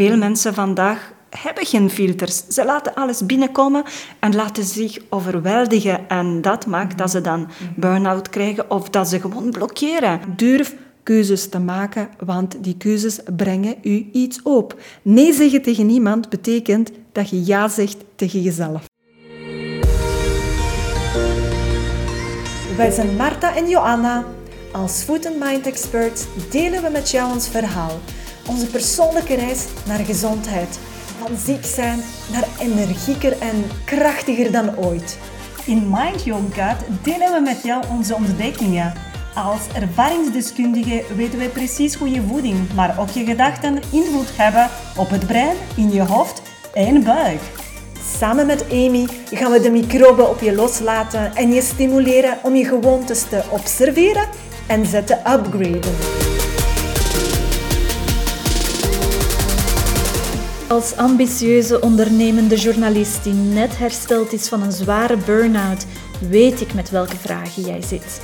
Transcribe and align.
veel 0.00 0.16
mensen 0.16 0.54
vandaag 0.54 1.12
hebben 1.30 1.66
geen 1.66 1.90
filters. 1.90 2.46
Ze 2.48 2.64
laten 2.64 2.94
alles 2.94 3.26
binnenkomen 3.26 3.82
en 4.20 4.34
laten 4.34 4.64
zich 4.64 4.98
overweldigen. 5.08 6.08
En 6.08 6.42
dat 6.42 6.66
maakt 6.66 6.98
dat 6.98 7.10
ze 7.10 7.20
dan 7.20 7.48
burn-out 7.76 8.28
krijgen 8.28 8.70
of 8.70 8.90
dat 8.90 9.08
ze 9.08 9.20
gewoon 9.20 9.50
blokkeren. 9.50 10.20
Durf 10.36 10.74
keuzes 11.02 11.48
te 11.48 11.58
maken, 11.58 12.08
want 12.24 12.64
die 12.64 12.76
keuzes 12.76 13.20
brengen 13.36 13.74
u 13.82 14.08
iets 14.12 14.42
op. 14.42 14.80
Nee 15.02 15.32
zeggen 15.32 15.62
tegen 15.62 15.86
niemand 15.86 16.28
betekent 16.28 16.90
dat 17.12 17.30
je 17.30 17.44
ja 17.44 17.68
zegt 17.68 17.96
tegen 18.16 18.42
jezelf. 18.42 18.84
Wij 22.76 22.90
zijn 22.90 23.16
Marta 23.16 23.56
en 23.56 23.68
Joanna. 23.68 24.24
Als 24.72 25.02
Food 25.02 25.26
and 25.26 25.38
Mind 25.38 25.66
Experts 25.66 26.24
delen 26.50 26.82
we 26.82 26.88
met 26.90 27.10
jou 27.10 27.32
ons 27.32 27.48
verhaal. 27.48 27.98
Onze 28.48 28.66
persoonlijke 28.66 29.34
reis 29.34 29.64
naar 29.86 29.98
gezondheid. 29.98 30.78
Van 31.18 31.36
ziek 31.36 31.64
zijn 31.64 32.00
naar 32.32 32.48
energieker 32.58 33.38
en 33.38 33.64
krachtiger 33.84 34.52
dan 34.52 34.76
ooit. 34.76 35.18
In 35.64 35.90
Mind 35.90 36.22
Gut 36.22 37.02
delen 37.02 37.32
we 37.32 37.40
met 37.40 37.62
jou 37.62 37.84
onze 37.90 38.14
ontdekkingen. 38.14 38.92
Als 39.34 39.60
ervaringsdeskundige 39.74 41.04
weten 41.16 41.38
wij 41.38 41.48
precies 41.48 41.94
hoe 41.94 42.10
je 42.10 42.22
voeding, 42.22 42.72
maar 42.74 42.98
ook 42.98 43.08
je 43.08 43.24
gedachten 43.24 43.80
invloed 43.90 44.36
hebben 44.36 44.68
op 44.96 45.10
het 45.10 45.26
brein, 45.26 45.56
in 45.76 45.92
je 45.92 46.02
hoofd 46.02 46.42
en 46.74 47.02
buik. 47.02 47.40
Samen 48.18 48.46
met 48.46 48.64
Amy 48.70 49.08
gaan 49.30 49.52
we 49.52 49.60
de 49.60 49.70
microben 49.70 50.28
op 50.30 50.40
je 50.40 50.54
loslaten 50.54 51.34
en 51.34 51.52
je 51.52 51.62
stimuleren 51.62 52.38
om 52.42 52.54
je 52.54 52.64
gewoontes 52.64 53.22
te 53.22 53.42
observeren 53.50 54.28
en 54.66 54.86
ze 54.86 55.04
te 55.04 55.14
upgraden. 55.14 55.94
Als 60.70 60.96
ambitieuze 60.96 61.80
ondernemende 61.80 62.56
journalist 62.56 63.24
die 63.24 63.32
net 63.32 63.78
hersteld 63.78 64.32
is 64.32 64.48
van 64.48 64.62
een 64.62 64.72
zware 64.72 65.16
burn-out, 65.16 65.86
weet 66.28 66.60
ik 66.60 66.74
met 66.74 66.90
welke 66.90 67.16
vragen 67.16 67.62
jij 67.62 67.82
zit. 67.82 68.22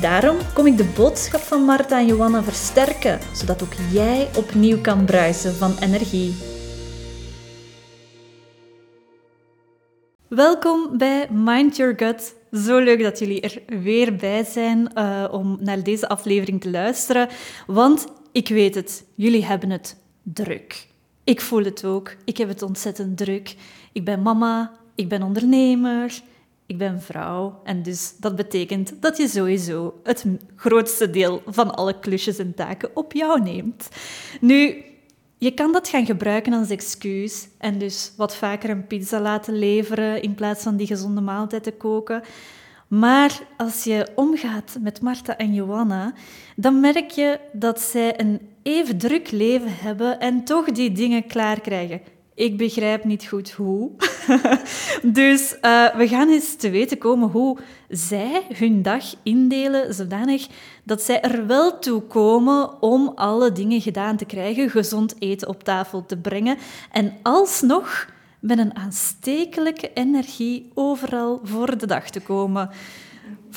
Daarom 0.00 0.36
kom 0.54 0.66
ik 0.66 0.76
de 0.76 0.92
boodschap 0.96 1.40
van 1.40 1.62
Marta 1.62 1.98
en 1.98 2.06
Johanna 2.06 2.42
versterken, 2.42 3.20
zodat 3.32 3.62
ook 3.62 3.72
jij 3.92 4.28
opnieuw 4.36 4.80
kan 4.80 5.04
bruisen 5.04 5.54
van 5.54 5.78
energie. 5.80 6.34
Welkom 10.28 10.98
bij 10.98 11.28
Mind 11.30 11.76
Your 11.76 11.94
Gut. 11.96 12.34
Zo 12.52 12.78
leuk 12.78 13.02
dat 13.02 13.18
jullie 13.18 13.40
er 13.40 13.82
weer 13.82 14.16
bij 14.16 14.44
zijn 14.44 14.90
uh, 14.94 15.28
om 15.30 15.58
naar 15.60 15.82
deze 15.82 16.08
aflevering 16.08 16.60
te 16.60 16.70
luisteren. 16.70 17.28
Want 17.66 18.06
ik 18.32 18.48
weet 18.48 18.74
het, 18.74 19.04
jullie 19.14 19.44
hebben 19.44 19.70
het 19.70 19.96
druk. 20.22 20.94
Ik 21.26 21.40
voel 21.40 21.64
het 21.64 21.84
ook. 21.84 22.16
Ik 22.24 22.36
heb 22.36 22.48
het 22.48 22.62
ontzettend 22.62 23.16
druk. 23.16 23.56
Ik 23.92 24.04
ben 24.04 24.22
mama, 24.22 24.72
ik 24.94 25.08
ben 25.08 25.22
ondernemer, 25.22 26.20
ik 26.66 26.78
ben 26.78 27.02
vrouw. 27.02 27.60
En 27.64 27.82
dus 27.82 28.14
dat 28.18 28.36
betekent 28.36 29.02
dat 29.02 29.16
je 29.16 29.28
sowieso 29.28 30.00
het 30.02 30.24
grootste 30.56 31.10
deel 31.10 31.42
van 31.46 31.74
alle 31.74 31.98
klusjes 31.98 32.38
en 32.38 32.54
taken 32.54 32.90
op 32.94 33.12
jou 33.12 33.42
neemt. 33.42 33.88
Nu, 34.40 34.84
je 35.38 35.50
kan 35.50 35.72
dat 35.72 35.88
gaan 35.88 36.06
gebruiken 36.06 36.52
als 36.52 36.70
excuus 36.70 37.48
en 37.58 37.78
dus 37.78 38.12
wat 38.16 38.36
vaker 38.36 38.70
een 38.70 38.86
pizza 38.86 39.20
laten 39.20 39.58
leveren 39.58 40.22
in 40.22 40.34
plaats 40.34 40.62
van 40.62 40.76
die 40.76 40.86
gezonde 40.86 41.20
maaltijd 41.20 41.62
te 41.62 41.72
koken. 41.72 42.22
Maar 42.88 43.40
als 43.56 43.84
je 43.84 44.08
omgaat 44.14 44.76
met 44.80 45.00
Marta 45.00 45.36
en 45.36 45.54
Johanna, 45.54 46.14
dan 46.56 46.80
merk 46.80 47.10
je 47.10 47.40
dat 47.52 47.80
zij 47.80 48.20
een 48.20 48.40
even 48.66 48.98
druk 48.98 49.30
leven 49.30 49.76
hebben 49.76 50.20
en 50.20 50.44
toch 50.44 50.70
die 50.70 50.92
dingen 50.92 51.26
klaar 51.26 51.60
krijgen. 51.60 52.00
Ik 52.34 52.56
begrijp 52.56 53.04
niet 53.04 53.26
goed 53.26 53.50
hoe. 53.50 53.90
dus 55.02 55.56
uh, 55.62 55.94
we 55.94 56.08
gaan 56.08 56.28
eens 56.28 56.56
te 56.56 56.70
weten 56.70 56.98
komen 56.98 57.28
hoe 57.28 57.58
zij 57.88 58.42
hun 58.54 58.82
dag 58.82 59.04
indelen, 59.22 59.94
zodanig 59.94 60.46
dat 60.84 61.02
zij 61.02 61.20
er 61.20 61.46
wel 61.46 61.78
toe 61.78 62.00
komen 62.00 62.82
om 62.82 63.12
alle 63.14 63.52
dingen 63.52 63.80
gedaan 63.80 64.16
te 64.16 64.24
krijgen, 64.24 64.70
gezond 64.70 65.14
eten 65.18 65.48
op 65.48 65.64
tafel 65.64 66.06
te 66.06 66.16
brengen 66.16 66.58
en 66.92 67.12
alsnog 67.22 68.08
met 68.40 68.58
een 68.58 68.76
aanstekelijke 68.76 69.90
energie 69.94 70.70
overal 70.74 71.40
voor 71.42 71.78
de 71.78 71.86
dag 71.86 72.10
te 72.10 72.20
komen. 72.20 72.70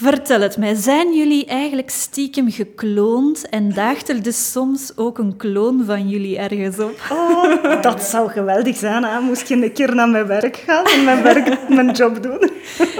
Vertel 0.01 0.41
het 0.41 0.57
mij, 0.57 0.75
zijn 0.75 1.13
jullie 1.13 1.45
eigenlijk 1.45 1.89
stiekem 1.89 2.51
gekloond 2.51 3.49
en 3.49 3.73
daagt 3.73 4.09
er 4.09 4.23
dus 4.23 4.51
soms 4.51 4.97
ook 4.97 5.17
een 5.17 5.37
kloon 5.37 5.85
van 5.85 6.09
jullie 6.09 6.37
ergens 6.37 6.79
op? 6.79 6.99
Oh, 7.11 7.81
dat 7.81 8.03
zou 8.03 8.29
geweldig 8.29 8.77
zijn. 8.77 9.03
Hè? 9.03 9.19
Moest 9.19 9.47
je 9.47 9.55
een 9.55 9.73
keer 9.73 9.95
naar 9.95 10.09
mijn 10.09 10.27
werk 10.27 10.55
gaan 10.55 10.85
en 10.85 11.03
mijn, 11.03 11.23
werk, 11.23 11.69
mijn 11.69 11.91
job 11.91 12.23
doen. 12.23 12.49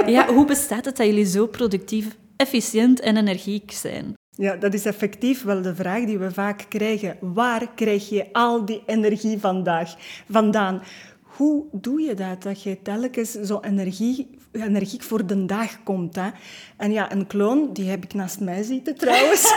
Ja, 0.05 0.33
hoe 0.33 0.45
bestaat 0.45 0.85
het 0.85 0.97
dat 0.97 1.05
jullie 1.05 1.25
zo 1.25 1.47
productief, 1.47 2.07
efficiënt 2.35 2.99
en 2.99 3.17
energiek 3.17 3.71
zijn? 3.71 4.13
Ja, 4.35 4.55
dat 4.55 4.73
is 4.73 4.85
effectief 4.85 5.43
wel 5.43 5.61
de 5.61 5.75
vraag 5.75 6.05
die 6.05 6.17
we 6.17 6.31
vaak 6.31 6.65
krijgen. 6.69 7.17
Waar 7.19 7.67
krijg 7.75 8.09
je 8.09 8.25
al 8.31 8.65
die 8.65 8.83
energie 8.85 9.39
vandaag 9.39 9.95
vandaan? 10.29 10.81
Hoe 11.21 11.65
doe 11.71 12.01
je 12.01 12.13
dat, 12.13 12.43
dat 12.43 12.63
je 12.63 12.81
telkens 12.81 13.31
zo 13.31 13.59
energie, 13.59 14.29
energiek 14.51 15.03
voor 15.03 15.25
de 15.25 15.45
dag 15.45 15.83
komt? 15.83 16.15
Hè? 16.15 16.29
En 16.77 16.91
ja, 16.91 17.11
een 17.11 17.27
kloon, 17.27 17.73
die 17.73 17.89
heb 17.89 18.03
ik 18.03 18.13
naast 18.13 18.39
mij 18.39 18.63
zitten 18.63 18.95
trouwens. 18.95 19.53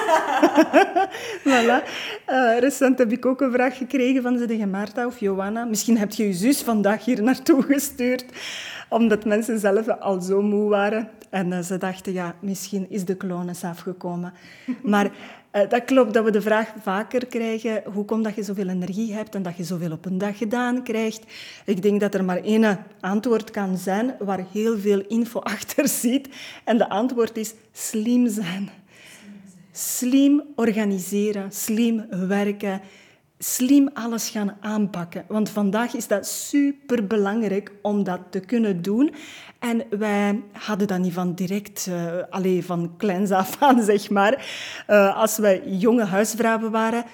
voilà. 1.48 1.82
Uh, 2.28 2.58
recent 2.58 2.98
heb 2.98 3.12
ik 3.12 3.26
ook 3.26 3.40
een 3.40 3.52
vraag 3.52 3.76
gekregen 3.76 4.22
van 4.22 4.36
de 4.36 4.66
Marta 4.66 5.06
of 5.06 5.20
Johanna. 5.20 5.64
Misschien 5.64 5.98
heb 5.98 6.12
je 6.12 6.26
je 6.26 6.32
zus 6.32 6.62
vandaag 6.62 7.04
hier 7.04 7.22
naartoe 7.22 7.62
gestuurd, 7.62 8.24
omdat 8.88 9.24
mensen 9.24 9.58
zelf 9.58 9.88
al 9.88 10.20
zo 10.20 10.42
moe 10.42 10.68
waren. 10.68 11.08
En 11.30 11.52
uh, 11.52 11.58
ze 11.58 11.78
dachten, 11.78 12.12
ja, 12.12 12.34
misschien 12.40 12.86
is 12.90 13.04
de 13.04 13.16
kloon 13.16 13.48
eens 13.48 13.64
afgekomen. 13.64 14.32
Maar 14.82 15.10
uh, 15.52 15.68
dat 15.68 15.84
klopt 15.84 16.14
dat 16.14 16.24
we 16.24 16.30
de 16.30 16.40
vraag 16.40 16.72
vaker 16.82 17.26
krijgen, 17.26 17.82
hoe 17.92 18.04
komt 18.04 18.24
dat 18.24 18.34
je 18.34 18.42
zoveel 18.42 18.68
energie 18.68 19.14
hebt 19.14 19.34
en 19.34 19.42
dat 19.42 19.56
je 19.56 19.64
zoveel 19.64 19.92
op 19.92 20.04
een 20.04 20.18
dag 20.18 20.38
gedaan 20.38 20.82
krijgt? 20.82 21.24
Ik 21.64 21.82
denk 21.82 22.00
dat 22.00 22.14
er 22.14 22.24
maar 22.24 22.42
één 22.42 22.86
antwoord 23.00 23.50
kan 23.50 23.76
zijn 23.76 24.14
waar 24.18 24.44
heel 24.52 24.78
veel 24.78 25.00
info 25.08 25.40
achter 25.54 25.88
zit. 25.88 26.28
En 26.64 26.78
de 26.78 26.88
antwoord 26.88 27.36
is 27.36 27.54
slim 27.72 28.28
zijn. 28.28 28.70
Slim 29.72 30.42
organiseren, 30.54 31.52
slim 31.52 32.06
werken, 32.10 32.80
slim 33.38 33.90
alles 33.92 34.28
gaan 34.28 34.56
aanpakken. 34.60 35.24
Want 35.28 35.50
vandaag 35.50 35.94
is 35.94 36.06
dat 36.06 36.26
super 36.26 37.06
belangrijk 37.06 37.72
om 37.82 38.04
dat 38.04 38.20
te 38.30 38.40
kunnen 38.40 38.82
doen. 38.82 39.14
En 39.62 39.82
wij 39.90 40.42
hadden 40.52 40.86
dat 40.86 40.98
niet 40.98 41.12
van 41.12 41.34
direct, 41.34 41.86
uh, 41.90 42.12
alleen 42.30 42.62
van 42.62 42.94
kleins 42.96 43.30
af 43.30 43.56
aan, 43.62 43.82
zeg 43.92 44.10
maar. 44.10 44.46
Uh, 44.88 45.16
als 45.16 45.38
wij 45.38 45.62
jonge 45.66 46.04
huisvrouwen 46.04 46.70
waren, 46.70 47.04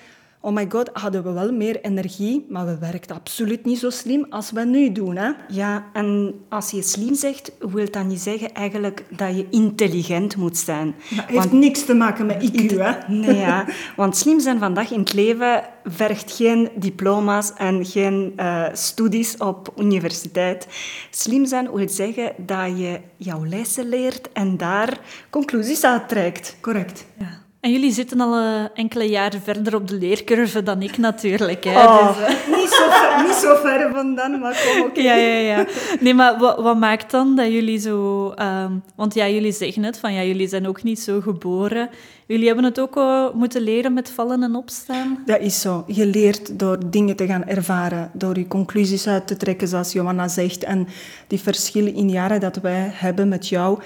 oh 0.40 0.54
my 0.54 0.66
god, 0.68 0.90
hadden 0.92 1.22
we 1.22 1.32
wel 1.32 1.52
meer 1.52 1.80
energie, 1.80 2.46
maar 2.48 2.66
we 2.66 2.78
werkten 2.78 3.16
absoluut 3.16 3.64
niet 3.64 3.78
zo 3.78 3.90
slim 3.90 4.26
als 4.30 4.50
we 4.50 4.64
nu 4.64 4.92
doen. 4.92 5.16
Hè? 5.16 5.30
Ja, 5.48 5.84
en 5.92 6.34
als 6.48 6.70
je 6.70 6.82
slim 6.82 7.14
zegt, 7.14 7.52
wil 7.58 7.90
dat 7.90 8.04
niet 8.04 8.20
zeggen 8.20 8.54
eigenlijk 8.54 9.04
dat 9.10 9.36
je 9.36 9.46
intelligent 9.50 10.36
moet 10.36 10.56
zijn. 10.56 10.94
Dat 11.16 11.24
heeft 11.24 11.52
niks 11.52 11.84
te 11.84 11.94
maken 11.94 12.26
met 12.26 12.50
IQ, 12.50 12.76
hè? 12.76 12.92
Nee, 13.06 13.36
ja. 13.36 13.66
Want 13.96 14.16
slim 14.16 14.40
zijn 14.40 14.58
vandaag 14.58 14.90
in 14.90 14.98
het 14.98 15.12
leven 15.12 15.64
vergt 15.84 16.32
geen 16.32 16.68
diploma's 16.74 17.52
en 17.56 17.84
geen 17.84 18.32
uh, 18.36 18.64
studies 18.72 19.36
op 19.36 19.72
universiteit. 19.76 20.66
Slim 21.10 21.46
zijn 21.46 21.70
wil 21.70 21.94
zeggen 21.94 22.32
dat 22.36 22.78
je 22.78 23.00
jouw 23.16 23.46
lessen 23.46 23.88
leert 23.88 24.32
en 24.32 24.56
daar 24.56 25.00
conclusies 25.30 25.84
uit 25.84 26.08
trekt. 26.08 26.56
Correct. 26.60 27.06
Ja. 27.18 27.46
En 27.60 27.72
jullie 27.72 27.92
zitten 27.92 28.20
al 28.20 28.38
uh, 28.38 28.64
enkele 28.74 29.04
jaren 29.04 29.42
verder 29.42 29.74
op 29.74 29.88
de 29.88 29.94
leercurve 29.94 30.62
dan 30.62 30.82
ik 30.82 30.98
natuurlijk. 30.98 31.64
Hè. 31.64 31.84
Oh, 31.84 32.08
dus, 32.08 32.28
uh... 32.28 32.56
niet, 32.58 32.68
zo 32.68 32.88
ver, 32.88 33.22
niet 33.26 33.34
zo 33.34 33.54
ver 33.54 33.90
vandaan, 33.94 34.40
maar 34.40 34.66
kom 34.66 34.82
ook. 34.82 34.96
Ja, 34.96 35.14
ja, 35.14 35.38
ja. 35.38 35.66
Nee, 36.00 36.14
maar 36.14 36.38
wat, 36.38 36.58
wat 36.58 36.78
maakt 36.78 37.10
dan 37.10 37.36
dat 37.36 37.46
jullie 37.46 37.78
zo... 37.78 38.26
Um, 38.36 38.82
want 38.96 39.14
ja, 39.14 39.28
jullie 39.28 39.52
zeggen 39.52 39.82
het, 39.82 39.98
van 39.98 40.12
ja, 40.12 40.22
jullie 40.22 40.48
zijn 40.48 40.68
ook 40.68 40.82
niet 40.82 41.00
zo 41.00 41.20
geboren. 41.20 41.90
Jullie 42.26 42.46
hebben 42.46 42.64
het 42.64 42.80
ook 42.80 42.96
uh, 42.96 43.30
moeten 43.34 43.62
leren 43.62 43.92
met 43.92 44.10
vallen 44.10 44.42
en 44.42 44.54
opstaan? 44.54 45.22
Dat 45.26 45.40
is 45.40 45.60
zo. 45.60 45.84
Je 45.86 46.06
leert 46.06 46.58
door 46.58 46.78
dingen 46.90 47.16
te 47.16 47.26
gaan 47.26 47.44
ervaren, 47.44 48.10
door 48.12 48.38
je 48.38 48.46
conclusies 48.46 49.06
uit 49.06 49.26
te 49.26 49.36
trekken, 49.36 49.68
zoals 49.68 49.92
Johanna 49.92 50.28
zegt. 50.28 50.64
En 50.64 50.88
die 51.26 51.40
verschillen 51.40 51.94
in 51.94 52.10
jaren 52.10 52.40
dat 52.40 52.56
wij 52.56 52.90
hebben 52.92 53.28
met 53.28 53.48
jou 53.48 53.78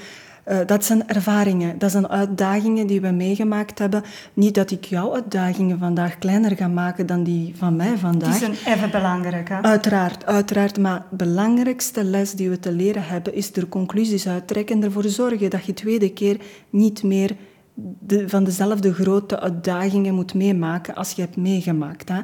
uh, 0.48 0.58
dat 0.66 0.84
zijn 0.84 1.08
ervaringen, 1.08 1.78
dat 1.78 1.90
zijn 1.90 2.08
uitdagingen 2.08 2.86
die 2.86 3.00
we 3.00 3.10
meegemaakt 3.10 3.78
hebben. 3.78 4.02
Niet 4.34 4.54
dat 4.54 4.70
ik 4.70 4.84
jouw 4.84 5.14
uitdagingen 5.14 5.78
vandaag 5.78 6.18
kleiner 6.18 6.56
ga 6.56 6.68
maken 6.68 7.06
dan 7.06 7.22
die 7.22 7.54
van 7.56 7.76
mij 7.76 7.96
vandaag. 7.96 8.38
Die 8.38 8.54
zijn 8.54 8.76
even 8.76 8.90
belangrijk, 8.90 9.48
hè? 9.48 9.62
Uiteraard, 9.62 10.26
uiteraard. 10.26 10.78
Maar 10.78 11.04
de 11.10 11.16
belangrijkste 11.16 12.04
les 12.04 12.32
die 12.32 12.50
we 12.50 12.58
te 12.58 12.72
leren 12.72 13.04
hebben, 13.04 13.34
is 13.34 13.56
er 13.56 13.68
conclusies 13.68 14.28
uittrekken 14.28 14.76
en 14.76 14.84
ervoor 14.84 15.04
zorgen 15.04 15.50
dat 15.50 15.64
je 15.64 15.74
tweede 15.74 16.12
keer 16.12 16.36
niet 16.70 17.02
meer 17.02 17.36
de, 17.74 18.28
van 18.28 18.44
dezelfde 18.44 18.94
grote 18.94 19.40
uitdagingen 19.40 20.14
moet 20.14 20.34
meemaken 20.34 20.94
als 20.94 21.12
je 21.12 21.22
hebt 21.22 21.36
meegemaakt. 21.36 22.08
Hè? 22.08 22.20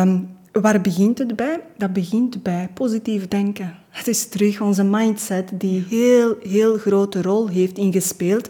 Um, 0.00 0.28
waar 0.52 0.80
begint 0.80 1.18
het 1.18 1.36
bij? 1.36 1.60
Dat 1.76 1.92
begint 1.92 2.42
bij 2.42 2.68
positief 2.74 3.28
denken. 3.28 3.74
Het 3.88 4.06
is 4.06 4.28
terug 4.28 4.60
onze 4.60 4.84
mindset 4.84 5.50
die 5.52 5.84
heel, 5.88 6.36
heel 6.42 6.78
grote 6.78 7.22
rol 7.22 7.48
heeft 7.48 7.78
ingespeeld 7.78 8.48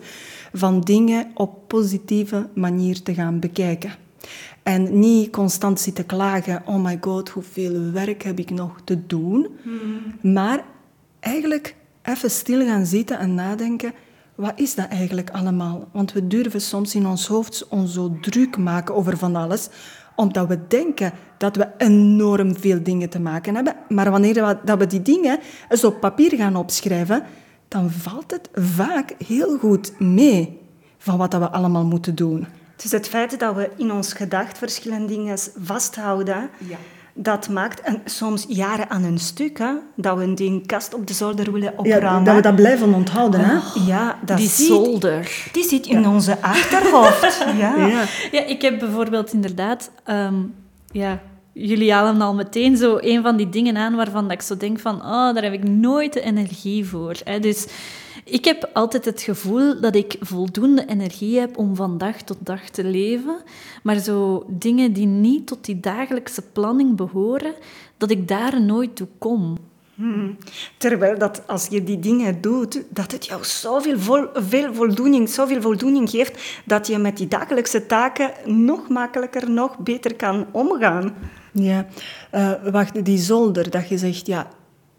van 0.52 0.80
dingen 0.80 1.30
op 1.34 1.68
positieve 1.68 2.48
manier 2.54 3.02
te 3.02 3.14
gaan 3.14 3.40
bekijken. 3.40 3.92
En 4.62 4.98
niet 4.98 5.30
constant 5.30 5.80
zitten 5.80 6.06
klagen, 6.06 6.62
oh 6.66 6.84
my 6.84 6.98
god, 7.00 7.28
hoeveel 7.28 7.90
werk 7.92 8.22
heb 8.22 8.38
ik 8.38 8.50
nog 8.50 8.80
te 8.84 9.06
doen. 9.06 9.46
Hmm. 9.62 10.32
Maar 10.32 10.64
eigenlijk 11.20 11.74
even 12.02 12.30
stil 12.30 12.66
gaan 12.66 12.86
zitten 12.86 13.18
en 13.18 13.34
nadenken, 13.34 13.92
wat 14.34 14.52
is 14.56 14.74
dat 14.74 14.88
eigenlijk 14.88 15.30
allemaal? 15.30 15.88
Want 15.92 16.12
we 16.12 16.26
durven 16.26 16.60
soms 16.60 16.94
in 16.94 17.06
ons 17.06 17.26
hoofd 17.26 17.68
ons 17.68 17.92
zo 17.92 18.16
druk 18.20 18.56
maken 18.56 18.94
over 18.94 19.18
van 19.18 19.36
alles, 19.36 19.68
omdat 20.16 20.48
we 20.48 20.66
denken 20.68 21.12
dat 21.38 21.56
we 21.56 21.68
enorm 21.76 22.56
veel 22.56 22.82
dingen 22.82 23.08
te 23.08 23.20
maken 23.20 23.54
hebben. 23.54 23.74
Maar 23.88 24.10
wanneer 24.10 24.34
we, 24.34 24.58
dat 24.64 24.78
we 24.78 24.86
die 24.86 25.02
dingen 25.02 25.38
eens 25.68 25.84
op 25.84 26.00
papier 26.00 26.36
gaan 26.36 26.56
opschrijven, 26.56 27.22
dan 27.68 27.90
valt 27.90 28.30
het 28.30 28.48
vaak 28.52 29.14
heel 29.26 29.58
goed 29.58 30.00
mee 30.00 30.60
van 30.98 31.18
wat 31.18 31.32
we 31.32 31.50
allemaal 31.50 31.84
moeten 31.84 32.14
doen. 32.14 32.46
Dus 32.76 32.92
het 32.92 33.08
feit 33.08 33.38
dat 33.38 33.54
we 33.54 33.70
in 33.76 33.92
ons 33.92 34.12
gedacht 34.12 34.58
verschillende 34.58 35.06
dingen 35.06 35.38
vasthouden, 35.62 36.50
ja. 36.58 36.76
Dat 37.14 37.48
maakt 37.48 37.80
en 37.80 38.02
soms 38.04 38.44
jaren 38.48 38.90
aan 38.90 39.04
een 39.04 39.18
stuk, 39.18 39.58
hè, 39.58 39.72
dat 39.96 40.18
we 40.18 40.34
die 40.34 40.62
kast 40.66 40.94
op 40.94 41.06
de 41.06 41.12
zolder 41.12 41.52
willen 41.52 41.78
opruimen. 41.78 42.10
Ja, 42.10 42.24
dat 42.24 42.34
we 42.34 42.42
dat 42.42 42.56
blijven 42.56 42.94
onthouden. 42.94 43.40
Hè? 43.40 43.56
Oh, 43.56 43.86
ja, 43.86 44.18
dat 44.24 44.36
die 44.36 44.48
zit, 44.48 44.66
zolder. 44.66 45.48
Die 45.52 45.64
zit 45.64 45.86
in 45.86 46.08
onze 46.08 46.40
achterhoofd. 46.40 47.46
ja. 47.58 47.86
Ja. 47.86 48.04
ja, 48.32 48.44
ik 48.44 48.62
heb 48.62 48.78
bijvoorbeeld 48.78 49.32
inderdaad... 49.32 49.90
Um, 50.06 50.54
ja, 50.92 51.20
jullie 51.52 51.92
halen 51.92 52.20
al 52.20 52.34
meteen 52.34 52.76
zo 52.76 52.98
een 53.00 53.22
van 53.22 53.36
die 53.36 53.48
dingen 53.48 53.76
aan 53.76 53.96
waarvan 53.96 54.22
dat 54.22 54.32
ik 54.32 54.42
zo 54.42 54.56
denk 54.56 54.78
van, 54.78 54.94
oh, 54.94 55.34
daar 55.34 55.42
heb 55.42 55.52
ik 55.52 55.68
nooit 55.68 56.12
de 56.12 56.20
energie 56.20 56.86
voor. 56.86 57.14
Hè. 57.24 57.38
Dus 57.38 57.66
ik 58.24 58.44
heb 58.44 58.70
altijd 58.72 59.04
het 59.04 59.22
gevoel 59.22 59.80
dat 59.80 59.94
ik 59.94 60.16
voldoende 60.20 60.86
energie 60.86 61.38
heb 61.38 61.58
om 61.58 61.76
van 61.76 61.98
dag 61.98 62.22
tot 62.22 62.38
dag 62.40 62.68
te 62.68 62.84
leven, 62.84 63.42
maar 63.82 63.98
zo 63.98 64.44
dingen 64.48 64.92
die 64.92 65.06
niet 65.06 65.46
tot 65.46 65.64
die 65.64 65.80
dagelijkse 65.80 66.42
planning 66.42 66.96
behoren, 66.96 67.54
dat 67.96 68.10
ik 68.10 68.28
daar 68.28 68.62
nooit 68.62 68.96
toe 68.96 69.08
kom. 69.18 69.56
Hmm. 69.94 70.36
Terwijl 70.76 71.18
dat 71.18 71.42
als 71.46 71.66
je 71.66 71.84
die 71.84 71.98
dingen 71.98 72.40
doet, 72.40 72.82
dat 72.88 73.12
het 73.12 73.26
jou 73.26 73.44
zoveel 73.44 73.98
vol, 73.98 74.26
veel 74.34 74.74
voldoening, 74.74 75.28
zoveel 75.28 75.60
voldoening 75.60 76.10
geeft, 76.10 76.62
dat 76.64 76.86
je 76.86 76.98
met 76.98 77.16
die 77.16 77.28
dagelijkse 77.28 77.86
taken 77.86 78.30
nog 78.44 78.88
makkelijker, 78.88 79.50
nog 79.50 79.78
beter 79.78 80.16
kan 80.16 80.46
omgaan. 80.52 81.14
Ja, 81.52 81.86
uh, 82.34 82.52
wacht, 82.70 83.04
die 83.04 83.18
zolder, 83.18 83.70
dat 83.70 83.88
je 83.88 83.98
zegt, 83.98 84.26
ja, 84.26 84.48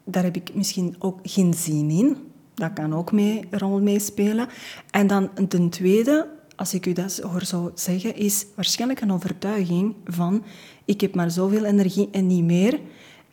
daar 0.04 0.22
heb 0.22 0.36
ik 0.36 0.54
misschien 0.54 0.96
ook 0.98 1.18
geen 1.22 1.54
zin 1.54 1.90
in. 1.90 2.32
Dat 2.54 2.72
kan 2.72 2.94
ook 2.94 3.12
mee, 3.12 3.44
een 3.50 3.58
rol 3.58 3.80
meespelen. 3.80 4.48
En 4.90 5.06
dan 5.06 5.30
ten 5.48 5.68
tweede, 5.68 6.28
als 6.56 6.74
ik 6.74 6.86
u 6.86 6.92
dat 6.92 7.18
hoor 7.18 7.44
zo 7.44 7.72
zeggen, 7.74 8.16
is 8.16 8.46
waarschijnlijk 8.54 9.00
een 9.00 9.12
overtuiging 9.12 9.94
van 10.04 10.44
ik 10.84 11.00
heb 11.00 11.14
maar 11.14 11.30
zoveel 11.30 11.64
energie 11.64 12.08
en 12.12 12.26
niet 12.26 12.44
meer. 12.44 12.80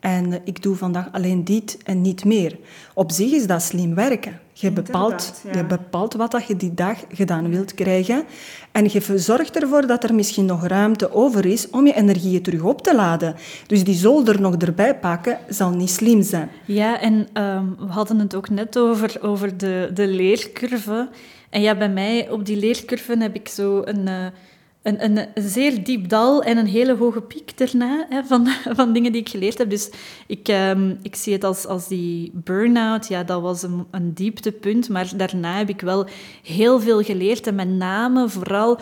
En 0.02 0.40
ik 0.44 0.62
doe 0.62 0.76
vandaag 0.76 1.08
alleen 1.12 1.44
dit 1.44 1.78
en 1.84 2.00
niet 2.00 2.24
meer. 2.24 2.58
Op 2.94 3.10
zich 3.10 3.32
is 3.32 3.46
dat 3.46 3.62
slim 3.62 3.94
werken. 3.94 4.40
Je 4.52 4.70
bepaalt, 4.70 5.42
je 5.52 5.64
bepaalt 5.64 6.14
wat 6.14 6.30
dat 6.30 6.46
je 6.46 6.56
die 6.56 6.74
dag 6.74 6.98
gedaan 7.08 7.50
wilt 7.50 7.74
krijgen. 7.74 8.24
En 8.72 8.84
je 8.84 9.14
zorgt 9.16 9.62
ervoor 9.62 9.86
dat 9.86 10.04
er 10.04 10.14
misschien 10.14 10.44
nog 10.44 10.66
ruimte 10.66 11.12
over 11.12 11.46
is 11.46 11.70
om 11.70 11.86
je 11.86 11.94
energieën 11.94 12.42
terug 12.42 12.62
op 12.62 12.82
te 12.82 12.94
laden. 12.94 13.34
Dus 13.66 13.84
die 13.84 13.94
zolder 13.94 14.40
nog 14.40 14.54
erbij 14.54 14.98
pakken, 14.98 15.38
zal 15.48 15.70
niet 15.70 15.90
slim 15.90 16.22
zijn. 16.22 16.50
Ja, 16.64 17.00
en 17.00 17.28
ehm, 17.32 17.66
we 17.78 17.92
hadden 17.92 18.18
het 18.18 18.34
ook 18.34 18.48
net 18.48 18.78
over, 18.78 19.18
over 19.20 19.56
de, 19.56 19.90
de 19.94 20.06
leercurve. 20.08 21.08
En 21.50 21.60
ja, 21.60 21.76
bij 21.76 21.90
mij 21.90 22.30
op 22.30 22.46
die 22.46 22.56
leercurve 22.56 23.16
heb 23.18 23.34
ik 23.34 23.48
zo 23.48 23.82
een... 23.84 24.06
Uh, 24.06 24.26
een, 24.82 25.04
een, 25.04 25.28
zeer 25.34 25.84
diep 25.84 26.08
dal 26.08 26.42
en 26.42 26.58
een 26.58 26.66
hele 26.66 26.96
hoge 26.96 27.22
piek 27.22 27.58
daarna 27.58 28.06
hè, 28.08 28.24
van, 28.24 28.48
van 28.78 28.92
dingen 28.92 29.12
die 29.12 29.20
ik 29.20 29.28
geleerd 29.28 29.58
heb. 29.58 29.70
Dus 29.70 29.90
ik, 30.26 30.48
um, 30.48 30.98
ik 31.02 31.16
zie 31.16 31.32
het 31.32 31.44
als, 31.44 31.66
als 31.66 31.88
die 31.88 32.30
burn-out, 32.34 33.08
ja, 33.08 33.22
dat 33.22 33.42
was 33.42 33.62
een, 33.62 33.86
een 33.90 34.14
dieptepunt. 34.14 34.88
Maar 34.88 35.12
daarna 35.16 35.56
heb 35.56 35.68
ik 35.68 35.80
wel 35.80 36.06
heel 36.42 36.80
veel 36.80 37.02
geleerd. 37.02 37.46
En 37.46 37.54
met 37.54 37.68
name 37.68 38.28
vooral 38.28 38.78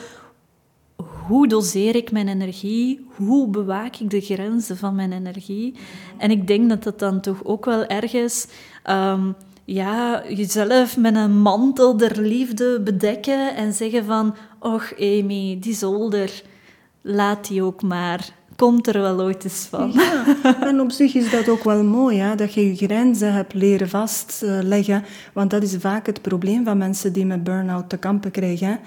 hoe 1.27 1.49
doseer 1.49 1.97
ik 1.97 2.13
mijn 2.13 2.29
energie? 2.29 3.07
Hoe 3.17 3.49
bewaak 3.49 3.97
ik 3.97 4.11
de 4.11 4.21
grenzen 4.21 4.77
van 4.77 4.95
mijn 4.95 5.13
energie? 5.13 5.75
En 6.19 6.31
ik 6.31 6.47
denk 6.47 6.69
dat 6.69 6.83
dat 6.83 6.99
dan 6.99 7.21
toch 7.21 7.45
ook 7.45 7.65
wel 7.65 7.87
ergens... 7.87 8.47
Um, 8.91 9.35
ja, 9.73 10.23
jezelf 10.29 10.97
met 10.97 11.15
een 11.15 11.41
mantel 11.41 11.97
der 11.97 12.21
liefde 12.21 12.81
bedekken 12.81 13.57
en 13.57 13.73
zeggen 13.73 14.05
van... 14.05 14.35
Och, 14.59 14.93
Amy, 14.99 15.59
die 15.61 15.75
zolder, 15.75 16.43
laat 17.01 17.49
die 17.49 17.63
ook 17.63 17.83
maar. 17.83 18.29
Komt 18.57 18.87
er 18.87 19.01
wel 19.01 19.21
ooit 19.21 19.45
eens 19.45 19.67
van. 19.71 19.93
Ja, 19.93 20.25
en 20.69 20.81
op 20.81 20.91
zich 20.91 21.15
is 21.15 21.31
dat 21.31 21.49
ook 21.49 21.65
wel 21.65 21.85
mooi, 21.85 22.19
hè? 22.19 22.35
dat 22.35 22.55
je 22.55 22.67
je 22.67 22.77
grenzen 22.77 23.33
hebt 23.33 23.55
leren 23.55 23.89
vastleggen. 23.89 25.05
Want 25.33 25.51
dat 25.51 25.63
is 25.63 25.77
vaak 25.79 26.07
het 26.07 26.23
probleem 26.23 26.65
van 26.65 26.79
mensen 26.79 27.13
die 27.13 27.27
met 27.27 27.45
burn-out 27.45 27.89
te 27.89 27.97
kampen 27.97 28.31
krijgen 28.31 28.79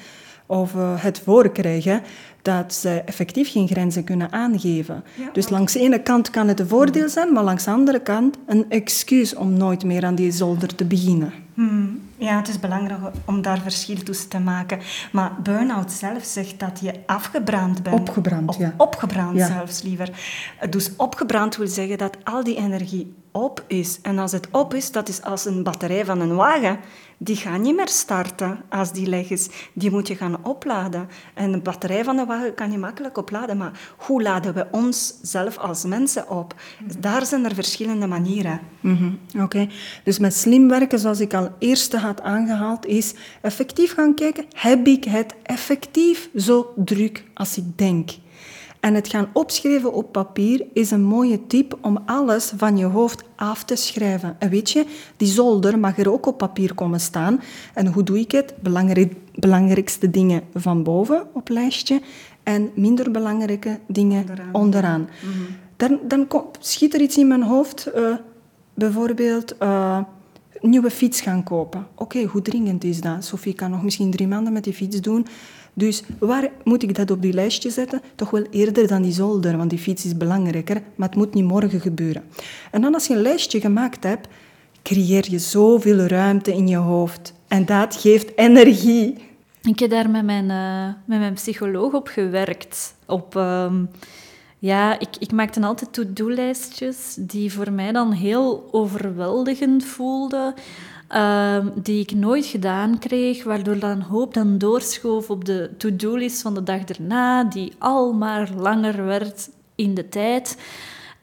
of 0.46 0.74
uh, 0.74 1.02
het 1.02 1.20
voorkrijgen 1.20 2.02
dat 2.44 2.74
ze 2.74 3.02
effectief 3.06 3.52
geen 3.52 3.68
grenzen 3.68 4.04
kunnen 4.04 4.32
aangeven. 4.32 5.04
dus 5.34 5.50
langs 5.50 5.74
de 5.74 5.80
ene 5.80 6.02
kant 6.02 6.30
kan 6.30 6.48
het 6.48 6.60
een 6.60 6.68
voordeel 6.68 7.10
zijn, 7.10 7.34
maar 7.34 7.44
langs 7.44 7.64
de 7.64 7.72
andere 7.72 8.00
kant 8.00 8.38
een 8.46 8.66
excuus 8.70 9.36
om 9.36 9.54
nooit 9.54 9.84
meer 9.84 10.06
aan 10.06 10.16
die 10.16 10.32
zolder 10.32 10.76
te 10.76 10.86
beginnen. 10.86 11.34
Hmm. 11.54 12.02
Ja, 12.18 12.38
het 12.38 12.48
is 12.48 12.60
belangrijk 12.60 13.00
om 13.26 13.42
daar 13.42 13.60
verschil 13.60 13.96
tussen 14.04 14.30
te 14.30 14.40
maken. 14.40 14.80
Maar 15.12 15.32
burn-out 15.44 15.92
zelf 15.92 16.24
zegt 16.24 16.60
dat 16.60 16.80
je 16.82 16.94
afgebrand 17.06 17.84
bent. 17.84 18.00
Opgebrand, 18.00 18.56
ja. 18.56 18.74
Opgebrand 18.78 19.40
zelfs 19.40 19.82
liever. 19.82 20.10
Dus 20.70 20.92
opgebrand 20.98 21.56
wil 21.56 21.68
zeggen 21.68 21.98
dat 21.98 22.18
al 22.24 22.44
die 22.44 22.56
energie 22.56 23.14
op 23.32 23.64
is. 23.68 24.00
En 24.02 24.20
als 24.20 24.32
het 24.32 24.48
op 24.52 24.74
is, 24.74 24.92
dat 24.92 25.10
is 25.10 25.22
als 25.22 25.46
een 25.46 25.64
batterij 25.64 26.06
van 26.06 26.20
een 26.20 26.36
wagen 26.36 26.78
die 27.24 27.36
gaan 27.36 27.62
niet 27.62 27.76
meer 27.76 27.88
starten 27.88 28.62
als 28.70 28.92
die 28.92 29.08
leeg 29.08 29.30
is. 29.30 29.50
Die 29.74 29.92
moet 29.92 30.08
je 30.08 30.16
gaan 30.16 30.46
opladen. 30.46 31.10
En 31.34 31.52
de 31.52 31.58
batterij 31.58 32.04
van 32.04 32.16
de 32.16 32.26
wagen 32.26 32.54
kan 32.54 32.72
je 32.72 32.78
makkelijk 32.78 33.18
opladen, 33.18 33.58
maar 33.58 33.80
hoe 33.98 34.22
laden 34.22 34.54
we 34.54 34.68
ons 34.72 35.14
zelf 35.22 35.58
als 35.58 35.84
mensen 35.84 36.30
op? 36.30 36.56
Daar 37.00 37.26
zijn 37.26 37.46
er 37.46 37.56
verschillende 37.56 38.08
manieren. 38.08 38.60
Mm 38.80 39.20
Oké, 39.40 39.68
dus 40.04 40.20
met 40.20 40.34
slim 40.36 40.68
werken, 40.68 41.00
zoals 41.00 41.20
ik 41.20 41.34
al 41.34 41.50
eerste 41.60 41.98
had 41.98 42.22
aangehaald, 42.22 42.86
is 42.86 43.14
effectief 43.42 43.94
gaan 43.94 44.16
kijken, 44.16 44.46
heb 44.56 44.88
ik 44.88 45.04
het 45.04 45.34
effectief 45.44 46.30
zo 46.36 46.74
druk 46.76 47.24
als 47.34 47.58
ik 47.58 47.78
denk? 47.78 48.10
En 48.84 48.94
het 48.94 49.08
gaan 49.08 49.30
opschrijven 49.34 49.94
op 49.94 50.12
papier 50.12 50.66
is 50.74 50.92
een 50.92 51.04
mooie 51.04 51.48
tip 51.48 51.78
om 51.82 51.98
alles 52.06 52.54
van 52.56 52.78
je 52.78 52.86
hoofd 52.86 53.24
af 53.36 53.64
te 53.64 53.76
schrijven. 53.76 54.36
En 54.40 54.50
weet 54.50 54.72
je, 54.72 54.86
die 55.18 55.28
zolder 55.28 55.80
mag 55.80 55.98
er 55.98 56.12
ook 56.12 56.26
op 56.26 56.38
papier 56.38 56.74
komen 56.74 57.00
staan. 57.00 57.42
En 57.74 57.88
hoe 57.88 58.04
doe 58.04 58.20
ik 58.20 58.32
het? 58.32 58.54
Belangrijk, 58.62 59.16
belangrijkste 59.36 60.10
dingen 60.10 60.42
van 60.54 60.84
boven 60.84 61.28
op 61.34 61.50
lijstje 61.50 62.02
en 62.44 62.70
minder 62.76 63.12
belangrijke 63.12 63.80
dingen 63.88 64.26
onderaan. 64.52 65.10
Mhm. 65.22 65.52
Dan, 65.78 66.00
dan 66.08 66.28
schiet 66.60 66.94
er 66.94 67.02
iets 67.02 67.18
in 67.18 67.28
mijn 67.28 67.44
hoofd, 67.44 67.92
uh, 67.96 68.16
bijvoorbeeld... 68.74 69.56
Uh, 69.60 70.00
nieuwe 70.64 70.92
fiets 70.92 71.22
gaan 71.22 71.44
kopen. 71.44 71.88
Oké, 71.96 72.24
hoe 72.24 72.42
dringend 72.42 72.84
is 72.84 73.02
dat? 73.02 73.26
Sophie 73.26 73.54
kan 73.54 73.72
nog 73.72 73.84
misschien 73.84 74.12
drie 74.12 74.28
maanden 74.28 74.54
met 74.54 74.64
die 74.64 74.74
fiets 74.74 75.02
doen. 75.02 75.28
Dus 75.74 76.04
waar 76.20 76.50
moet 76.64 76.84
ik 76.84 76.96
dat 76.96 77.12
op 77.12 77.22
die 77.22 77.34
lijstje 77.34 77.70
zetten? 77.70 78.02
Toch 78.16 78.30
wel 78.30 78.46
eerder 78.50 78.88
dan 78.88 79.02
die 79.02 79.12
zolder, 79.12 79.58
want 79.58 79.70
die 79.70 79.80
fiets 79.80 80.06
is 80.06 80.18
belangrijker, 80.18 80.82
maar 80.96 81.08
het 81.08 81.18
moet 81.18 81.34
niet 81.34 81.44
morgen 81.44 81.80
gebeuren. 81.80 82.24
En 82.72 82.82
dan 82.82 82.94
als 82.94 83.08
je 83.08 83.14
een 83.14 83.22
lijstje 83.22 83.60
gemaakt 83.60 84.04
hebt, 84.04 84.28
creëer 84.84 85.26
je 85.32 85.40
zoveel 85.40 85.98
ruimte 85.98 86.54
in 86.54 86.68
je 86.68 86.78
hoofd. 86.78 87.34
En 87.48 87.66
dat 87.66 87.96
geeft 87.96 88.38
energie. 88.38 89.16
Ik 89.64 89.80
heb 89.80 89.90
daar 89.90 90.10
met 90.10 90.26
mijn, 90.26 90.50
uh, 90.50 90.94
met 91.06 91.20
mijn 91.20 91.34
psycholoog 91.34 91.94
op 91.94 92.08
gewerkt. 92.08 92.96
Op, 93.06 93.36
um, 93.36 93.90
ja, 94.60 95.00
ik, 95.00 95.10
ik 95.20 95.32
maakte 95.32 95.62
altijd 95.62 95.94
to-do-lijstjes 95.94 97.16
die 97.20 97.54
voor 97.54 97.72
mij 97.72 97.92
dan 97.92 98.12
heel 98.12 98.70
overweldigend 98.72 99.86
voelden. 99.86 100.54
Ehm, 101.14 101.68
die 101.76 102.00
ik 102.00 102.12
nooit 102.12 102.46
gedaan 102.46 103.00
kreeg, 103.00 103.44
waardoor 103.44 103.80
dan 103.80 104.02
hoop 104.02 104.34
dan 104.34 104.58
doorschoof 104.58 105.30
op 105.30 105.46
de 105.46 105.70
to-do-list 105.78 106.42
van 106.42 106.54
de 106.54 106.64
dag 106.64 106.84
erna, 106.84 107.44
die 107.44 107.74
al 107.78 108.14
maar 108.14 108.50
langer 108.58 109.06
werd 109.06 109.50
in 109.76 109.94
de 109.94 110.10
tijd. 110.10 110.58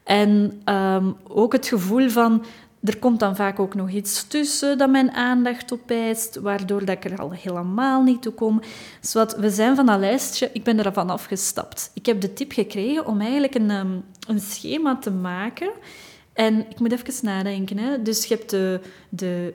En 0.03 0.61
ehm, 0.63 1.11
ook 1.27 1.53
het 1.53 1.67
gevoel 1.67 2.09
van, 2.09 2.43
er 2.83 2.99
komt 2.99 3.19
dan 3.19 3.35
vaak 3.35 3.59
ook 3.59 3.75
nog 3.75 3.89
iets 3.89 4.27
tussen 4.27 4.77
dat 4.77 4.89
mijn 4.89 5.11
aandacht 5.11 5.73
opeist, 5.73 6.35
waardoor 6.35 6.85
dat 6.85 6.95
ik 6.95 7.11
er 7.11 7.17
al 7.17 7.31
helemaal 7.31 8.03
niet 8.03 8.21
toe 8.21 8.33
kom. 8.33 8.61
Dus 9.01 9.13
wat, 9.13 9.35
we 9.35 9.49
zijn 9.49 9.75
van 9.75 9.85
dat 9.85 9.99
lijstje, 9.99 10.49
ik 10.53 10.63
ben 10.63 10.85
ervan 10.85 11.09
afgestapt. 11.09 11.91
Ik 11.93 12.05
heb 12.05 12.21
de 12.21 12.33
tip 12.33 12.51
gekregen 12.51 13.05
om 13.05 13.21
eigenlijk 13.21 13.55
een, 13.55 13.71
um, 13.71 14.03
een 14.27 14.39
schema 14.39 14.97
te 14.97 15.11
maken. 15.11 15.71
En 16.33 16.59
ik 16.69 16.79
moet 16.79 16.91
even 16.91 17.25
nadenken. 17.25 17.77
Hè. 17.77 18.01
Dus 18.01 18.25
je 18.25 18.35
hebt 18.35 18.49
de, 18.49 18.79
de 19.09 19.53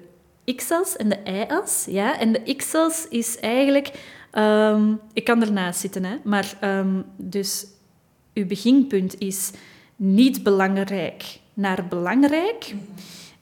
x-as 0.54 0.96
en 0.96 1.08
de 1.08 1.18
y-as. 1.24 1.86
Ja? 1.88 2.18
En 2.18 2.32
de 2.32 2.54
x-as 2.56 3.06
is 3.08 3.38
eigenlijk... 3.38 3.90
ehm, 4.30 4.94
ik 5.12 5.24
kan 5.24 5.42
ernaast 5.42 5.80
zitten, 5.80 6.04
hè. 6.04 6.16
Maar 6.24 6.58
um, 6.64 7.04
dus 7.16 7.66
uw 8.34 8.46
beginpunt 8.46 9.18
is 9.18 9.50
niet 9.96 10.42
belangrijk 10.42 11.38
naar 11.54 11.86
belangrijk. 11.88 12.74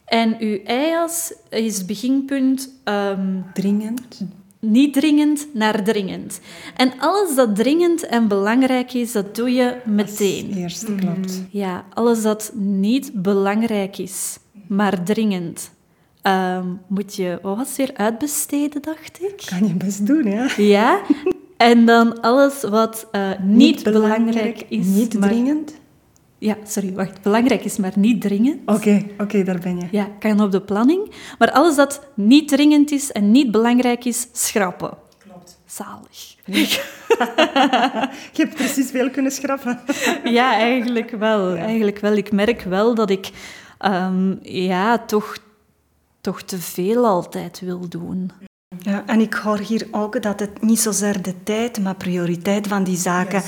En 0.04 0.37
uw 0.38 0.58
y-as 0.64 1.34
is 1.50 1.84
beginpunt... 1.84 2.80
Um, 2.84 3.44
dringend. 3.54 4.25
Niet 4.58 4.92
dringend 4.92 5.46
naar 5.52 5.84
dringend. 5.84 6.40
En 6.76 6.92
alles 6.99 7.34
dat 7.34 7.56
dringend 7.56 8.06
en 8.06 8.28
belangrijk 8.28 8.92
is, 8.92 9.12
dat 9.12 9.34
doe 9.34 9.50
je 9.50 9.76
meteen. 9.84 10.52
Eerst, 10.56 10.94
klopt. 10.94 11.42
Ja, 11.50 11.84
alles 11.92 12.23
dat 12.23 12.52
niet 12.54 13.11
belangrijk 13.23 13.99
is, 13.99 14.38
maar 14.68 15.02
dringend, 15.02 15.70
um, 16.26 16.81
moet 16.87 17.14
je, 17.14 17.38
wat 17.43 17.57
was 17.57 17.69
het 17.69 17.76
weer, 17.76 17.90
uitbesteden, 17.95 18.83
dacht 18.83 19.23
ik? 19.23 19.43
Kan 19.45 19.66
je 19.66 19.75
best 19.75 20.07
doen, 20.07 20.25
ja. 20.25 20.49
Ja, 20.57 21.00
en 21.57 21.87
dan 21.87 22.21
alles 22.21 22.62
wat 22.62 23.09
uh, 23.12 23.28
niet, 23.43 23.57
niet 23.57 23.83
belangrijk, 23.83 24.25
belangrijk, 24.25 24.66
is. 24.69 24.87
Niet 24.87 25.19
maar, 25.19 25.28
dringend? 25.28 25.75
Ja, 26.38 26.57
sorry, 26.64 26.93
wacht. 26.93 27.23
Belangrijk 27.23 27.64
is, 27.64 27.76
maar 27.76 27.93
niet 27.97 28.21
dringend. 28.21 28.61
Oké, 28.66 28.73
okay, 28.73 29.11
oké, 29.12 29.23
okay, 29.23 29.45
daar 29.45 29.59
ben 29.59 29.76
je. 29.76 29.87
Ja, 29.90 30.09
kan 30.19 30.40
op 30.40 30.52
de 30.52 30.61
planning. 30.61 31.11
Maar 31.38 31.50
alles 31.50 31.76
dat 31.76 32.07
niet 32.14 32.49
dringend 32.49 32.90
is 32.90 33.12
en 33.12 33.31
niet 33.31 33.50
belangrijk 33.50 34.04
is, 34.04 34.28
schrappen. 34.33 34.90
Klopt. 35.19 35.59
Zalig. 35.66 36.35
je 38.33 38.43
hebt 38.43 38.54
precies 38.54 38.90
veel 38.90 39.11
kunnen 39.11 39.33
schrappen. 39.33 39.81
ja, 40.25 40.52
eigenlijk 40.52 41.11
wel. 41.11 41.54
Eigenlijk 41.57 41.99
wel. 41.99 42.12
Ik 42.12 42.33
merk 42.33 42.62
wel 42.62 42.95
dat 42.95 43.11
ik 43.11 43.31
um, 43.81 44.38
ja, 44.43 44.99
toch, 44.99 45.37
toch 46.25 46.43
te 46.43 46.59
veel 46.59 47.07
altijd 47.07 47.61
wil 47.61 47.88
doen. 47.88 48.31
Ja, 48.78 49.02
en 49.07 49.21
ik 49.21 49.35
hoor 49.35 49.59
hier 49.59 49.87
ook 49.90 50.23
dat 50.23 50.40
het 50.40 50.62
niet 50.62 50.81
zozeer 50.81 51.23
de 51.23 51.43
tijd, 51.43 51.81
maar 51.81 51.95
prioriteit 51.95 52.66
van 52.66 52.85
die 52.85 52.97
zaken 52.97 53.43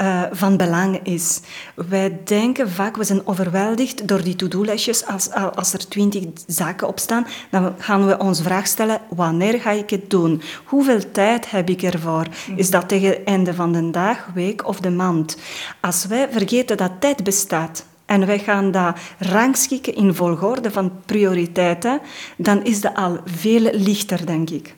uh, 0.00 0.22
van 0.30 0.56
belang 0.56 1.00
is. 1.02 1.40
Wij 1.74 2.20
denken 2.24 2.70
vaak, 2.70 2.96
we 2.96 3.04
zijn 3.04 3.26
overweldigd 3.26 4.08
door 4.08 4.22
die 4.22 4.36
to-do-lesjes. 4.36 5.06
Als, 5.06 5.30
als 5.54 5.72
er 5.72 5.88
twintig 5.88 6.24
zaken 6.46 6.88
op 6.88 6.98
staan, 6.98 7.26
dan 7.50 7.74
gaan 7.78 8.06
we 8.06 8.18
ons 8.18 8.42
vraag 8.42 8.66
stellen, 8.66 9.00
wanneer 9.08 9.60
ga 9.60 9.70
ik 9.70 9.90
het 9.90 10.10
doen? 10.10 10.42
Hoeveel 10.64 11.10
tijd 11.12 11.50
heb 11.50 11.68
ik 11.68 11.82
ervoor? 11.82 12.26
Is 12.56 12.70
dat 12.70 12.88
tegen 12.88 13.08
het 13.08 13.24
einde 13.24 13.54
van 13.54 13.72
de 13.72 13.90
dag, 13.90 14.26
week 14.34 14.66
of 14.66 14.80
de 14.80 14.90
maand? 14.90 15.36
Als 15.80 16.06
wij 16.06 16.28
vergeten 16.30 16.76
dat 16.76 16.92
tijd 17.00 17.24
bestaat, 17.24 17.84
en 18.06 18.26
wij 18.26 18.38
gaan 18.38 18.70
dat 18.70 18.96
rangschikken 19.18 19.94
in 19.94 20.14
volgorde 20.14 20.70
van 20.70 20.92
prioriteiten, 21.04 22.00
dan 22.36 22.64
is 22.64 22.80
dat 22.80 22.94
al 22.94 23.20
veel 23.24 23.70
lichter, 23.72 24.26
denk 24.26 24.50
ik. 24.50 24.74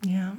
Ja. 0.00 0.34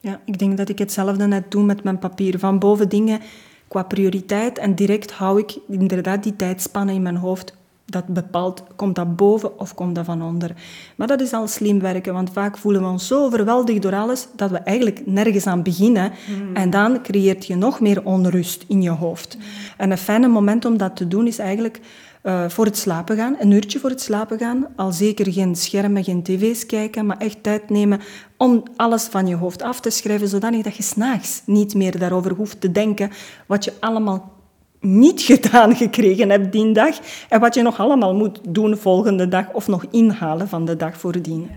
ja, 0.00 0.20
ik 0.24 0.38
denk 0.38 0.56
dat 0.56 0.68
ik 0.68 0.78
hetzelfde 0.78 1.26
net 1.26 1.50
doe 1.50 1.64
met 1.64 1.82
mijn 1.82 1.98
papier. 1.98 2.38
Van 2.38 2.58
boven 2.58 2.88
dingen 2.88 3.20
qua 3.68 3.82
prioriteit 3.82 4.58
en 4.58 4.74
direct 4.74 5.12
hou 5.12 5.38
ik 5.38 5.58
inderdaad 5.68 6.22
die 6.22 6.36
tijdspannen 6.36 6.94
in 6.94 7.02
mijn 7.02 7.16
hoofd 7.16 7.56
dat 7.90 8.06
bepaalt, 8.06 8.62
komt 8.76 8.94
dat 8.94 9.16
boven 9.16 9.58
of 9.58 9.74
komt 9.74 9.94
dat 9.94 10.04
van 10.04 10.22
onder. 10.22 10.54
Maar 10.96 11.06
dat 11.06 11.20
is 11.20 11.32
al 11.32 11.46
slim 11.46 11.80
werken, 11.80 12.12
want 12.12 12.30
vaak 12.32 12.58
voelen 12.58 12.82
we 12.82 12.88
ons 12.88 13.06
zo 13.06 13.24
overweldigd 13.24 13.82
door 13.82 13.94
alles 13.94 14.28
dat 14.36 14.50
we 14.50 14.58
eigenlijk 14.58 15.06
nergens 15.06 15.46
aan 15.46 15.62
beginnen. 15.62 16.12
Mm. 16.28 16.56
En 16.56 16.70
dan 16.70 17.02
creëert 17.02 17.46
je 17.46 17.56
nog 17.56 17.80
meer 17.80 18.04
onrust 18.04 18.64
in 18.68 18.82
je 18.82 18.90
hoofd. 18.90 19.36
Mm. 19.36 19.42
En 19.76 19.90
een 19.90 19.98
fijne 19.98 20.28
moment 20.28 20.64
om 20.64 20.76
dat 20.76 20.96
te 20.96 21.08
doen 21.08 21.26
is 21.26 21.38
eigenlijk 21.38 21.80
uh, 22.22 22.48
voor 22.48 22.64
het 22.64 22.76
slapen 22.76 23.16
gaan, 23.16 23.36
een 23.38 23.50
uurtje 23.50 23.78
voor 23.78 23.90
het 23.90 24.00
slapen 24.00 24.38
gaan. 24.38 24.66
Al 24.76 24.92
zeker 24.92 25.32
geen 25.32 25.56
schermen, 25.56 26.04
geen 26.04 26.22
tv's 26.22 26.66
kijken, 26.66 27.06
maar 27.06 27.18
echt 27.18 27.42
tijd 27.42 27.70
nemen 27.70 28.00
om 28.36 28.62
alles 28.76 29.04
van 29.04 29.26
je 29.26 29.34
hoofd 29.34 29.62
af 29.62 29.80
te 29.80 29.90
schrijven, 29.90 30.28
zodanig 30.28 30.62
dat 30.62 30.76
je 30.76 30.82
s'nachts 30.82 31.42
niet 31.44 31.74
meer 31.74 31.98
daarover 31.98 32.32
hoeft 32.32 32.60
te 32.60 32.72
denken 32.72 33.10
wat 33.46 33.64
je 33.64 33.72
allemaal 33.80 34.37
niet 34.80 35.20
gedaan 35.20 35.76
gekregen 35.76 36.30
hebt 36.30 36.52
die 36.52 36.72
dag 36.72 36.98
en 37.28 37.40
wat 37.40 37.54
je 37.54 37.62
nog 37.62 37.80
allemaal 37.80 38.14
moet 38.14 38.38
doen 38.48 38.76
volgende 38.76 39.28
dag 39.28 39.52
of 39.52 39.68
nog 39.68 39.84
inhalen 39.90 40.48
van 40.48 40.64
de 40.64 40.76
dag 40.76 40.98
voordien. 40.98 41.50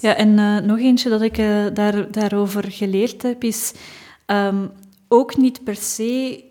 Ja, 0.00 0.14
en 0.14 0.28
uh, 0.38 0.58
nog 0.58 0.78
eentje 0.78 1.10
dat 1.10 1.22
ik 1.22 1.38
uh, 1.38 1.64
daar, 1.72 2.10
daarover 2.10 2.64
geleerd 2.68 3.22
heb 3.22 3.44
is 3.44 3.72
um, 4.26 4.70
ook 5.08 5.36
niet 5.36 5.64
per 5.64 5.76
se 5.76 6.44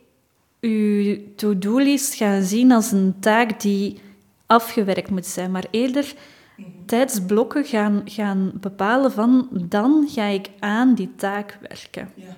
uw 0.61 1.17
to-do-list 1.35 2.13
gaan 2.13 2.41
zien 2.41 2.71
als 2.71 2.91
een 2.91 3.15
taak 3.19 3.61
die 3.61 3.99
afgewerkt 4.45 5.09
moet 5.09 5.25
zijn, 5.25 5.51
maar 5.51 5.65
eerder 5.71 6.13
tijdsblokken 6.85 7.65
gaan, 7.65 8.01
gaan 8.05 8.51
bepalen 8.53 9.11
van 9.11 9.47
dan 9.51 10.07
ga 10.09 10.25
ik 10.25 10.49
aan 10.59 10.93
die 10.95 11.11
taak 11.15 11.57
werken. 11.61 12.09
Ja. 12.15 12.35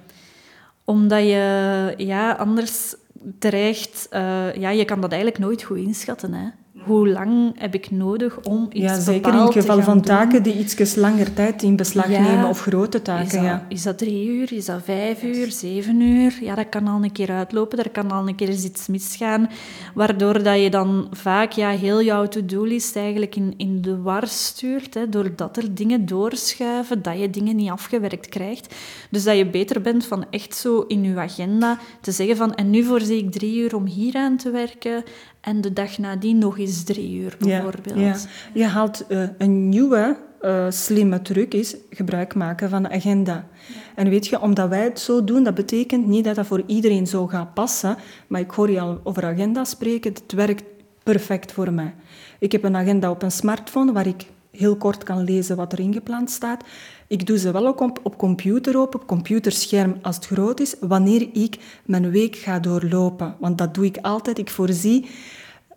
Omdat 0.84 1.24
je 1.24 1.94
ja, 1.98 2.32
anders 2.32 2.96
dreigt... 3.40 4.08
Uh, 4.12 4.56
ja, 4.56 4.70
je 4.70 4.86
kan 4.86 5.02
dat 5.02 5.12
eigenlijk 5.12 5.42
nooit 5.42 5.64
goed 5.64 5.78
inschatten, 5.78 6.34
hè 6.34 6.50
hoe 6.86 7.10
lang 7.10 7.60
heb 7.60 7.74
ik 7.74 7.92
nodig 7.92 8.40
om 8.40 8.68
iets 8.72 8.84
ja, 8.84 9.00
zeker 9.00 9.34
in 9.34 9.40
het 9.40 9.54
geval 9.54 9.82
van 9.82 10.02
taken 10.02 10.44
die 10.44 10.58
iets 10.58 10.96
langer 10.96 11.34
tijd 11.34 11.64
in 11.64 11.76
beslag 11.76 12.08
nemen 12.08 12.50
of 12.50 12.60
grote 12.60 13.02
taken. 13.02 13.26
Is 13.26 13.32
dat, 13.32 13.42
ja. 13.42 13.66
is 13.70 13.84
dat 13.84 13.98
drie 13.98 14.28
uur, 14.28 14.54
is 14.54 14.66
dat 14.66 14.82
vijf 14.84 15.24
uur, 15.24 15.52
zeven 15.52 16.02
uur? 16.02 16.38
Ja, 16.42 16.56
dat 16.56 16.70
kan 16.70 16.88
al 16.88 17.04
een 17.04 17.12
keer 17.12 17.32
uitlopen, 17.32 17.80
er 17.80 17.90
kan 17.90 18.12
al 18.12 18.28
een 18.28 18.36
keer 18.36 18.50
iets 18.50 18.88
misgaan, 18.88 19.50
waardoor 19.94 20.44
dat 20.44 20.62
je 20.62 20.70
dan 20.70 21.08
vaak 21.12 21.52
ja, 21.52 21.70
heel 21.70 22.02
jouw 22.02 22.28
to-do-list 22.28 22.96
eigenlijk 22.96 23.36
in, 23.36 23.54
in 23.58 23.82
de 23.82 24.02
war 24.02 24.28
stuurt, 24.28 24.94
hè, 24.94 25.10
doordat 25.10 25.58
er 25.58 25.76
dingen 25.76 26.06
doorschuiven, 26.06 27.02
dat 27.02 27.20
je 27.20 27.30
dingen 27.30 27.56
niet 27.56 27.70
afgewerkt 27.70 28.30
krijgt. 28.30 28.76
Dus 29.10 29.24
dat 29.24 29.38
je 29.38 29.46
beter 29.46 29.82
bent 29.82 30.06
van 30.06 30.26
echt 30.30 30.56
zo 30.56 30.80
in 30.88 31.04
je 31.04 31.20
agenda 31.20 31.80
te 32.02 32.12
zeggen 32.12 32.38
van 32.38 32.56
en 32.56 32.70
nu 32.70 32.84
voorzie 32.84 33.18
ik 33.18 33.32
drie 33.32 33.58
uur 33.58 33.76
om 33.76 33.86
hier 33.86 34.16
aan 34.16 34.38
te 34.38 34.50
werken 34.52 35.04
en 35.46 35.62
de 35.62 35.74
dag 35.74 35.98
nadien 35.98 36.38
nog 36.38 36.60
eens 36.60 36.84
drie 36.84 37.20
uur, 37.20 37.36
bijvoorbeeld. 37.40 38.00
Ja, 38.00 38.16
Je 38.54 38.66
haalt 38.66 39.06
uh, 39.10 39.24
een 39.38 39.70
nieuwe 39.70 40.18
uh, 40.42 40.66
slimme 40.70 41.22
truc 41.22 41.54
is 41.54 41.76
gebruik 41.90 42.36
maken 42.36 42.70
van 42.70 42.84
de 42.84 42.90
agenda. 42.90 43.48
En 43.96 44.10
weet 44.10 44.28
je, 44.28 44.42
omdat 44.42 44.70
wij 44.70 44.84
het 44.84 45.00
zo 45.00 45.24
doen, 45.24 45.44
dat 45.44 45.54
betekent 45.54 46.08
niet 46.08 46.24
dat 46.24 46.36
dat 46.36 46.46
voor 46.46 46.64
iedereen 46.66 47.08
zo 47.08 47.28
gaat 47.28 47.54
passen. 47.54 47.98
Maar 48.28 48.42
ik 48.42 48.52
hoor 48.52 48.72
je 48.72 48.80
al 48.80 49.00
over 49.04 49.26
agenda 49.26 49.64
spreken. 49.64 50.14
Het 50.14 50.34
werkt 50.34 50.64
perfect 51.04 51.52
voor 51.52 51.74
mij. 51.74 51.94
Ik 52.40 52.52
heb 52.52 52.64
een 52.64 52.76
agenda 52.76 53.10
op 53.10 53.22
een 53.22 53.32
smartphone 53.32 53.92
waar 53.92 54.08
ik 54.08 54.26
heel 54.52 54.76
kort 54.76 55.04
kan 55.04 55.24
lezen 55.24 55.56
wat 55.56 55.74
er 55.74 55.80
ingepland 55.80 56.32
staat. 56.32 56.64
Ik 57.08 57.26
doe 57.26 57.38
ze 57.38 57.52
wel 57.52 57.68
ook 57.68 57.80
op, 57.80 58.00
op 58.04 58.18
computer 58.18 58.78
open, 58.78 59.00
op 59.00 59.08
computerscherm 59.08 59.98
als 60.02 60.16
het 60.16 60.26
groot 60.26 60.60
is, 60.60 60.76
wanneer 60.80 61.30
ik 61.34 61.58
mijn 61.86 62.12
week 62.12 62.36
ga 62.36 62.60
doorlopen. 62.60 63.36
Want 63.40 63.58
dat 63.58 63.74
doe 63.74 63.86
ik 63.86 63.98
altijd. 64.02 64.38
Ik 64.38 64.50
voorzie 64.50 65.10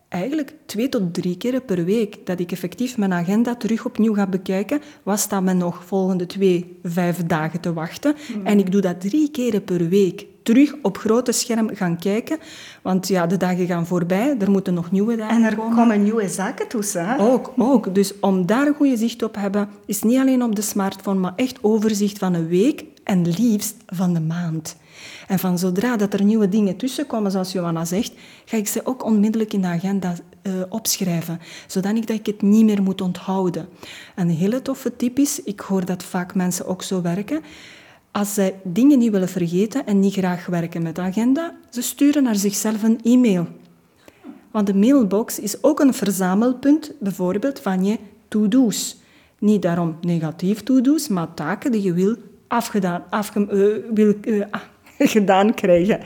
eigenlijk 0.09 0.53
twee 0.67 0.89
tot 0.89 1.15
drie 1.15 1.37
keer 1.37 1.61
per 1.61 1.85
week 1.85 2.27
dat 2.27 2.41
ik 2.41 2.53
effectief 2.53 2.97
mijn 2.97 3.13
agenda 3.13 3.55
terug 3.55 3.85
opnieuw 3.85 4.15
ga 4.15 4.27
bekijken. 4.27 4.81
Wat 5.03 5.19
staat 5.19 5.43
me 5.43 5.53
nog 5.53 5.85
volgende 5.85 6.27
twee, 6.27 6.79
vijf 6.83 7.27
dagen 7.27 7.61
te 7.61 7.73
wachten? 7.73 8.15
Mm. 8.37 8.47
En 8.47 8.59
ik 8.59 8.73
doe 8.73 8.81
dat 8.81 9.01
drie 9.01 9.31
keer 9.31 9.61
per 9.61 9.89
week. 9.89 10.27
Terug 10.43 10.75
op 10.83 10.99
grote 10.99 11.33
scherm 11.33 11.71
gaan 11.75 11.99
kijken. 11.99 12.39
Want 12.83 13.09
ja, 13.09 13.27
de 13.27 13.37
dagen 13.37 13.67
gaan 13.67 13.87
voorbij. 13.87 14.37
Er 14.39 14.51
moeten 14.51 14.75
nog 14.75 14.91
nieuwe 14.91 15.17
dagen 15.17 15.35
komen. 15.35 15.47
En 15.47 15.51
er 15.51 15.59
komen. 15.59 15.77
komen 15.77 16.03
nieuwe 16.03 16.29
zaken 16.29 16.69
tussen. 16.69 17.09
Hè? 17.09 17.21
Ook, 17.21 17.53
ook. 17.57 17.95
Dus 17.95 18.13
om 18.21 18.47
daar 18.47 18.67
een 18.67 18.75
goede 18.75 18.97
zicht 18.97 19.23
op 19.23 19.33
te 19.33 19.39
hebben, 19.39 19.69
is 19.87 20.03
niet 20.03 20.19
alleen 20.19 20.43
op 20.43 20.55
de 20.55 20.63
smartphone, 20.63 21.21
maar 21.21 21.33
echt 21.37 21.59
overzicht 21.61 22.19
van 22.19 22.35
een 22.35 22.49
week 22.49 22.85
en 23.05 23.27
liefst 23.27 23.77
van 23.87 24.15
de 24.15 24.21
maand. 24.21 24.77
En 25.29 25.39
van 25.39 25.59
zodra 25.59 25.97
dat 25.97 26.13
er 26.13 26.25
nieuwe 26.25 26.49
dingen 26.49 26.77
tussenkomen, 26.77 27.31
zoals 27.31 27.53
Johanna 27.53 27.85
zegt, 27.85 28.13
ga 28.45 28.57
ik 28.57 28.69
ze 28.69 28.87
ook 28.87 29.05
onmiddellijk 29.05 29.53
in 29.53 29.61
de 29.61 29.67
agenda 29.67 30.15
uh, 30.43 30.53
opschrijven, 30.69 31.41
zodanig 31.67 32.05
dat 32.05 32.19
ik 32.19 32.27
het 32.27 32.43
niet 32.43 32.65
meer 32.65 32.83
moet 32.83 33.01
onthouden. 33.01 33.69
Een 34.17 34.29
hele 34.29 34.63
toffe 34.63 34.97
tip 34.97 35.19
is, 35.19 35.43
ik 35.43 35.61
hoor 35.61 35.85
dat 35.85 36.03
vaak 36.03 36.35
mensen 36.35 36.67
ook 36.67 36.83
zo 36.83 37.03
werken, 37.03 37.41
als 38.11 38.35
zij 38.35 38.61
dingen 38.65 38.99
niet 38.99 39.11
willen 39.11 39.29
vergeten 39.29 39.87
en 39.87 40.01
niet 40.01 40.13
graag 40.13 40.47
werken 40.47 40.83
met 40.83 40.95
de 40.97 41.01
agenda, 41.01 41.57
ze 41.71 41.83
sturen 41.83 42.23
naar 42.23 42.37
zichzelf 42.37 42.83
een 42.83 43.01
e-mail. 43.03 43.47
Want 44.51 44.67
de 44.67 44.75
mailbox 44.75 45.39
is 45.39 45.63
ook 45.63 45.81
een 45.81 45.95
verzamelpunt, 45.95 46.93
bijvoorbeeld 47.01 47.61
van 47.61 47.85
je 47.85 47.99
to-do's. 48.29 48.97
Niet 49.39 49.63
daarom 49.63 49.97
negatief 50.01 50.63
to-do's, 50.63 51.09
maar 51.09 51.35
taken 51.35 51.73
die 51.73 51.83
je 51.83 51.93
wil 51.93 52.17
afgedaan, 52.47 53.03
afge, 53.11 53.41
uh, 53.41 53.95
wil, 53.95 54.15
uh, 54.23 54.45
gedaan 55.17 55.55
krijgen. 55.55 56.01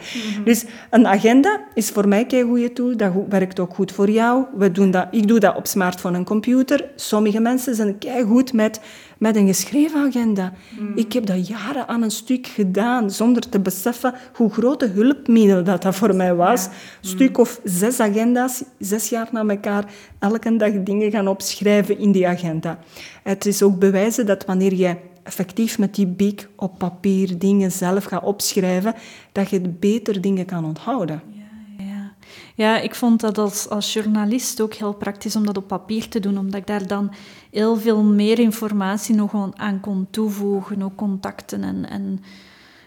Dus 0.45 0.65
een 0.91 1.07
agenda 1.07 1.61
is 1.75 1.91
voor 1.91 2.09
mij 2.09 2.25
een 2.29 2.49
goede 2.49 2.73
tool. 2.73 2.97
Dat 2.97 3.13
werkt 3.29 3.61
ook 3.61 3.75
goed 3.75 3.93
voor 3.93 4.11
jou. 4.11 4.45
We 4.57 4.73
doen 4.73 4.91
dat, 4.91 5.07
ik 5.11 5.29
doe 5.29 5.41
dat 5.41 5.57
op 5.57 5.67
smartphone 5.67 6.17
en 6.17 6.25
computer. 6.25 6.91
Sommige 6.97 7.41
mensen 7.41 7.75
zijn 7.75 7.97
goed 8.27 8.53
met, 8.53 8.81
met 9.19 9.37
een 9.37 9.47
geschreven 9.47 10.01
agenda. 10.01 10.53
Ik 10.95 11.13
heb 11.13 11.27
dat 11.27 11.49
jaren 11.49 11.89
aan 11.89 12.03
een 12.03 12.11
stuk 12.11 12.47
gedaan, 12.47 13.11
zonder 13.11 13.49
te 13.49 13.61
beseffen 13.61 14.15
hoe 14.35 14.51
grote 14.51 14.87
hulpmiddel 14.87 15.65
dat, 15.65 15.83
dat 15.83 15.95
voor 15.95 16.15
mij 16.17 16.35
was. 16.35 16.67
Een 16.67 17.09
stuk 17.09 17.39
of 17.39 17.61
zes 17.65 18.01
agenda's, 18.01 18.65
zes 18.79 19.09
jaar 19.09 19.29
na 19.33 19.45
elkaar, 19.47 19.85
elke 20.19 20.57
dag 20.57 20.73
dingen 20.83 21.11
gaan 21.11 21.29
opschrijven 21.29 21.99
in 21.99 22.13
die 22.13 22.29
agenda. 22.29 22.79
Het 23.23 23.47
is 23.47 23.63
ook 23.63 23.79
bewijzen 23.79 24.27
dat 24.27 24.45
wanneer 24.45 24.75
je 24.75 24.97
effectief 25.23 25.79
met 25.79 25.95
die 25.95 26.07
biek 26.07 26.49
op 26.57 26.79
papier 26.79 27.39
dingen 27.39 27.73
zelf 27.73 28.05
gaat 28.05 28.23
opschrijven, 28.23 28.95
dat 29.33 29.51
je 29.51 29.61
beter 29.61 30.21
dingen 30.21 30.47
kan 30.47 30.65
onthouden. 30.65 31.23
Ja, 31.31 31.85
ja. 31.85 32.13
ja 32.55 32.81
ik 32.81 32.95
vond 32.95 33.21
dat 33.21 33.39
als, 33.39 33.69
als 33.69 33.93
journalist 33.93 34.61
ook 34.61 34.75
heel 34.75 34.95
praktisch 34.95 35.37
om 35.37 35.47
dat 35.47 35.57
op 35.57 35.67
papier 35.67 36.09
te 36.09 36.21
doen, 36.21 36.39
omdat 36.39 36.61
ik 36.61 36.67
daar 36.67 36.87
dan 36.87 37.13
heel 37.51 37.77
veel 37.77 38.03
meer 38.03 38.39
informatie 38.39 39.15
nog 39.15 39.51
aan 39.55 39.81
kon 39.81 40.07
toevoegen, 40.11 40.83
ook 40.83 40.97
contacten 40.97 41.63
en, 41.63 41.89
en 41.89 42.21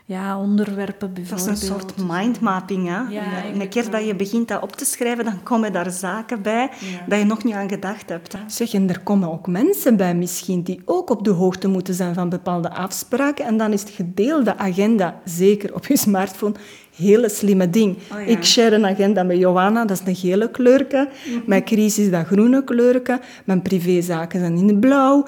ja, 0.08 0.40
onderwerpen 0.40 1.14
bijvoorbeeld. 1.14 1.48
Dat 1.48 1.58
is 1.58 1.62
een 1.62 1.76
soort 1.76 1.94
mindmapping. 1.98 2.88
Hè? 2.88 3.00
Ja, 3.10 3.24
een 3.54 3.70
keer 3.70 3.90
dat 3.90 4.06
je 4.06 4.16
begint 4.16 4.48
dat 4.48 4.62
op 4.62 4.72
te 4.72 4.86
schrijven, 4.86 5.26
dan 5.26 5.44
komen 5.44 5.74
daar 5.74 5.92
zaken 5.92 6.42
bij 6.42 6.70
dat 7.08 7.20
je 7.20 7.26
nog 7.26 7.44
niet 7.44 7.54
aan 7.54 7.70
gedacht 7.70 8.10
hebt. 8.10 8.34
Hè? 8.34 8.40
Zeg, 8.48 8.74
en 8.74 8.90
er 8.90 9.00
komen 9.00 9.32
ook 9.32 9.48
mensen 9.48 9.98
bij 9.98 10.16
misschien 10.16 10.62
die 10.64 10.82
ook 10.86 11.10
op 11.10 11.24
de 11.24 11.30
hoogte 11.30 11.68
moeten 11.68 11.94
zijn 11.94 12.14
van 12.14 12.30
bepaalde 12.30 12.70
afspraken. 12.70 13.46
En 13.46 13.58
dan 13.58 13.74
is 13.74 13.82
het 13.82 13.90
gedeelde 13.90 14.58
agenda, 14.58 15.22
zeker 15.24 15.74
op 15.74 15.86
je 15.86 15.98
smartphone, 15.98 16.54
hele 16.96 17.30
slimme 17.30 17.70
ding. 17.70 17.98
Oh, 18.14 18.28
Ik 18.28 18.44
share 18.44 18.76
een 18.76 18.86
agenda 18.86 19.24
met 19.24 19.38
Johanna, 19.38 19.86
dat 19.86 20.00
is 20.00 20.08
een 20.08 20.16
gele 20.16 20.52
kleurke. 20.52 21.10
Mm 21.28 21.44
Mijn 21.46 21.64
crisis, 21.64 22.12
dat 22.12 22.26
groene 22.26 22.64
kleurke. 22.64 23.20
Mijn 23.46 23.62
privézaken 23.62 24.40
zijn 24.40 24.58
in 24.58 24.68
het 24.68 24.80
blauw 24.80 25.26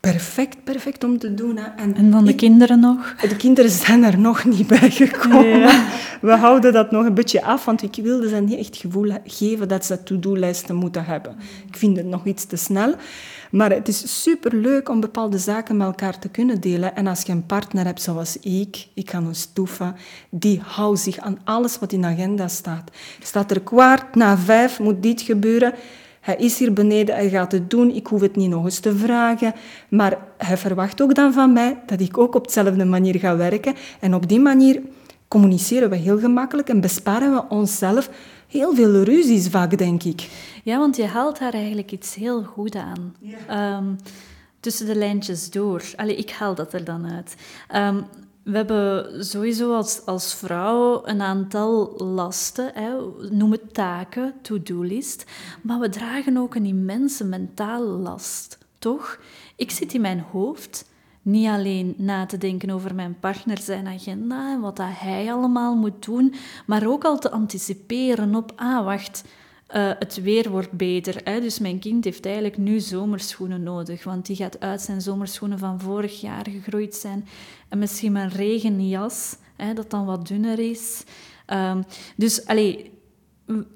perfect, 0.00 0.64
perfect 0.64 1.04
om 1.04 1.18
te 1.18 1.34
doen. 1.34 1.56
Hè. 1.56 1.64
En, 1.76 1.94
en 1.94 2.12
van 2.12 2.24
de 2.24 2.34
kinderen 2.34 2.80
nog? 2.80 3.14
De 3.14 3.36
kinderen 3.36 3.70
zijn 3.70 4.04
er 4.04 4.18
nog 4.18 4.44
niet 4.44 4.66
bij 4.66 4.90
gekomen. 4.90 5.70
We 6.20 6.36
houden 6.36 6.72
dat 6.72 6.90
nog 6.90 7.04
een 7.04 7.14
beetje 7.14 7.42
af, 7.42 7.64
want 7.64 7.82
ik 7.82 7.94
wilde 8.02 8.28
ze 8.28 8.36
niet 8.36 8.58
echt 8.58 8.66
het 8.66 8.76
gevoel 8.76 9.12
geven 9.24 9.68
dat 9.68 9.84
ze 9.84 10.02
to-do-lijsten 10.02 10.76
moeten 10.76 11.04
hebben. 11.04 11.36
Ik 11.66 11.76
vind 11.76 11.96
het 11.96 12.06
nog 12.06 12.24
iets 12.24 12.44
te 12.44 12.56
snel. 12.56 12.94
Maar 13.50 13.70
het 13.70 13.88
is 13.88 14.22
superleuk 14.22 14.88
om 14.88 15.00
bepaalde 15.00 15.38
zaken 15.38 15.76
met 15.76 15.86
elkaar 15.86 16.18
te 16.18 16.28
kunnen 16.28 16.60
delen. 16.60 16.96
En 16.96 17.06
als 17.06 17.22
je 17.22 17.32
een 17.32 17.46
partner 17.46 17.84
hebt 17.84 18.02
zoals 18.02 18.36
ik, 18.36 18.86
ik 18.94 19.10
ga 19.10 19.18
een 19.18 19.34
stoefa, 19.34 19.94
die 20.30 20.60
houdt 20.64 21.00
zich 21.00 21.18
aan 21.18 21.38
alles 21.44 21.78
wat 21.78 21.92
in 21.92 22.00
de 22.00 22.06
agenda 22.06 22.48
staat. 22.48 22.90
Staat 23.22 23.50
er 23.50 23.60
kwart 23.60 24.14
na 24.14 24.38
vijf, 24.38 24.78
moet 24.78 25.02
dit 25.02 25.20
gebeuren 25.20 25.74
hij 26.20 26.36
is 26.36 26.58
hier 26.58 26.72
beneden, 26.72 27.14
hij 27.14 27.28
gaat 27.28 27.52
het 27.52 27.70
doen, 27.70 27.90
ik 27.90 28.06
hoef 28.06 28.20
het 28.20 28.36
niet 28.36 28.50
nog 28.50 28.64
eens 28.64 28.78
te 28.78 28.96
vragen. 28.96 29.54
Maar 29.88 30.18
hij 30.36 30.56
verwacht 30.56 31.02
ook 31.02 31.14
dan 31.14 31.32
van 31.32 31.52
mij 31.52 31.78
dat 31.86 32.00
ik 32.00 32.18
ook 32.18 32.34
op 32.34 32.46
dezelfde 32.46 32.84
manier 32.84 33.18
ga 33.18 33.36
werken. 33.36 33.74
En 34.00 34.14
op 34.14 34.28
die 34.28 34.40
manier 34.40 34.82
communiceren 35.28 35.90
we 35.90 35.96
heel 35.96 36.18
gemakkelijk 36.18 36.68
en 36.68 36.80
besparen 36.80 37.32
we 37.32 37.48
onszelf 37.48 38.10
heel 38.48 38.74
veel 38.74 39.02
ruzies 39.02 39.48
vaak, 39.48 39.78
denk 39.78 40.02
ik. 40.02 40.28
Ja, 40.64 40.78
want 40.78 40.96
je 40.96 41.06
haalt 41.06 41.38
daar 41.38 41.52
eigenlijk 41.52 41.92
iets 41.92 42.14
heel 42.14 42.42
goed 42.42 42.74
aan. 42.74 43.14
Ehm, 43.48 43.94
tussen 44.60 44.86
de 44.86 44.94
lijntjes 44.94 45.50
door. 45.50 45.82
Allee, 45.96 46.16
ik 46.16 46.30
haal 46.30 46.54
dat 46.54 46.72
er 46.72 46.84
dan 46.84 47.06
uit. 47.06 47.34
Um, 47.74 48.04
we 48.42 48.56
hebben 48.56 49.24
sowieso 49.24 49.74
als, 49.74 50.06
als 50.06 50.34
vrouw 50.34 51.06
een 51.06 51.20
aantal 51.20 51.94
lasten, 51.96 52.70
hè, 52.74 52.90
noem 53.30 53.52
het 53.52 53.74
taken, 53.74 54.34
to-do-list, 54.42 55.24
maar 55.62 55.78
we 55.78 55.88
dragen 55.88 56.36
ook 56.36 56.54
een 56.54 56.64
immense 56.64 57.24
mentale 57.24 57.84
last, 57.84 58.58
toch? 58.78 59.20
Ik 59.56 59.70
zit 59.70 59.94
in 59.94 60.00
mijn 60.00 60.24
hoofd 60.30 60.88
niet 61.22 61.48
alleen 61.48 61.94
na 61.96 62.26
te 62.26 62.38
denken 62.38 62.70
over 62.70 62.94
mijn 62.94 63.16
partner 63.20 63.58
zijn 63.58 63.86
agenda 63.86 64.52
en 64.52 64.60
wat 64.60 64.76
dat 64.76 64.86
hij 64.90 65.32
allemaal 65.32 65.76
moet 65.76 66.04
doen, 66.04 66.34
maar 66.66 66.86
ook 66.86 67.04
al 67.04 67.18
te 67.18 67.30
anticiperen 67.30 68.34
op, 68.34 68.52
ah 68.56 68.84
wacht, 68.84 69.24
uh, 69.74 69.90
het 69.98 70.22
weer 70.22 70.50
wordt 70.50 70.72
beter. 70.72 71.20
Hè? 71.24 71.40
Dus 71.40 71.58
mijn 71.58 71.78
kind 71.78 72.04
heeft 72.04 72.24
eigenlijk 72.24 72.56
nu 72.56 72.80
zomerschoenen 72.80 73.62
nodig, 73.62 74.04
want 74.04 74.26
die 74.26 74.36
gaat 74.36 74.60
uit 74.60 74.80
zijn 74.80 75.00
zomerschoenen 75.00 75.58
van 75.58 75.80
vorig 75.80 76.20
jaar 76.20 76.46
gegroeid 76.50 76.94
zijn. 76.94 77.28
En 77.68 77.78
misschien 77.78 78.12
mijn 78.12 78.28
regenjas, 78.28 79.36
hè, 79.56 79.74
dat 79.74 79.90
dan 79.90 80.04
wat 80.04 80.26
dunner 80.28 80.58
is. 80.58 81.04
Um, 81.46 81.84
dus 82.16 82.46
allee, 82.46 82.90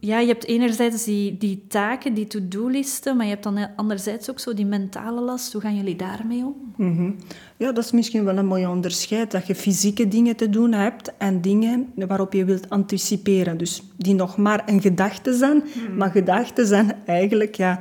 ja, 0.00 0.18
je 0.18 0.26
hebt 0.26 0.46
enerzijds 0.46 1.04
die, 1.04 1.38
die 1.38 1.64
taken, 1.68 2.14
die 2.14 2.26
to-do-listen, 2.26 3.16
maar 3.16 3.24
je 3.24 3.30
hebt 3.30 3.44
dan 3.44 3.68
anderzijds 3.76 4.30
ook 4.30 4.38
zo 4.38 4.54
die 4.54 4.66
mentale 4.66 5.20
last. 5.20 5.52
Hoe 5.52 5.62
gaan 5.62 5.76
jullie 5.76 5.96
daarmee 5.96 6.44
om? 6.44 6.74
Mm 6.76 7.16
Ja, 7.56 7.72
dat 7.72 7.84
is 7.84 7.90
misschien 7.90 8.24
wel 8.24 8.37
een 8.37 8.46
mooi 8.46 8.66
onderscheid. 8.66 9.30
Dat 9.30 9.46
je 9.46 9.54
fysieke 9.54 10.08
dingen 10.08 10.37
te 10.37 10.50
doen 10.50 10.72
hebt 10.72 11.12
en 11.18 11.40
dingen 11.40 11.92
waarop 11.94 12.32
je 12.32 12.44
wilt 12.44 12.70
anticiperen. 12.70 13.58
Dus 13.58 13.82
die 13.96 14.14
nog 14.14 14.37
maar 14.37 14.62
een 14.66 14.80
gedachte 14.80 15.34
zijn, 15.34 15.56
mhm. 15.56 15.96
maar 15.96 16.10
gedachten 16.10 16.66
zijn 16.66 16.92
eigenlijk 17.06 17.54
ja, 17.54 17.78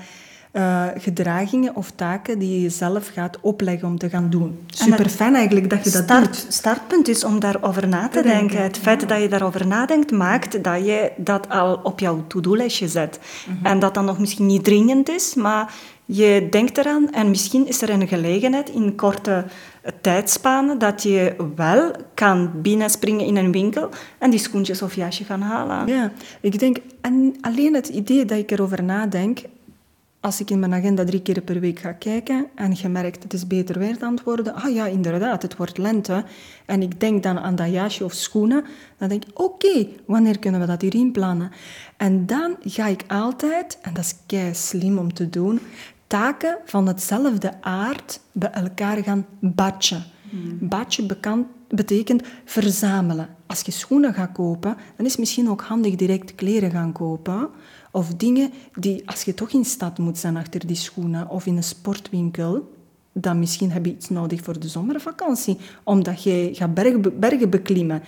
uh, 0.54 0.86
gedragingen 0.98 1.76
of 1.76 1.92
taken 1.96 2.40
die 2.40 2.54
je 2.54 2.62
jezelf 2.62 3.08
gaat 3.08 3.38
opleggen 3.42 3.88
om 3.88 3.98
te 3.98 4.10
gaan 4.10 4.30
doen. 4.30 4.60
Super 4.68 5.10
fijn 5.10 5.36
eigenlijk 5.36 5.70
dat 5.70 5.84
je 5.84 5.90
dat 5.90 6.04
start, 6.04 6.26
doet. 6.26 6.54
startpunt 6.54 7.08
is 7.08 7.24
om 7.24 7.40
daarover 7.40 7.88
na 7.88 8.08
te, 8.08 8.22
denken. 8.22 8.64
Het 8.64 8.78
feit 8.78 9.10
dat 9.10 9.22
je 9.22 9.28
daarover 9.28 9.68
nadenkt 9.68 10.12
maakt 10.12 10.64
dat 10.64 10.86
je 10.86 11.12
dat 11.18 11.50
al 11.50 11.80
op 11.84 12.00
jouw 12.00 12.24
to-do-lijstje 12.28 12.88
zet. 12.88 13.20
Mhm. 13.48 13.66
En 13.66 13.80
dat 13.80 13.94
dan 13.94 14.06
nog 14.06 14.20
misschien 14.20 14.46
niet 14.46 14.64
dringend 14.64 15.10
is, 15.10 15.34
maar 15.34 15.74
je 16.06 16.48
denkt 16.50 16.78
eraan 16.78 17.12
en 17.12 17.30
misschien 17.30 17.68
is 17.68 17.82
er 17.82 17.90
een 17.90 18.08
gelegenheid 18.08 18.70
in 18.70 18.96
korte 18.96 19.46
tijdspannen 20.02 20.80
dat 20.80 21.04
je 21.04 21.36
wel 21.56 21.92
kan 22.14 22.52
binnenspringen 22.62 23.26
in 23.26 23.36
een 23.36 23.52
winkel 23.52 23.90
en 24.18 24.30
die 24.30 24.40
schoentjes 24.40 24.82
of 24.82 24.96
jasje 24.96 25.24
gaan 25.24 25.42
halen. 25.42 25.88
Ja, 25.88 26.12
ik 26.42 26.60
denk, 26.60 26.78
en 27.02 27.36
alleen 27.42 27.74
het 27.74 27.88
idee 27.88 28.26
dat 28.26 28.38
ik 28.38 28.52
erover 28.52 28.84
nadenk, 28.84 29.40
als 30.24 30.40
ik 30.40 30.50
in 30.50 30.60
mijn 30.60 30.74
agenda 30.74 31.04
drie 31.04 31.22
keer 31.22 31.42
per 31.42 31.60
week 31.60 31.80
ga 31.80 31.92
kijken 31.92 32.48
en 32.56 32.76
je 32.76 32.90
merkt 32.90 33.24
het 33.24 33.34
is 33.34 33.48
beter 33.48 33.80
weer 33.80 33.98
aan 34.00 34.14
het 34.14 34.24
worden, 34.24 34.54
ah 34.54 34.74
ja, 34.74 34.86
inderdaad, 34.86 35.42
het 35.42 35.56
wordt 35.56 35.78
lente, 35.78 36.24
en 36.66 36.82
ik 36.82 37.00
denk 37.00 37.24
dan 37.24 37.40
aan 37.40 37.56
dat 37.56 37.72
jasje 37.72 38.04
of 38.04 38.14
schoenen, 38.14 38.64
dan 38.98 39.10
denk 39.10 39.26
ik, 39.26 39.40
oké, 39.40 39.88
wanneer 40.06 40.40
kunnen 40.40 40.60
we 40.60 40.66
dat 40.66 40.82
hierin 40.82 41.12
plannen? 41.12 41.52
En 41.98 42.26
dan 42.26 42.56
ga 42.62 42.88
ik 42.88 43.04
altijd, 43.08 43.78
en 43.82 43.94
dat 43.94 44.04
is 44.04 44.16
kei 44.26 44.54
slim 44.54 44.98
om 44.98 45.14
te 45.14 45.30
doen, 45.30 45.60
taken 46.08 46.58
van 46.66 46.88
hetzelfde 46.88 47.62
aard 47.62 48.20
bij 48.32 48.52
elkaar 48.52 49.04
gaan 49.04 49.26
batchen. 49.40 50.04
Hmm. 50.30 50.58
Batchen 50.60 51.08
bekend, 51.08 51.48
betekent 51.70 52.24
verzamelen. 52.46 53.30
Als 53.46 53.62
je 53.62 53.72
schoenen 53.72 54.14
gaat 54.14 54.32
kopen, 54.32 54.78
dan 54.96 55.06
is 55.06 55.12
het 55.12 55.20
misschien 55.20 55.50
ook 55.50 55.62
handig 55.62 55.96
direct 55.96 56.36
kleren 56.36 56.72
gaan 56.72 56.92
kopen. 56.92 57.50
Of 57.94 58.14
dingen 58.14 58.52
die, 58.80 59.10
als 59.10 59.24
je 59.24 59.34
toch 59.34 59.50
in 59.50 59.66
stad 59.66 59.98
moet 59.98 60.18
zijn 60.18 60.38
achter 60.38 60.68
die 60.68 60.76
schoenen 60.76 61.30
of 61.30 61.46
in 61.46 61.58
een 61.58 61.64
sportwinkel, 61.64 62.72
dan 63.12 63.40
misschien 63.40 63.72
heb 63.72 63.86
je 63.86 63.92
iets 63.92 64.10
nodig 64.10 64.42
voor 64.42 64.60
de 64.60 64.68
zomervakantie, 64.68 65.58
omdat 65.84 66.24
je 66.24 66.50
gaat 66.54 66.74
bergen, 66.74 67.20
bergen 67.20 67.50
beklimmen 67.50 68.04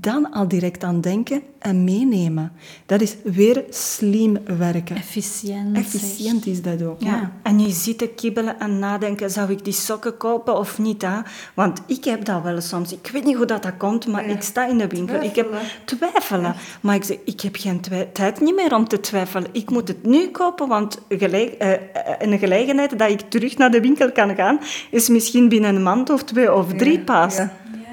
dan 0.00 0.32
al 0.32 0.48
direct 0.48 0.84
aan 0.84 1.00
denken 1.00 1.42
en 1.58 1.84
meenemen. 1.84 2.52
Dat 2.86 3.00
is 3.00 3.16
weer 3.24 3.64
slim 3.70 4.38
werken. 4.58 4.96
Efficiënt. 4.96 5.76
Efficiënt 5.76 6.46
is 6.46 6.62
dat 6.62 6.82
ook. 6.82 7.02
Ja. 7.02 7.32
En 7.42 7.60
je 7.60 7.70
zit 7.70 7.98
te 7.98 8.06
kibbelen 8.06 8.60
en 8.60 8.78
nadenken, 8.78 9.30
zou 9.30 9.50
ik 9.50 9.64
die 9.64 9.72
sokken 9.72 10.16
kopen 10.16 10.58
of 10.58 10.78
niet? 10.78 11.02
Hè? 11.02 11.18
Want 11.54 11.80
ik 11.86 12.04
heb 12.04 12.24
dat 12.24 12.42
wel 12.42 12.60
soms. 12.60 12.92
Ik 12.92 13.10
weet 13.12 13.24
niet 13.24 13.36
hoe 13.36 13.46
dat, 13.46 13.62
dat 13.62 13.76
komt, 13.76 14.06
maar 14.06 14.26
ik 14.26 14.42
sta 14.42 14.66
in 14.66 14.78
de 14.78 14.86
winkel. 14.86 15.22
Ik 15.22 15.36
heb 15.36 15.54
twijfelen. 15.84 16.54
Maar 16.80 16.94
ik 16.94 17.04
zeg, 17.04 17.16
ik 17.24 17.40
heb 17.40 17.56
geen 17.56 17.80
tijd 18.12 18.40
niet 18.40 18.54
meer 18.54 18.74
om 18.74 18.88
te 18.88 19.00
twijfelen. 19.00 19.48
Ik 19.52 19.70
moet 19.70 19.88
het 19.88 20.06
nu 20.06 20.28
kopen, 20.28 20.68
want 20.68 20.98
gelijk, 21.08 21.62
uh, 21.62 21.72
een 22.18 22.38
gelegenheid 22.38 22.98
dat 22.98 23.10
ik 23.10 23.20
terug 23.20 23.56
naar 23.56 23.70
de 23.70 23.80
winkel 23.80 24.12
kan 24.12 24.34
gaan, 24.34 24.58
is 24.90 25.08
misschien 25.08 25.48
binnen 25.48 25.74
een 25.74 25.82
maand 25.82 26.10
of 26.10 26.24
twee 26.24 26.54
of 26.54 26.72
drie 26.72 27.00
pas. 27.00 27.38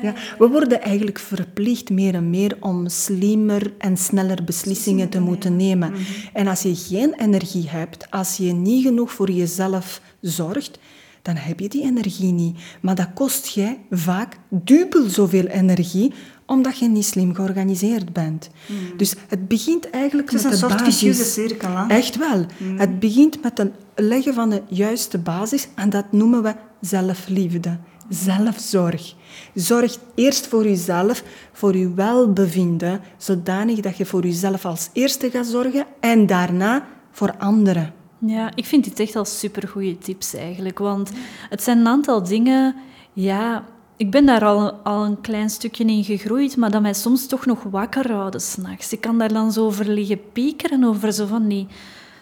Ja, 0.02 0.14
we 0.38 0.48
worden 0.48 0.82
eigenlijk 0.82 1.20
verplicht 1.20 1.90
meer 1.90 2.14
en 2.14 2.30
meer 2.30 2.58
om 2.60 2.90
slimmer 2.90 3.74
en 3.78 3.98
sneller 3.98 4.44
beslissingen 4.44 5.10
te 5.10 5.20
moeten 5.20 5.56
nemen. 5.56 5.92
Mhm. 5.92 6.02
En 6.34 6.48
als 6.48 6.62
je 6.62 6.76
geen 6.76 7.14
energie 7.14 7.70
hebt, 7.70 8.12
als 8.12 8.38
je 8.38 8.54
niet 8.54 8.86
genoeg 8.86 9.12
voor 9.12 9.32
jezelf 9.32 10.02
zorgt, 10.22 10.80
dan 11.22 11.36
heb 11.36 11.60
je 11.60 11.70
die 11.70 11.84
energie 11.84 12.32
niet. 12.32 12.58
Maar 12.82 12.96
dat 12.96 13.14
kost 13.14 13.48
je 13.48 13.76
vaak 13.90 14.38
dubbel 14.50 15.10
zoveel 15.10 15.46
energie 15.46 16.14
omdat 16.46 16.78
je 16.78 16.88
niet 16.88 17.06
slim 17.06 17.36
georganiseerd 17.36 18.14
bent. 18.14 18.50
Mhm. 18.66 18.98
Dus 18.98 19.16
het 19.28 19.48
begint 19.48 19.90
eigenlijk 19.90 20.32
met 20.32 20.42
de 20.42 20.48
basis. 20.50 20.62
Het 20.62 20.70
is 20.70 20.76
een 20.76 20.80
soort 20.80 20.94
vicieuze 20.94 21.24
cirkel. 21.24 21.78
Hè? 21.78 21.88
Echt 21.88 22.18
wel. 22.18 22.46
Mhm. 22.58 22.78
Het 22.78 23.00
begint 23.00 23.42
met 23.44 23.58
het 23.58 23.72
leggen 23.96 24.34
van 24.34 24.50
de 24.50 24.62
juiste 24.68 25.18
basis 25.18 25.68
en 25.76 25.90
dat 25.90 26.12
noemen 26.12 26.44
we 26.44 26.54
zelfliefde 26.82 27.78
zelfzorg. 28.14 29.14
Zorg 29.54 29.98
eerst 30.16 30.48
voor 30.48 30.64
jezelf, 30.64 31.24
voor 31.52 31.78
je 31.78 31.94
welbevinden, 31.94 33.02
zodanig 33.18 33.80
dat 33.80 33.98
je 33.98 34.06
voor 34.06 34.24
jezelf 34.24 34.66
als 34.66 34.90
eerste 34.94 35.30
gaat 35.30 35.46
zorgen 35.46 35.86
en 36.00 36.26
daarna 36.26 36.88
voor 37.12 37.36
anderen. 37.38 37.94
Ja, 38.26 38.52
ik 38.56 38.66
vind 38.66 38.84
dit 38.84 39.00
echt 39.00 39.16
al 39.16 39.26
supergoeie 39.26 39.98
tips 39.98 40.34
eigenlijk. 40.34 40.80
Want 40.80 41.12
het 41.50 41.64
zijn 41.64 41.78
een 41.78 41.88
aantal 41.88 42.24
dingen, 42.24 42.76
ja, 43.14 43.66
ik 43.98 44.12
ben 44.12 44.26
daar 44.26 44.46
al, 44.46 44.72
al 44.72 45.06
een 45.06 45.22
klein 45.22 45.50
stukje 45.50 45.86
in 45.86 46.04
gegroeid, 46.04 46.58
maar 46.58 46.72
dat 46.72 46.82
mij 46.82 46.94
soms 46.94 47.28
toch 47.28 47.46
nog 47.46 47.64
wakker 47.64 48.12
houden 48.12 48.42
s'nachts. 48.42 48.94
Ik 48.94 49.02
kan 49.02 49.18
daar 49.18 49.34
dan 49.34 49.52
zo 49.52 49.66
over 49.66 49.88
liggen 49.88 50.32
piekeren, 50.32 50.84
over 50.84 51.14
zo 51.14 51.26
van 51.26 51.48
die 51.48 51.68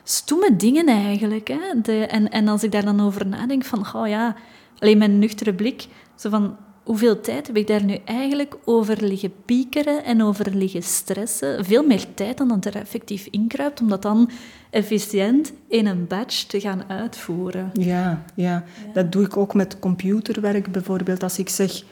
stomme 0.03 0.55
dingen 0.55 0.87
eigenlijk. 0.87 1.47
Hè? 1.47 1.81
De, 1.81 2.05
en, 2.05 2.29
en 2.29 2.47
als 2.47 2.63
ik 2.63 2.71
daar 2.71 2.85
dan 2.85 3.01
over 3.01 3.27
nadenk, 3.27 3.65
van, 3.65 3.85
oh 3.93 4.07
ja, 4.07 4.35
alleen 4.79 4.97
mijn 4.97 5.19
nuchtere 5.19 5.53
blik, 5.53 5.87
zo 6.15 6.29
van, 6.29 6.57
hoeveel 6.83 7.21
tijd 7.21 7.47
heb 7.47 7.57
ik 7.57 7.67
daar 7.67 7.83
nu 7.83 7.97
eigenlijk 8.05 8.57
over 8.65 9.03
liggen 9.03 9.33
piekeren 9.45 10.03
en 10.03 10.23
over 10.23 10.55
liggen 10.55 10.83
stressen? 10.83 11.65
Veel 11.65 11.83
meer 11.83 12.05
tijd 12.13 12.37
dan 12.37 12.47
dat 12.47 12.65
er 12.65 12.75
effectief 12.75 13.27
inkruipt, 13.31 13.81
om 13.81 13.89
dat 13.89 14.01
dan 14.01 14.29
efficiënt 14.69 15.53
in 15.67 15.85
een 15.85 16.07
batch 16.07 16.43
te 16.43 16.59
gaan 16.59 16.83
uitvoeren. 16.87 17.69
Ja, 17.73 18.23
ja, 18.35 18.63
dat 18.93 19.11
doe 19.11 19.25
ik 19.25 19.37
ook 19.37 19.53
met 19.53 19.79
computerwerk 19.79 20.71
bijvoorbeeld. 20.71 21.23
Als 21.23 21.39
ik 21.39 21.49
zeg, 21.49 21.83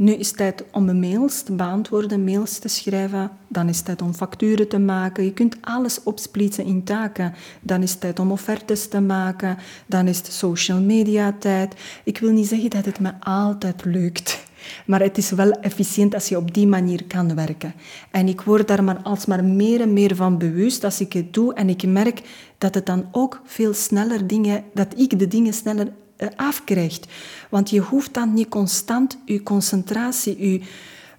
nu 0.00 0.12
is 0.12 0.28
het 0.28 0.36
tijd 0.36 0.64
om 0.72 1.00
mails 1.00 1.42
te 1.42 1.52
beantwoorden, 1.52 2.24
mails 2.24 2.58
te 2.58 2.68
schrijven. 2.68 3.30
Dan 3.48 3.68
is 3.68 3.76
het 3.76 3.84
tijd 3.84 4.02
om 4.02 4.14
facturen 4.14 4.68
te 4.68 4.78
maken. 4.78 5.24
Je 5.24 5.32
kunt 5.32 5.56
alles 5.60 6.02
opsplitsen 6.02 6.64
in 6.64 6.84
taken. 6.84 7.34
Dan 7.60 7.82
is 7.82 7.90
het 7.90 8.00
tijd 8.00 8.18
om 8.18 8.32
offertes 8.32 8.88
te 8.88 9.00
maken. 9.00 9.56
Dan 9.86 10.06
is 10.06 10.16
het 10.16 10.32
social 10.32 10.80
media 10.80 11.36
tijd. 11.38 11.74
Ik 12.04 12.18
wil 12.18 12.32
niet 12.32 12.46
zeggen 12.46 12.70
dat 12.70 12.84
het 12.84 13.00
me 13.00 13.12
altijd 13.20 13.84
lukt. 13.84 14.44
Maar 14.86 15.00
het 15.00 15.18
is 15.18 15.30
wel 15.30 15.50
efficiënt 15.50 16.14
als 16.14 16.28
je 16.28 16.36
op 16.36 16.54
die 16.54 16.66
manier 16.66 17.04
kan 17.04 17.34
werken. 17.34 17.74
En 18.10 18.28
ik 18.28 18.40
word 18.40 18.68
daar 18.68 18.84
maar 18.84 19.02
alsmaar 19.02 19.44
meer 19.44 19.80
en 19.80 19.92
meer 19.92 20.16
van 20.16 20.38
bewust 20.38 20.84
als 20.84 21.00
ik 21.00 21.12
het 21.12 21.34
doe. 21.34 21.54
En 21.54 21.68
ik 21.68 21.86
merk 21.86 22.22
dat 22.58 22.74
het 22.74 22.86
dan 22.86 23.08
ook 23.12 23.40
veel 23.44 23.74
sneller 23.74 24.26
dingen, 24.26 24.64
dat 24.74 24.98
ik 24.98 25.18
de 25.18 25.28
dingen 25.28 25.52
sneller 25.52 25.92
afkrijgt. 26.36 27.06
Want 27.48 27.70
je 27.70 27.80
hoeft 27.80 28.14
dan 28.14 28.34
niet 28.34 28.48
constant 28.48 29.18
je 29.24 29.42
concentratie, 29.42 30.50
je 30.52 30.60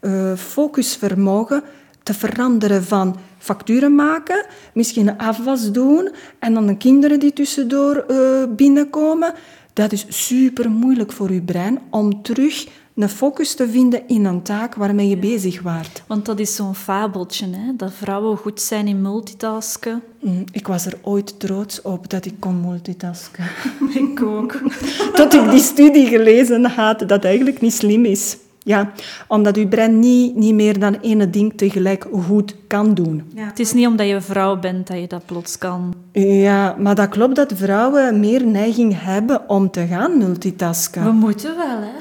uh, 0.02 0.36
focusvermogen 0.36 1.64
te 2.04 2.14
veranderen 2.14 2.84
van 2.84 3.16
facturen 3.38 3.96
maken, 3.96 4.46
misschien 4.74 5.08
een 5.08 5.18
afwas 5.18 5.72
doen 5.72 6.10
en 6.40 6.54
dan 6.54 6.68
de 6.68 6.78
kinderen 6.78 7.20
die 7.20 7.34
tussendoor 7.34 8.06
uh, 8.10 8.44
binnenkomen. 8.56 9.34
Dat 9.74 9.92
is 9.92 10.06
super 10.08 10.70
moeilijk 10.70 11.12
voor 11.12 11.34
je 11.34 11.42
brein 11.42 11.80
om 11.90 12.22
terug 12.22 12.68
een 12.96 13.10
focus 13.10 13.54
te 13.54 13.70
vinden 13.70 14.08
in 14.08 14.26
een 14.26 14.42
taak 14.42 14.76
waarmee 14.76 15.10
je 15.10 15.18
bezig 15.18 15.62
waart. 15.62 16.04
Want 16.08 16.26
dat 16.26 16.40
is 16.40 16.56
zo'n 16.56 16.76
fabeltje, 16.76 17.46
hè? 17.46 17.76
dat 17.76 17.94
vrouwen 17.94 18.38
goed 18.38 18.62
zijn 18.62 18.88
in 18.88 19.02
multitasken. 19.02 20.02
Mm, 20.20 20.44
ik 20.52 20.68
was 20.68 20.86
er 20.86 20.98
ooit 21.02 21.40
trots 21.40 21.82
op 21.82 22.10
dat 22.10 22.26
ik 22.26 22.34
kon 22.40 22.62
multitasken. 22.62 23.46
ik 24.12 24.22
ook. 24.22 24.60
Tot 25.14 25.34
ik 25.34 25.50
die 25.50 25.62
studie 25.62 26.08
gelezen 26.08 26.66
had, 26.66 27.04
dat 27.08 27.24
eigenlijk 27.24 27.62
niet 27.62 27.74
slim 27.74 28.06
is. 28.06 28.38
Ja, 28.64 28.92
omdat 29.28 29.56
je 29.56 29.68
brein 29.68 30.00
niet, 30.00 30.36
niet 30.36 30.54
meer 30.54 30.80
dan 30.80 31.02
één 31.02 31.32
ding 31.32 31.54
tegelijk 31.56 32.08
goed 32.12 32.56
kan 32.68 32.94
doen. 32.94 33.32
Ja. 33.36 33.46
Het 33.46 33.60
is 33.60 33.74
niet 33.74 33.88
omdat 33.88 34.08
je 34.08 34.22
vrouw 34.22 34.60
bent 34.60 34.88
dat 34.88 35.00
je 35.00 35.08
dat 35.08 35.26
plots 35.26 35.58
kan. 35.58 35.94
Ja, 36.12 36.76
maar 36.78 36.96
dat 36.96 37.10
klopt 37.10 37.36
dat 37.36 37.54
vrouwen 37.56 38.20
meer 38.20 38.46
neiging 38.46 39.02
hebben 39.04 39.50
om 39.50 39.72
te 39.72 39.88
gaan 39.88 40.18
multitasken. 40.18 41.04
We 41.04 41.12
moeten 41.12 41.56
wel, 41.56 41.80
hè? 41.82 41.92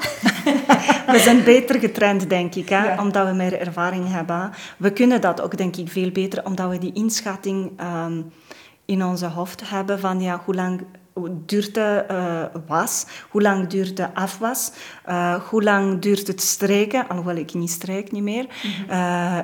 we 1.13 1.19
zijn 1.19 1.43
beter 1.43 1.79
getraind, 1.79 2.29
denk 2.29 2.55
ik, 2.55 2.69
hè? 2.69 3.01
omdat 3.01 3.27
we 3.27 3.33
meer 3.33 3.59
ervaring 3.59 4.11
hebben. 4.11 4.51
We 4.77 4.91
kunnen 4.91 5.21
dat 5.21 5.41
ook, 5.41 5.57
denk 5.57 5.75
ik, 5.75 5.89
veel 5.89 6.11
beter, 6.11 6.45
omdat 6.45 6.69
we 6.69 6.77
die 6.77 6.93
inschatting 6.93 7.71
um, 8.05 8.31
in 8.85 9.05
onze 9.05 9.25
hoofd 9.25 9.69
hebben 9.69 9.99
van 9.99 10.21
ja, 10.21 10.41
hoe 10.45 10.55
lang 10.55 10.81
duurt 11.45 11.73
de 11.73 12.05
uh, 12.11 12.61
was, 12.67 13.05
hoe 13.29 13.41
lang 13.41 13.67
duurt 13.67 13.97
de 13.97 14.13
afwas, 14.13 14.71
uh, 15.09 15.33
hoe 15.33 15.63
lang 15.63 16.01
duurt 16.01 16.27
het 16.27 16.41
streken, 16.41 17.07
alhoewel 17.07 17.35
ik 17.35 17.53
niet 17.53 17.69
strijk 17.69 18.11
niet 18.11 18.23
meer. 18.23 18.45
Uh, 18.89 19.37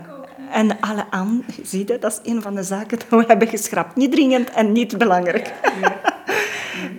en 0.51 0.79
alle 0.79 1.05
aan, 1.09 1.43
zie 1.63 1.79
je, 1.87 1.99
dat 1.99 2.11
is 2.11 2.31
een 2.31 2.41
van 2.41 2.55
de 2.55 2.63
zaken 2.63 2.99
dat 2.99 3.19
we 3.19 3.25
hebben 3.27 3.47
geschrapt. 3.47 3.95
Niet 3.95 4.11
dringend 4.11 4.49
en 4.49 4.71
niet 4.71 4.97
belangrijk. 4.97 5.53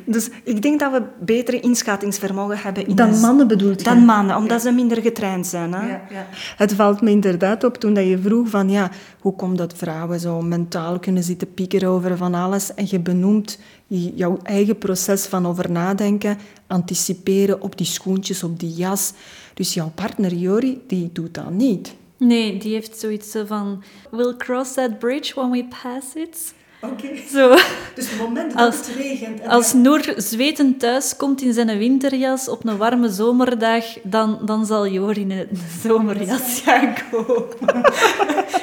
Dus 0.05 0.31
ik 0.45 0.63
denk 0.63 0.81
dat 0.81 0.93
we 0.93 1.03
betere 1.21 1.61
inschattingsvermogen 1.61 2.59
hebben. 2.59 2.87
In 2.87 2.95
dan 2.95 3.21
mannen 3.21 3.49
bedoelt 3.49 3.79
je? 3.79 3.85
Dan 3.85 4.05
mannen, 4.05 4.37
omdat 4.37 4.63
ze 4.63 4.71
minder 4.71 5.03
getraind 5.03 5.47
zijn. 5.47 5.73
Hè? 5.73 5.89
Ja, 5.89 6.01
ja. 6.11 6.27
Het 6.57 6.73
valt 6.73 7.01
me 7.01 7.11
inderdaad 7.11 7.65
op 7.65 7.77
toen 7.77 7.95
dat 7.95 8.07
je 8.07 8.19
vroeg 8.19 8.49
van 8.49 8.71
ja, 8.71 8.91
hoe 9.21 9.37
komt 9.37 9.59
dat 9.59 9.75
vrouwen 9.77 10.21
zo 10.21 10.41
mentaal 10.41 10.99
kunnen 10.99 11.23
zitten 11.23 11.55
piekeren 11.55 11.89
over 11.89 12.17
van 12.17 12.35
alles 12.35 12.75
en 12.75 12.87
je 12.89 13.01
benoemt 13.01 13.59
jouw 13.89 14.39
eigen 14.43 14.79
proces 14.79 15.27
van 15.27 15.47
over 15.47 15.71
nadenken, 15.71 16.39
anticiperen 16.67 17.61
op 17.61 17.77
die 17.77 17.87
schoentjes, 17.87 18.43
op 18.43 18.61
die 18.61 18.73
jas. 18.73 19.13
Dus 19.55 19.75
jouw 19.75 19.93
partner 19.95 20.35
Jori, 20.35 20.81
die 20.87 21.11
doet 21.13 21.35
dat 21.35 21.51
niet. 21.51 21.95
Nee, 22.17 22.59
die 22.59 22.73
heeft 22.73 22.99
zoiets 22.99 23.37
van... 23.47 23.83
We'll 24.11 24.37
cross 24.37 24.73
that 24.73 24.99
bridge 24.99 25.35
when 25.35 25.51
we 25.51 25.69
pass 25.83 26.15
it. 26.15 26.55
Oké. 26.83 27.09
Zo. 27.33 27.55
Dus 27.95 28.11
het 28.11 28.19
moment 28.19 28.57
dat 28.57 28.75
het 28.77 28.91
regent... 28.97 29.47
Als 29.47 29.73
Noor 29.73 30.15
zwetend 30.17 30.81
thuis 30.81 31.17
komt 31.17 31.43
in 31.43 31.53
zijn 31.53 31.79
winterjas 31.79 32.49
op 32.49 32.67
een 32.67 32.77
warme 32.77 33.09
zomerdag, 33.09 33.85
dan, 34.03 34.39
dan 34.45 34.67
zal 34.67 34.89
Jor 34.89 35.19
in 35.19 35.31
een 35.31 35.49
zomerjas 35.83 36.61
gaan 36.65 36.95
komen. 37.11 37.45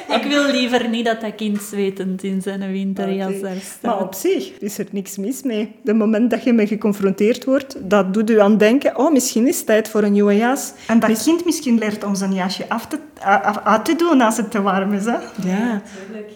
ik 0.20 0.24
wil 0.28 0.44
liever 0.50 0.88
niet 0.88 1.04
dat 1.04 1.20
dat 1.20 1.34
kind 1.34 1.62
zwetend 1.62 2.22
in 2.22 2.42
zijn 2.42 2.72
winterjas 2.72 3.40
daar 3.40 3.56
staat. 3.56 3.82
Maar 3.82 4.00
op 4.00 4.14
zich 4.14 4.58
is 4.58 4.78
er 4.78 4.86
niks 4.90 5.16
mis 5.16 5.42
mee. 5.42 5.72
De 5.82 5.94
moment 5.94 6.30
dat 6.30 6.44
je 6.44 6.52
mee 6.52 6.66
geconfronteerd 6.66 7.44
wordt, 7.44 7.76
dat 7.90 8.14
doet 8.14 8.30
u 8.30 8.40
aan 8.40 8.58
denken, 8.58 8.98
oh, 8.98 9.12
misschien 9.12 9.48
is 9.48 9.56
het 9.56 9.66
tijd 9.66 9.88
voor 9.88 10.02
een 10.02 10.12
nieuwe 10.12 10.36
jas. 10.36 10.72
En 10.86 11.00
dat 11.00 11.22
kind 11.22 11.44
misschien 11.44 11.78
leert 11.78 12.04
om 12.04 12.14
zijn 12.14 12.34
jasje 12.34 12.68
af 12.68 12.86
te, 12.86 12.98
af, 13.64 13.82
te 13.82 13.96
doen 13.96 14.20
als 14.20 14.36
het 14.36 14.50
te 14.50 14.62
warm 14.62 14.92
is. 14.92 15.04
Hè? 15.04 15.12
Ja. 15.12 15.22
ja. 15.44 15.82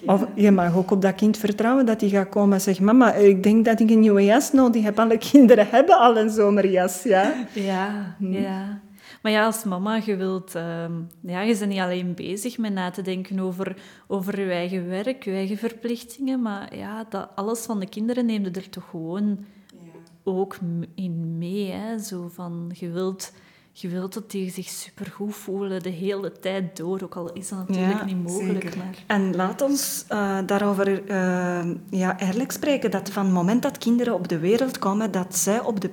Of 0.06 0.26
je 0.34 0.50
mag 0.50 0.76
ook 0.76 0.90
op 0.90 1.02
dat 1.02 1.14
kind 1.14 1.36
vertrouwen 1.36 1.68
dat 1.76 2.00
hij 2.00 2.10
gaat 2.10 2.28
komen 2.28 2.54
en 2.54 2.60
zegt... 2.60 2.80
Mama, 2.80 3.14
ik 3.14 3.42
denk 3.42 3.64
dat 3.64 3.80
ik 3.80 3.90
een 3.90 4.00
nieuwe 4.00 4.24
jas 4.24 4.52
nodig 4.52 4.82
heb. 4.82 4.98
Alle 4.98 5.18
kinderen 5.18 5.68
hebben 5.76 5.98
al 5.98 6.16
een 6.18 6.30
zomerjas, 6.30 7.02
ja? 7.02 7.34
Ja, 7.52 8.14
hm. 8.18 8.32
ja. 8.32 8.80
Maar 9.22 9.32
ja, 9.32 9.44
als 9.44 9.64
mama, 9.64 10.00
je 10.04 10.16
wilt... 10.16 10.56
Uh, 10.56 10.84
ja, 11.20 11.40
je 11.40 11.56
bent 11.58 11.70
niet 11.70 11.80
alleen 11.80 12.14
bezig 12.14 12.58
met 12.58 12.72
na 12.72 12.90
te 12.90 13.02
denken 13.02 13.40
over, 13.40 13.76
over 14.06 14.40
je 14.40 14.50
eigen 14.50 14.88
werk, 14.88 15.24
je 15.24 15.30
eigen 15.30 15.56
verplichtingen, 15.56 16.42
maar 16.42 16.76
ja, 16.76 17.06
dat, 17.08 17.28
alles 17.34 17.60
van 17.60 17.80
de 17.80 17.88
kinderen 17.88 18.26
neemde 18.26 18.50
er 18.50 18.70
toch 18.70 18.88
gewoon 18.90 19.44
ja. 19.72 20.00
ook 20.24 20.58
in 20.94 21.38
mee. 21.38 21.70
Hè? 21.70 21.98
Zo 21.98 22.28
van, 22.32 22.70
je 22.74 22.90
wilt 22.90 23.32
je 23.72 23.88
wilt 23.88 24.14
dat 24.14 24.30
die 24.30 24.50
zich 24.50 24.68
supergoed 24.68 25.34
voelen 25.34 25.82
de 25.82 25.88
hele 25.88 26.32
tijd 26.32 26.76
door, 26.76 27.00
ook 27.02 27.16
al 27.16 27.32
is 27.32 27.48
dat 27.48 27.68
natuurlijk 27.68 28.04
niet 28.04 28.22
mogelijk. 28.22 28.76
Maar... 28.76 29.04
En 29.06 29.36
laat 29.36 29.62
ons 29.62 30.04
uh, 30.12 30.38
daarover 30.46 31.10
uh, 31.10 31.74
ja, 31.90 32.20
eerlijk 32.20 32.52
spreken, 32.52 32.90
dat 32.90 33.10
van 33.10 33.24
het 33.24 33.34
moment 33.34 33.62
dat 33.62 33.78
kinderen 33.78 34.14
op 34.14 34.28
de 34.28 34.38
wereld 34.38 34.78
komen, 34.78 35.10
dat 35.10 35.36
zij 35.36 35.60
op 35.60 35.80
de 35.80 35.90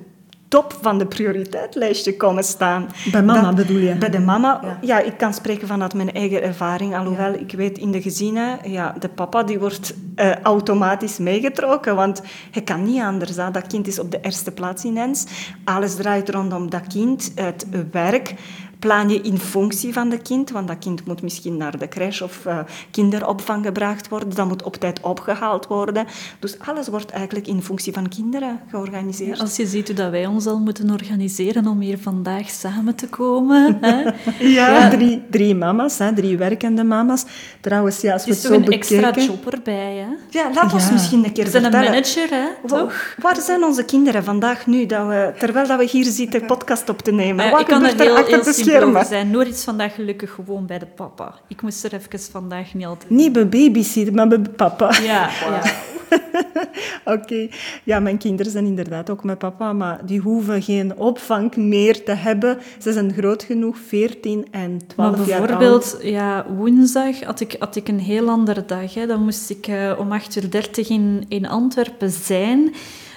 top 0.48 0.78
van 0.80 0.98
de 0.98 1.06
prioriteitlijstje 1.06 2.16
komen 2.16 2.44
staan. 2.44 2.88
Bij 3.12 3.22
mama 3.22 3.52
bedoel 3.52 3.78
je? 3.78 3.94
Bij 3.94 4.10
de 4.10 4.18
mama. 4.18 4.78
Ja. 4.80 4.98
ik 4.98 5.18
kan 5.18 5.34
spreken 5.34 5.68
vanuit 5.68 5.94
mijn 5.94 6.12
eigen 6.12 6.42
ervaring. 6.42 6.96
Alhoewel, 6.96 7.32
ik 7.34 7.52
weet 7.52 7.78
in 7.78 7.90
de 7.90 8.02
gezinnen, 8.02 8.58
ja, 8.70 8.94
de 8.98 9.08
papa 9.08 9.42
die 9.42 9.58
wordt 9.58 9.94
uh, 10.16 10.34
automatisch 10.42 11.18
meegetrokken. 11.18 11.96
Want 11.96 12.22
hij 12.50 12.62
kan 12.62 12.82
niet 12.82 13.02
anders. 13.02 13.36
Hè. 13.36 13.50
Dat 13.50 13.66
kind 13.66 13.86
is 13.86 13.98
op 13.98 14.10
de 14.10 14.20
eerste 14.20 14.50
plaats 14.50 14.84
ineens. 14.84 15.26
Alles 15.64 15.94
draait 15.94 16.28
rondom 16.28 16.70
dat 16.70 16.86
kind. 16.86 17.32
Het 17.34 17.66
werk 17.90 18.34
plan 18.78 19.08
je 19.08 19.20
in 19.20 19.38
functie 19.38 19.92
van 19.92 20.08
de 20.08 20.18
kind, 20.18 20.50
want 20.50 20.68
dat 20.68 20.78
kind 20.78 21.06
moet 21.06 21.22
misschien 21.22 21.56
naar 21.56 21.78
de 21.78 21.88
crash 21.88 22.20
of 22.20 22.44
uh, 22.46 22.58
kinderopvang 22.90 23.64
gebracht 23.64 24.08
worden, 24.08 24.34
dat 24.34 24.48
moet 24.48 24.62
op 24.62 24.76
tijd 24.76 25.00
opgehaald 25.00 25.66
worden. 25.66 26.06
Dus 26.38 26.58
alles 26.58 26.88
wordt 26.88 27.10
eigenlijk 27.10 27.46
in 27.46 27.62
functie 27.62 27.92
van 27.92 28.08
kinderen 28.08 28.60
georganiseerd. 28.70 29.40
als 29.40 29.56
je 29.56 29.66
ziet 29.66 29.86
hoe 29.86 29.96
dat 29.96 30.10
wij 30.10 30.26
ons 30.26 30.46
al 30.46 30.58
moeten 30.58 30.90
organiseren 30.90 31.66
om 31.66 31.80
hier 31.80 31.98
vandaag 31.98 32.48
samen 32.50 32.94
te 32.94 33.08
komen. 33.08 33.78
Hè? 33.80 34.10
ja, 34.38 34.88
Drie, 34.90 35.22
drie 35.30 35.54
mama's, 35.54 35.98
hè? 35.98 36.14
drie 36.14 36.36
werkende 36.38 36.84
mama's. 36.84 37.24
Trouwens, 37.60 38.00
ja, 38.00 38.12
als 38.12 38.24
we 38.24 38.30
het 38.30 38.40
zo 38.40 38.60
bekijken... 38.60 38.72
Er 38.72 38.80
is 38.84 38.90
een 38.90 39.04
extra 39.04 39.22
job 39.22 39.52
erbij, 39.52 39.94
hè? 39.96 40.38
Ja, 40.38 40.50
laat 40.54 40.72
ons 40.72 40.90
misschien 40.90 41.24
een 41.24 41.32
keer 41.32 41.44
Ze 41.44 41.50
vertellen. 41.50 41.78
een 41.78 41.84
manager, 41.84 42.28
hè? 42.30 42.46
Toch? 42.66 43.14
Waar 43.20 43.40
zijn 43.40 43.64
onze 43.64 43.84
kinderen 43.84 44.24
vandaag 44.24 44.66
nu, 44.66 44.86
dat 44.86 45.06
we, 45.06 45.32
terwijl 45.38 45.66
dat 45.66 45.78
we 45.78 45.84
hier 45.84 46.04
zitten 46.04 46.46
podcast 46.46 46.88
op 46.88 47.02
te 47.02 47.12
nemen? 47.12 47.46
Uh, 47.46 47.52
Wat 47.52 47.62
kan 47.66 47.84
er 47.84 48.00
heel, 48.00 48.24
heel 48.24 48.44
we 48.68 49.04
zijn. 49.08 49.30
Noor 49.30 49.46
is 49.46 49.64
vandaag 49.64 49.94
gelukkig 49.94 50.34
gewoon 50.34 50.66
bij 50.66 50.78
de 50.78 50.86
papa. 50.86 51.34
Ik 51.48 51.62
moest 51.62 51.84
er 51.84 51.94
even 51.94 52.20
vandaag 52.20 52.74
niet 52.74 52.86
altijd... 52.86 53.10
Niet 53.10 53.32
bij 53.32 53.48
babysitter, 53.48 54.14
maar 54.14 54.28
bij 54.28 54.38
papa. 54.38 55.00
Ja, 55.00 55.30
ja. 55.40 55.62
Oké, 57.14 57.48
ja, 57.84 58.00
mijn 58.00 58.18
kinderen 58.18 58.52
zijn 58.52 58.64
inderdaad 58.64 59.10
ook 59.10 59.24
met 59.24 59.38
papa, 59.38 59.72
maar 59.72 60.06
die 60.06 60.20
hoeven 60.20 60.62
geen 60.62 60.96
opvang 60.96 61.56
meer 61.56 62.04
te 62.04 62.12
hebben. 62.12 62.58
Ze 62.78 62.92
zijn 62.92 63.12
groot 63.12 63.42
genoeg, 63.42 63.76
14 63.86 64.46
en 64.50 64.80
12 64.86 65.16
maar 65.16 65.26
jaar 65.26 65.40
bijvoorbeeld, 65.40 65.98
ja, 66.02 66.46
woensdag 66.56 67.20
had 67.20 67.40
ik, 67.40 67.56
had 67.58 67.76
ik 67.76 67.88
een 67.88 68.00
heel 68.00 68.28
andere 68.28 68.64
dag. 68.64 68.94
Hè. 68.94 69.06
Dan 69.06 69.24
moest 69.24 69.50
ik 69.50 69.68
uh, 69.68 69.92
om 69.98 70.08
8.30 70.20 70.44
uur 70.44 70.90
in, 70.90 71.24
in 71.28 71.48
Antwerpen 71.48 72.10
zijn. 72.10 72.74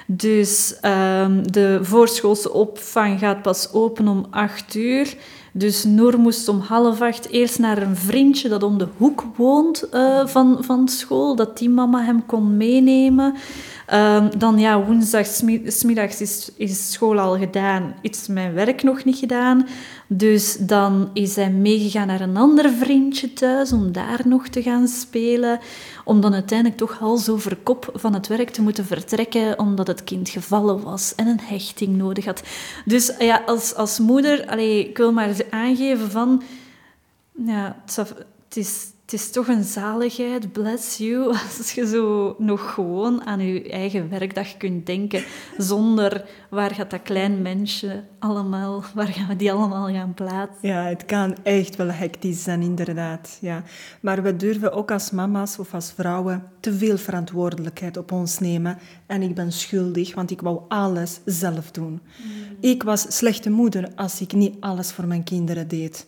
Dus 0.07 0.77
um, 0.85 1.51
de 1.51 1.79
voorschoolse 1.81 2.53
opvang 2.53 3.19
gaat 3.19 3.41
pas 3.41 3.73
open 3.73 4.07
om 4.07 4.25
8 4.29 4.75
uur. 4.75 5.15
Dus 5.53 5.83
Noor 5.83 6.19
moest 6.19 6.47
om 6.47 6.59
half 6.59 7.01
acht 7.01 7.29
eerst 7.29 7.59
naar 7.59 7.81
een 7.81 7.95
vriendje 7.95 8.49
dat 8.49 8.63
om 8.63 8.77
de 8.77 8.87
hoek 8.97 9.23
woont 9.35 9.87
uh, 9.93 10.27
van, 10.27 10.57
van 10.59 10.87
school, 10.87 11.35
dat 11.35 11.57
die 11.57 11.69
mama 11.69 12.03
hem 12.03 12.25
kon 12.25 12.57
meenemen. 12.57 13.35
Um, 13.93 14.29
dan 14.37 14.59
ja, 14.59 14.83
woensdag 14.85 15.25
smiddags 15.65 16.21
is, 16.21 16.51
is 16.57 16.91
school 16.91 17.19
al 17.19 17.37
gedaan, 17.37 17.95
is 18.01 18.27
mijn 18.27 18.53
werk 18.53 18.83
nog 18.83 19.03
niet 19.03 19.17
gedaan. 19.17 19.67
Dus 20.07 20.57
dan 20.59 21.09
is 21.13 21.35
hij 21.35 21.49
meegegaan 21.49 22.07
naar 22.07 22.21
een 22.21 22.37
ander 22.37 22.69
vriendje 22.69 23.33
thuis 23.33 23.71
om 23.73 23.91
daar 23.91 24.21
nog 24.25 24.47
te 24.47 24.61
gaan 24.61 24.87
spelen. 24.87 25.59
Om 26.03 26.21
dan 26.21 26.33
uiteindelijk 26.33 26.77
toch 26.77 26.97
hals 26.97 27.29
over 27.29 27.57
kop 27.63 27.89
van 27.93 28.13
het 28.13 28.27
werk 28.27 28.49
te 28.49 28.61
moeten 28.61 28.85
vertrekken 28.85 29.59
omdat 29.59 29.87
het 29.87 30.03
kind 30.03 30.29
gevallen 30.29 30.83
was 30.83 31.15
en 31.15 31.27
een 31.27 31.41
hechting 31.41 31.97
nodig 31.97 32.25
had. 32.25 32.43
Dus 32.85 33.13
ja, 33.19 33.43
als, 33.45 33.75
als 33.75 33.99
moeder, 33.99 34.47
allez, 34.47 34.85
ik 34.85 34.97
wil 34.97 35.11
maar 35.11 35.35
aangeven 35.49 36.11
van... 36.11 36.43
Ja, 37.45 37.81
het 37.85 38.57
is, 38.57 38.87
het 39.11 39.19
is 39.19 39.31
toch 39.31 39.47
een 39.47 39.63
zaligheid, 39.63 40.51
bless 40.51 40.97
you, 40.97 41.27
als 41.57 41.71
je 41.71 41.87
zo 41.87 42.35
nog 42.37 42.73
gewoon 42.73 43.25
aan 43.25 43.39
je 43.39 43.69
eigen 43.69 44.09
werkdag 44.09 44.57
kunt 44.57 44.85
denken, 44.85 45.23
zonder 45.57 46.25
waar 46.49 46.75
gaat 46.75 46.89
dat 46.89 47.01
klein 47.01 47.41
mensje 47.41 48.03
allemaal, 48.19 48.83
waar 48.93 49.07
gaan 49.07 49.27
we 49.27 49.35
die 49.35 49.51
allemaal 49.51 49.87
gaan 49.87 50.13
plaatsen? 50.13 50.69
Ja, 50.69 50.83
het 50.83 51.05
kan 51.05 51.35
echt 51.43 51.75
wel 51.75 51.91
hectisch 51.91 52.43
zijn, 52.43 52.61
inderdaad. 52.61 53.37
Ja. 53.41 53.63
Maar 54.01 54.23
we 54.23 54.35
durven 54.35 54.73
ook 54.73 54.91
als 54.91 55.11
mama's 55.11 55.59
of 55.59 55.73
als 55.73 55.91
vrouwen 55.91 56.43
te 56.59 56.73
veel 56.73 56.97
verantwoordelijkheid 56.97 57.97
op 57.97 58.11
ons 58.11 58.39
nemen. 58.39 58.77
En 59.05 59.21
ik 59.21 59.35
ben 59.35 59.51
schuldig, 59.51 60.15
want 60.15 60.31
ik 60.31 60.41
wou 60.41 60.61
alles 60.67 61.19
zelf 61.25 61.71
doen. 61.71 61.91
Mm. 61.91 62.57
Ik 62.59 62.83
was 62.83 63.17
slechte 63.17 63.49
moeder 63.49 63.89
als 63.95 64.21
ik 64.21 64.33
niet 64.33 64.55
alles 64.59 64.91
voor 64.91 65.07
mijn 65.07 65.23
kinderen 65.23 65.67
deed. 65.67 66.05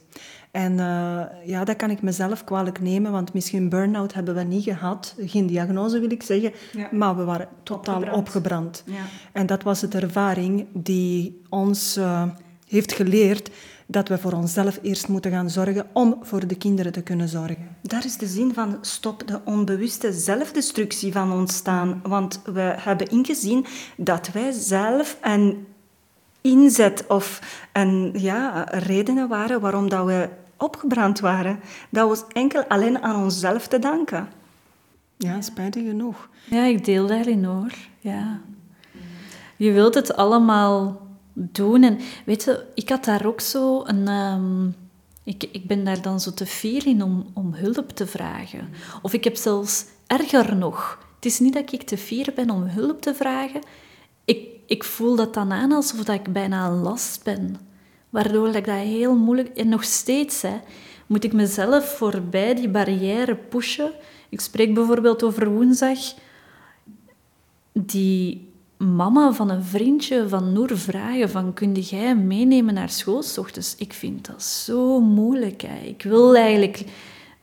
En 0.54 0.72
uh, 0.72 1.22
ja, 1.46 1.64
dat 1.64 1.76
kan 1.76 1.90
ik 1.90 2.02
mezelf 2.02 2.44
kwalijk 2.44 2.80
nemen, 2.82 3.12
want 3.12 3.34
misschien 3.34 3.70
burn-out 3.70 4.14
hebben 4.14 4.36
we 4.36 4.44
niet 4.44 4.64
gehad. 4.64 5.16
Geen 5.20 5.48
diagnose 5.48 6.00
wil 6.00 6.12
ik 6.12 6.24
zeggen, 6.24 6.52
maar 6.92 7.18
we 7.18 7.24
waren 7.24 7.48
totaal 7.64 8.04
opgebrand. 8.12 8.84
Ja. 8.86 9.04
En 9.32 9.46
dat 9.46 9.64
was 9.64 9.80
de 9.80 9.98
ervaring 9.98 10.66
die 10.74 11.42
ons 11.50 11.98
uh, 11.98 12.24
heeft 12.68 12.94
geleerd 12.94 13.50
dat 13.86 14.08
we 14.08 14.18
voor 14.18 14.32
onszelf 14.32 14.80
eerst 14.82 15.08
moeten 15.08 15.32
gaan 15.32 15.50
zorgen 15.50 15.86
om 15.94 16.18
voor 16.22 16.48
de 16.48 16.56
kinderen 16.56 16.92
te 16.92 17.02
kunnen 17.02 17.28
zorgen. 17.28 17.68
Daar 17.82 18.06
is 18.06 18.18
de 18.18 18.28
zin 18.28 18.54
van 18.54 18.78
stop 18.82 19.28
de 19.28 19.40
onbewuste 19.46 20.12
zelfdestructie 20.12 21.12
van 21.12 21.32
ontstaan. 21.32 22.02
Want 22.04 22.42
we 22.46 22.74
hebben 22.78 23.10
ingezien 23.10 23.66
dat 23.98 24.30
wij 24.34 24.52
zelf 24.52 25.18
een 25.22 25.66
inzet 26.42 27.08
of 27.08 27.42
een, 27.74 28.12
ja, 28.18 28.64
redenen 28.72 29.28
waren 29.28 29.60
waarom 29.60 29.90
dat 29.90 30.06
we 30.06 30.30
opgebrand 30.64 31.20
waren. 31.20 31.60
Dat 31.90 32.08
was 32.08 32.24
enkel 32.28 32.64
alleen 32.68 33.02
aan 33.02 33.24
onszelf 33.24 33.68
te 33.68 33.80
danken. 33.80 34.28
Ja, 35.18 35.42
spijtig 35.42 35.84
genoeg. 35.84 36.30
Ja, 36.50 36.64
ik 36.64 36.86
deel 36.86 37.08
daarin 37.08 37.44
hoor. 37.44 37.74
Ja. 38.00 38.42
Je 39.56 39.72
wilt 39.72 39.94
het 39.94 40.16
allemaal 40.16 41.08
doen. 41.34 41.84
En 41.84 42.00
weet 42.26 42.44
je, 42.44 42.66
ik 42.74 42.90
had 42.90 43.04
daar 43.04 43.26
ook 43.26 43.42
zo 43.42 43.84
een... 43.86 44.08
Ehm, 44.08 44.68
ik, 45.24 45.44
ik 45.52 45.68
ben 45.68 45.84
daar 45.84 46.02
dan 46.02 46.20
zo 46.20 46.32
te 46.32 46.46
fier 46.46 46.88
in 46.88 47.04
om, 47.04 47.26
om 47.34 47.54
hulp 47.54 47.90
te 47.90 48.08
vragen. 48.08 48.70
Of 49.02 49.14
ik 49.14 49.24
heb 49.24 49.36
zelfs 49.36 49.86
erger 50.08 50.56
nog. 50.56 51.08
Het 51.16 51.26
is 51.26 51.40
niet 51.40 51.54
dat 51.54 51.72
ik 51.72 51.84
te 51.84 51.98
fier 51.98 52.32
ben 52.36 52.50
om 52.50 52.64
hulp 52.64 53.02
te 53.02 53.16
vragen. 53.16 53.62
Ik, 54.26 54.48
ik 54.66 54.84
voel 54.84 55.16
dat 55.16 55.34
dan 55.34 55.52
aan 55.52 55.72
alsof 55.72 56.04
dat 56.04 56.16
ik 56.16 56.34
bijna 56.34 56.68
een 56.68 56.82
last 56.82 57.24
ben. 57.24 57.58
Waardoor 58.14 58.48
ik 58.48 58.66
dat 58.66 58.76
heel 58.76 59.16
moeilijk... 59.16 59.58
En 59.58 59.70
nog 59.70 59.84
steeds 59.84 60.42
hè, 60.42 60.60
moet 61.08 61.24
ik 61.24 61.34
mezelf 61.34 61.98
voorbij 61.98 62.56
die 62.56 62.70
barrière 62.70 63.36
pushen. 63.36 63.92
Ik 64.30 64.42
spreek 64.42 64.74
bijvoorbeeld 64.74 65.24
over 65.24 65.50
woensdag. 65.50 66.00
Die 67.72 68.50
mama 68.78 69.32
van 69.32 69.50
een 69.50 69.64
vriendje 69.64 70.30
van 70.30 70.54
Noor 70.54 70.78
vragen 70.78 71.30
van... 71.30 71.54
Kun 71.54 71.74
jij 71.74 72.16
meenemen 72.16 72.74
naar 72.74 72.90
school? 72.90 73.24
Dus 73.54 73.76
ik 73.78 73.94
vind 73.94 74.26
dat 74.26 74.44
zo 74.44 75.00
moeilijk. 75.00 75.62
Hè. 75.62 75.86
Ik 75.86 76.04
wil 76.04 76.36
eigenlijk 76.36 76.86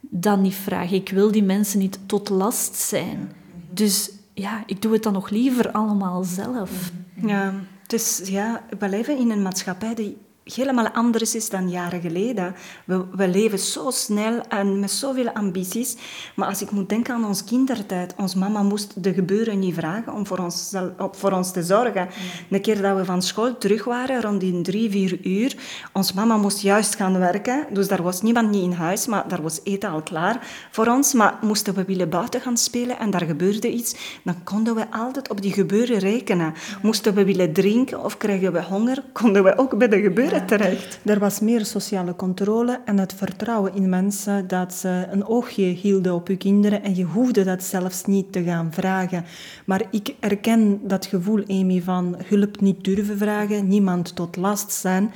dat 0.00 0.38
niet 0.38 0.54
vragen. 0.54 0.96
Ik 0.96 1.08
wil 1.08 1.32
die 1.32 1.42
mensen 1.42 1.78
niet 1.78 1.98
tot 2.06 2.28
last 2.28 2.74
zijn. 2.74 3.32
Dus 3.70 4.10
ja, 4.34 4.62
ik 4.66 4.82
doe 4.82 4.92
het 4.92 5.02
dan 5.02 5.12
nog 5.12 5.30
liever 5.30 5.70
allemaal 5.70 6.24
zelf. 6.24 6.92
Ja, 7.14 7.54
dus 7.86 8.20
ja, 8.24 8.64
we 8.78 8.88
leven 8.88 9.18
in 9.18 9.30
een 9.30 9.42
maatschappij 9.42 9.94
die 9.94 10.16
helemaal 10.44 10.88
anders 10.88 11.34
is 11.34 11.48
dan 11.48 11.70
jaren 11.70 12.00
geleden. 12.00 12.54
We, 12.84 13.04
we, 13.16 13.28
leven 13.28 13.58
zo 13.58 13.90
snel 13.90 14.40
en 14.48 14.80
met 14.80 14.90
zoveel 14.90 15.30
ambities. 15.30 15.96
Maar 16.34 16.48
als 16.48 16.62
ik 16.62 16.70
moet 16.70 16.88
denken 16.88 17.14
aan 17.14 17.24
ons 17.24 17.44
kindertijd, 17.44 18.14
onze 18.16 18.38
mama 18.38 18.62
moest 18.62 19.02
de 19.02 19.12
gebeuren 19.12 19.58
niet 19.58 19.74
vragen 19.74 20.12
om 20.12 20.26
voor 20.26 20.38
ons, 20.38 20.74
voor 21.10 21.32
ons 21.32 21.52
te 21.52 21.62
zorgen. 21.62 22.08
De 22.48 22.60
keer 22.60 22.82
dat 22.82 22.96
we 22.96 23.04
van 23.04 23.22
school 23.22 23.58
terug 23.58 23.84
waren, 23.84 24.20
rond 24.20 24.40
die 24.40 24.60
drie, 24.60 24.90
vier 24.90 25.18
uur, 25.26 25.56
onze 25.92 26.14
mama 26.14 26.36
moest 26.36 26.60
juist 26.60 26.94
gaan 26.94 27.18
werken. 27.18 27.66
Dus 27.70 27.88
daar 27.88 28.02
was 28.02 28.22
niemand 28.22 28.50
niet 28.50 28.62
in 28.62 28.72
huis, 28.72 29.06
maar 29.06 29.28
daar 29.28 29.42
was 29.42 29.60
eten 29.64 29.90
al 29.90 30.02
klaar 30.02 30.46
voor 30.70 30.86
ons. 30.86 31.12
Maar 31.12 31.38
moesten 31.40 31.74
we 31.74 31.84
willen 31.84 32.08
buiten 32.08 32.40
gaan 32.40 32.56
spelen 32.56 32.98
en 32.98 33.10
daar 33.10 33.24
gebeurde 33.24 33.70
iets, 33.70 34.18
dan 34.24 34.42
konden 34.44 34.74
we 34.74 34.90
altijd 34.90 35.30
op 35.30 35.42
die 35.42 35.52
gebeuren 35.52 35.98
rekenen. 35.98 36.54
Moesten 36.82 37.14
we 37.14 37.24
willen 37.24 37.52
drinken 37.52 38.04
of 38.04 38.16
kregen 38.16 38.52
we 38.52 38.62
honger, 38.62 39.02
konden 39.12 39.44
we 39.44 39.58
ook 39.58 39.78
bij 39.78 39.88
de 39.88 40.00
gebeuren 40.00 40.29
terecht. 40.46 41.00
Er 41.04 41.18
was 41.18 41.40
meer 41.40 41.64
sociale 41.64 42.16
controle 42.16 42.80
en 42.84 42.98
het 42.98 43.14
vertrouwen 43.14 43.74
in 43.74 43.88
mensen 43.88 44.48
dat 44.48 44.74
ze 44.74 45.06
een 45.10 45.26
oogje 45.26 45.62
hielden 45.62 46.14
op 46.14 46.28
uw 46.28 46.36
kinderen 46.36 46.82
en 46.82 46.96
je 46.96 47.04
hoefde 47.04 47.44
dat 47.44 47.62
zelfs 47.62 48.04
niet 48.04 48.32
te 48.32 48.42
gaan 48.42 48.72
vragen. 48.72 49.24
Maar 49.64 49.82
ik 49.90 50.14
erken 50.20 50.80
dat 50.82 51.06
gevoel, 51.06 51.44
Amy, 51.48 51.82
van 51.82 52.16
hulp 52.24 52.60
niet 52.60 52.84
durven 52.84 53.18
vragen, 53.18 53.68
niemand 53.68 54.16
tot 54.16 54.36
last 54.36 54.72
zijn. 54.72 55.12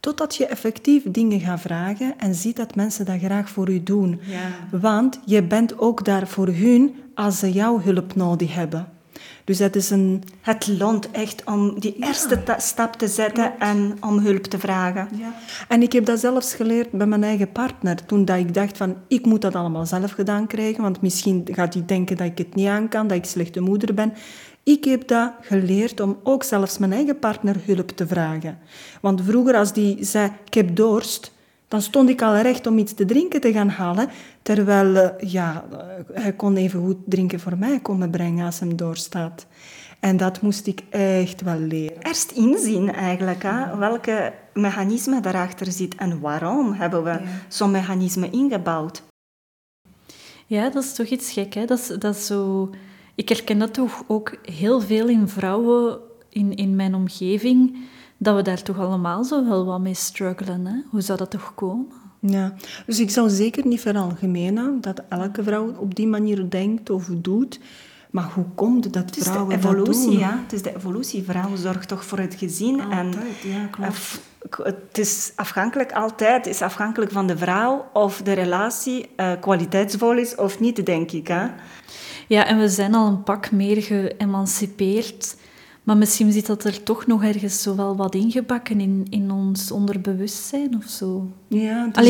Totdat 0.00 0.36
je 0.36 0.46
effectief 0.46 1.02
dingen 1.10 1.40
gaat 1.40 1.60
vragen 1.60 2.14
en 2.18 2.34
ziet 2.34 2.56
dat 2.56 2.74
mensen 2.74 3.04
dat 3.04 3.18
graag 3.18 3.48
voor 3.48 3.70
u 3.70 3.82
doen. 3.82 4.20
Ja. 4.22 4.78
Want 4.78 5.20
je 5.24 5.42
bent 5.42 5.78
ook 5.78 6.04
daar 6.04 6.28
voor 6.28 6.48
hun 6.48 6.94
als 7.14 7.38
ze 7.38 7.52
jouw 7.52 7.80
hulp 7.80 8.14
nodig 8.14 8.54
hebben. 8.54 8.93
Dus 9.44 9.58
dat 9.58 9.76
is 9.76 9.90
een... 9.90 10.22
Het 10.40 10.66
loont 10.78 11.10
echt 11.10 11.44
om 11.44 11.80
die 11.80 11.96
eerste 12.00 12.42
stap 12.56 12.94
te 12.96 13.08
zetten 13.08 13.58
en 13.58 13.96
om 14.00 14.18
hulp 14.18 14.44
te 14.44 14.58
vragen. 14.58 15.08
Ja. 15.18 15.34
En 15.68 15.82
ik 15.82 15.92
heb 15.92 16.04
dat 16.04 16.20
zelfs 16.20 16.54
geleerd 16.54 16.90
bij 16.90 17.06
mijn 17.06 17.24
eigen 17.24 17.52
partner. 17.52 18.04
Toen 18.06 18.24
dat 18.24 18.38
ik 18.38 18.54
dacht 18.54 18.76
van, 18.76 18.96
ik 19.08 19.26
moet 19.26 19.42
dat 19.42 19.54
allemaal 19.54 19.86
zelf 19.86 20.10
gedaan 20.10 20.46
krijgen, 20.46 20.82
want 20.82 21.00
misschien 21.00 21.48
gaat 21.50 21.74
hij 21.74 21.84
denken 21.86 22.16
dat 22.16 22.26
ik 22.26 22.38
het 22.38 22.54
niet 22.54 22.68
aan 22.68 22.88
kan, 22.88 23.06
dat 23.06 23.16
ik 23.16 23.24
slechte 23.24 23.60
moeder 23.60 23.94
ben. 23.94 24.12
Ik 24.62 24.84
heb 24.84 25.08
dat 25.08 25.32
geleerd 25.40 26.00
om 26.00 26.18
ook 26.22 26.42
zelfs 26.42 26.78
mijn 26.78 26.92
eigen 26.92 27.18
partner 27.18 27.56
hulp 27.64 27.88
te 27.88 28.06
vragen. 28.06 28.58
Want 29.00 29.22
vroeger 29.24 29.56
als 29.56 29.72
die 29.72 30.04
zei, 30.04 30.30
ik 30.44 30.54
heb 30.54 30.76
dorst, 30.76 31.32
dan 31.74 31.82
stond 31.82 32.08
ik 32.08 32.22
al 32.22 32.36
recht 32.36 32.66
om 32.66 32.78
iets 32.78 32.94
te 32.94 33.04
drinken 33.04 33.40
te 33.40 33.52
gaan 33.52 33.68
halen, 33.68 34.08
terwijl 34.42 34.94
uh, 34.94 35.30
ja, 35.30 35.64
uh, 35.72 35.78
hij 36.12 36.32
kon 36.32 36.56
even 36.56 36.80
goed 36.80 36.96
drinken 37.04 37.40
voor 37.40 37.58
mij 37.58 37.80
komen 37.80 38.10
brengen 38.10 38.46
als 38.46 38.60
hem 38.60 38.76
doorstaat. 38.76 39.46
En 40.00 40.16
dat 40.16 40.40
moest 40.40 40.66
ik 40.66 40.82
echt 40.90 41.42
wel 41.42 41.58
leren. 41.58 42.02
Eerst 42.02 42.30
inzien 42.30 42.92
eigenlijk, 42.92 43.42
hè, 43.42 43.76
welke 43.76 44.32
mechanisme 44.52 45.20
daarachter 45.20 45.72
zit 45.72 45.94
en 45.94 46.20
waarom 46.20 46.72
hebben 46.72 47.04
we 47.04 47.20
zo'n 47.48 47.70
mechanisme 47.70 48.30
ingebouwd. 48.30 49.02
Ja, 50.46 50.70
dat 50.70 50.82
is 50.82 50.94
toch 50.94 51.06
iets 51.06 51.32
gek. 51.32 51.54
Hè? 51.54 51.64
Dat 51.64 51.78
is, 51.78 51.86
dat 51.86 52.14
is 52.14 52.26
zo... 52.26 52.70
Ik 53.14 53.28
herken 53.28 53.58
dat 53.58 53.74
toch 53.74 54.04
ook 54.06 54.36
heel 54.42 54.80
veel 54.80 55.08
in 55.08 55.28
vrouwen 55.28 55.98
in, 56.28 56.54
in 56.54 56.76
mijn 56.76 56.94
omgeving 56.94 57.76
dat 58.24 58.36
we 58.36 58.42
daar 58.42 58.62
toch 58.62 58.78
allemaal 58.78 59.24
zo 59.24 59.48
wel 59.48 59.64
wat 59.64 59.80
mee 59.80 59.94
struggelen. 59.94 60.66
Hè? 60.66 60.74
Hoe 60.90 61.00
zou 61.00 61.18
dat 61.18 61.30
toch 61.30 61.54
komen? 61.54 61.86
Ja, 62.20 62.54
dus 62.86 63.00
ik 63.00 63.10
zou 63.10 63.28
zeker 63.28 63.66
niet 63.66 63.80
veralgemenen 63.80 64.80
dat 64.80 65.02
elke 65.08 65.42
vrouw 65.42 65.74
op 65.78 65.94
die 65.94 66.06
manier 66.06 66.50
denkt 66.50 66.90
of 66.90 67.08
doet. 67.12 67.60
Maar 68.10 68.30
hoe 68.34 68.44
komt 68.54 68.84
het 68.84 68.92
dat 68.92 69.16
vrouwen 69.16 69.54
het 69.54 69.64
is 69.64 69.70
de 69.70 69.76
evolutie, 69.76 70.02
dat 70.02 70.10
doen? 70.10 70.18
Ja, 70.18 70.38
het 70.42 70.52
is 70.52 70.62
de 70.62 70.76
evolutie. 70.76 71.22
Vrouwen 71.22 71.58
zorgt 71.58 71.88
toch 71.88 72.04
voor 72.04 72.18
het 72.18 72.34
gezin. 72.34 72.80
Altijd, 72.80 73.14
en, 73.14 73.14
ja, 73.50 73.66
klopt. 73.66 74.20
Het 74.62 74.98
is 74.98 75.32
afhankelijk 75.36 75.92
altijd, 75.92 76.44
het 76.44 76.54
is 76.54 76.62
afhankelijk 76.62 77.12
van 77.12 77.26
de 77.26 77.36
vrouw 77.36 77.84
of 77.92 78.22
de 78.22 78.32
relatie 78.32 79.08
uh, 79.16 79.32
kwaliteitsvol 79.40 80.16
is 80.16 80.34
of 80.34 80.60
niet, 80.60 80.86
denk 80.86 81.10
ik. 81.12 81.28
Hè? 81.28 81.46
Ja, 82.28 82.46
en 82.46 82.58
we 82.58 82.68
zijn 82.68 82.94
al 82.94 83.06
een 83.06 83.22
pak 83.22 83.50
meer 83.50 83.82
geëmancipeerd. 83.82 85.36
Maar 85.84 85.96
misschien 85.96 86.32
zit 86.32 86.46
dat 86.46 86.64
er 86.64 86.82
toch 86.82 87.06
nog 87.06 87.24
ergens 87.24 87.62
zo 87.62 87.76
wel 87.76 87.96
wat 87.96 88.14
ingebakken 88.14 88.80
in, 88.80 89.06
in 89.10 89.30
ons 89.30 89.70
onderbewustzijn 89.70 90.76
of 90.76 90.84
zo. 90.84 91.30
Ja, 91.48 91.88
het 91.92 92.06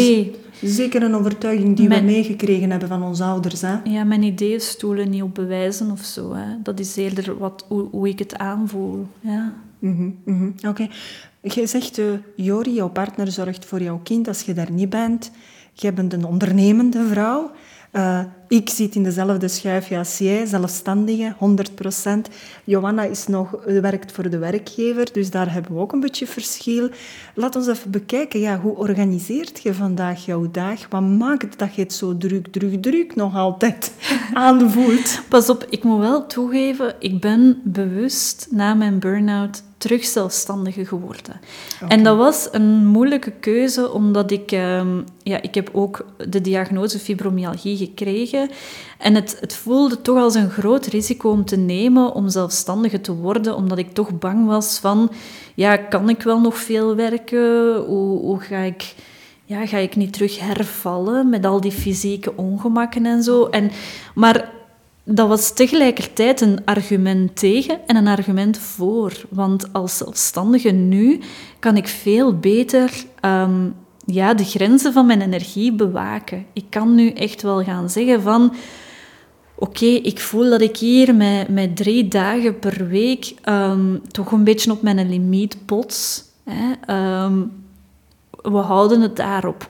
is 0.61 0.77
zeker 0.77 1.03
een 1.03 1.15
overtuiging 1.15 1.77
die 1.77 1.89
we 1.89 2.01
meegekregen 2.01 2.71
hebben 2.71 2.89
van 2.89 3.03
onze 3.03 3.25
ouders. 3.25 3.61
Hè? 3.61 3.77
Ja, 3.85 4.05
mijn 4.05 4.23
ideeën 4.23 4.61
stoelen 4.61 5.11
niet 5.11 5.23
op 5.23 5.35
bewijzen 5.35 5.91
of 5.91 6.01
zo. 6.05 6.35
Hè. 6.35 6.63
Dat 6.63 6.81
is 6.81 6.97
eerder 6.97 7.39
wat, 7.39 7.65
hoe, 7.69 7.89
hoe 7.91 8.09
ik 8.09 8.19
het 8.19 8.37
aanvoel. 8.37 9.07
Ja. 9.21 9.55
Mm 9.79 10.17
-hmm, 10.25 10.55
Oké. 10.69 10.89
Je 11.41 11.67
zegt, 11.67 11.99
uh, 11.99 12.07
Jori, 12.37 12.75
jouw 12.75 12.89
partner 12.89 13.33
zorgt 13.33 13.65
voor 13.65 13.83
jouw 13.83 14.01
kind 14.03 14.29
als 14.29 14.43
je 14.43 14.55
daar 14.55 14.71
niet 14.71 14.91
bent. 14.91 15.31
Je 15.73 15.93
bent 15.93 16.13
een 16.13 16.25
ondernemende 16.25 17.07
vrouw. 17.07 17.51
Uh, 17.97 18.21
ik 18.49 18.69
zit 18.69 18.95
in 18.95 19.03
dezelfde 19.03 19.49
schuif 19.49 19.93
als 19.93 20.19
jij, 20.19 20.47
zelfstandige, 20.47 21.35
100%. 21.35 22.33
Johanna 22.65 23.03
is 23.03 23.27
nog, 23.27 23.65
werkt 23.65 24.13
voor 24.13 24.31
de 24.31 24.39
werkgever, 24.39 25.13
dus 25.13 25.31
daar 25.31 25.53
hebben 25.53 25.75
we 25.75 25.81
ook 25.81 25.93
een 25.93 26.01
beetje 26.01 26.27
verschil. 26.27 26.89
Laat 27.35 27.57
ons 27.57 27.67
even 27.67 27.91
bekijken, 27.91 28.41
ja, 28.41 28.61
hoe 28.61 28.77
organiseert 28.77 29.63
je 29.63 29.75
vandaag 29.75 30.25
jouw 30.25 30.51
dag? 30.51 30.89
Wat 30.89 31.03
maakt 31.03 31.59
dat 31.59 31.75
je 31.75 31.83
het 31.83 31.93
zo 31.93 32.17
druk, 32.17 32.47
druk, 32.47 32.83
druk 32.83 33.15
nog 33.15 33.37
altijd 33.37 33.93
aanvoelt? 34.35 35.21
Pas 35.29 35.49
op, 35.49 35.67
ik 35.69 35.85
moet 35.85 36.01
wel 36.01 36.27
toegeven, 36.27 36.95
ik 36.99 37.21
ben 37.21 37.61
bewust 37.65 38.49
na 38.51 38.75
mijn 38.75 38.99
burn-out 38.99 39.63
terug 39.85 40.05
zelfstandige 40.05 40.85
geworden. 40.85 41.41
En 41.89 42.03
dat 42.03 42.17
was 42.17 42.49
een 42.53 42.87
moeilijke 42.87 43.31
keuze, 43.31 43.93
omdat 43.93 44.31
ik... 44.31 44.53
Ehm, 44.53 45.01
ja, 45.23 45.43
ik 45.43 45.55
heb 45.55 45.71
ook 45.73 46.07
de 46.29 46.41
diagnose 46.41 46.99
fibromyalgie 46.99 47.77
gekregen. 47.77 48.51
En 48.99 49.15
het, 49.15 49.37
het 49.41 49.55
voelde 49.55 50.01
toch 50.01 50.19
als 50.19 50.35
een 50.35 50.51
groot 50.51 50.87
risico 50.87 51.31
om 51.31 51.45
te 51.45 51.57
nemen 51.57 52.15
om 52.15 52.29
zelfstandige 52.29 53.01
te 53.01 53.15
worden, 53.15 53.57
omdat 53.57 53.79
ik 53.79 53.93
toch 53.93 54.19
bang 54.19 54.47
was 54.47 54.79
van... 54.79 55.11
Ja, 55.55 55.77
kan 55.77 56.09
ik 56.09 56.23
wel 56.23 56.41
nog 56.41 56.57
veel 56.59 56.97
werken? 56.97 57.77
Hoe, 57.77 58.19
hoe 58.19 58.41
ga 58.41 58.59
ik... 58.59 58.95
Ja, 59.45 59.67
ga 59.67 59.77
ik 59.77 59.97
niet 59.97 60.13
terug 60.13 60.39
hervallen 60.39 61.29
met 61.29 61.45
al 61.45 61.61
die 61.61 61.73
fysieke 61.73 62.37
ongemakken 62.37 63.07
en 63.07 63.23
zo? 63.23 63.45
En, 63.45 63.71
maar 64.15 64.51
dat 65.05 65.29
was 65.29 65.55
tegelijkertijd 65.55 66.41
een 66.41 66.65
argument 66.65 67.37
tegen 67.37 67.87
en 67.87 67.97
een 67.97 68.07
argument 68.07 68.59
voor. 68.59 69.13
Want 69.29 69.73
als 69.73 69.97
zelfstandige 69.97 70.71
nu 70.71 71.21
kan 71.59 71.77
ik 71.77 71.89
veel 71.89 72.39
beter 72.39 73.05
ehm, 73.21 73.69
ja, 74.07 74.35
de 74.35 74.45
grenzen 74.45 74.93
van 74.93 75.07
mijn 75.07 75.21
energie 75.21 75.73
bewaken. 75.73 76.47
Ik 76.53 76.65
kan 76.69 76.95
nu 76.95 77.11
echt 77.11 77.43
wel 77.43 77.63
gaan 77.65 77.91
zeggen 77.91 78.23
van... 78.23 78.55
Oké, 79.57 79.85
ik 79.85 80.21
voel 80.21 80.51
dat 80.51 80.61
ik 80.61 80.77
hier 80.77 81.15
met, 81.15 81.49
met 81.49 81.77
drie 81.77 82.09
dagen 82.09 82.59
per 82.59 82.89
week 82.89 83.35
ehm, 83.43 83.97
toch 84.09 84.33
een 84.33 84.45
beetje 84.45 84.73
op 84.73 84.83
mijn 84.83 85.09
limiet 85.09 85.57
pots. 85.67 86.25
Hè. 86.45 86.73
Ehm, 86.87 87.43
we 88.43 88.57
houden 88.57 89.01
het 89.01 89.17
daarop. 89.17 89.69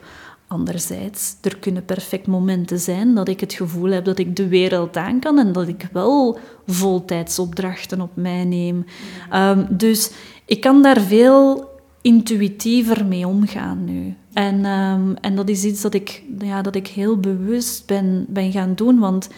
Anderzijds, 0.55 1.35
er 1.41 1.57
kunnen 1.57 1.85
perfect 1.85 2.27
momenten 2.27 2.79
zijn 2.79 3.15
dat 3.15 3.27
ik 3.27 3.39
het 3.39 3.53
gevoel 3.53 3.89
heb 3.89 4.05
dat 4.05 4.19
ik 4.19 4.35
de 4.35 4.47
wereld 4.47 4.97
aan 4.97 5.19
kan 5.19 5.39
en 5.39 5.51
dat 5.51 5.67
ik 5.67 5.89
wel 5.91 6.39
voltijdsopdrachten 6.67 8.01
op 8.01 8.11
mij 8.13 8.43
neem. 8.43 8.85
Ehm, 9.29 9.65
dus 9.69 10.11
ik 10.45 10.61
kan 10.61 10.81
daar 10.81 11.01
veel 11.01 11.69
intuïtiever 12.01 13.05
mee 13.05 13.27
omgaan 13.27 13.83
nu. 13.85 14.15
En, 14.33 14.65
ehm, 14.65 15.13
en 15.21 15.35
dat 15.35 15.49
is 15.49 15.63
iets 15.63 15.81
dat 15.81 15.93
ik, 15.93 16.23
ja, 16.39 16.61
dat 16.61 16.75
ik 16.75 16.87
heel 16.87 17.17
bewust 17.17 17.85
ben, 17.85 18.25
ben 18.29 18.51
gaan 18.51 18.75
doen, 18.75 18.99
want 18.99 19.29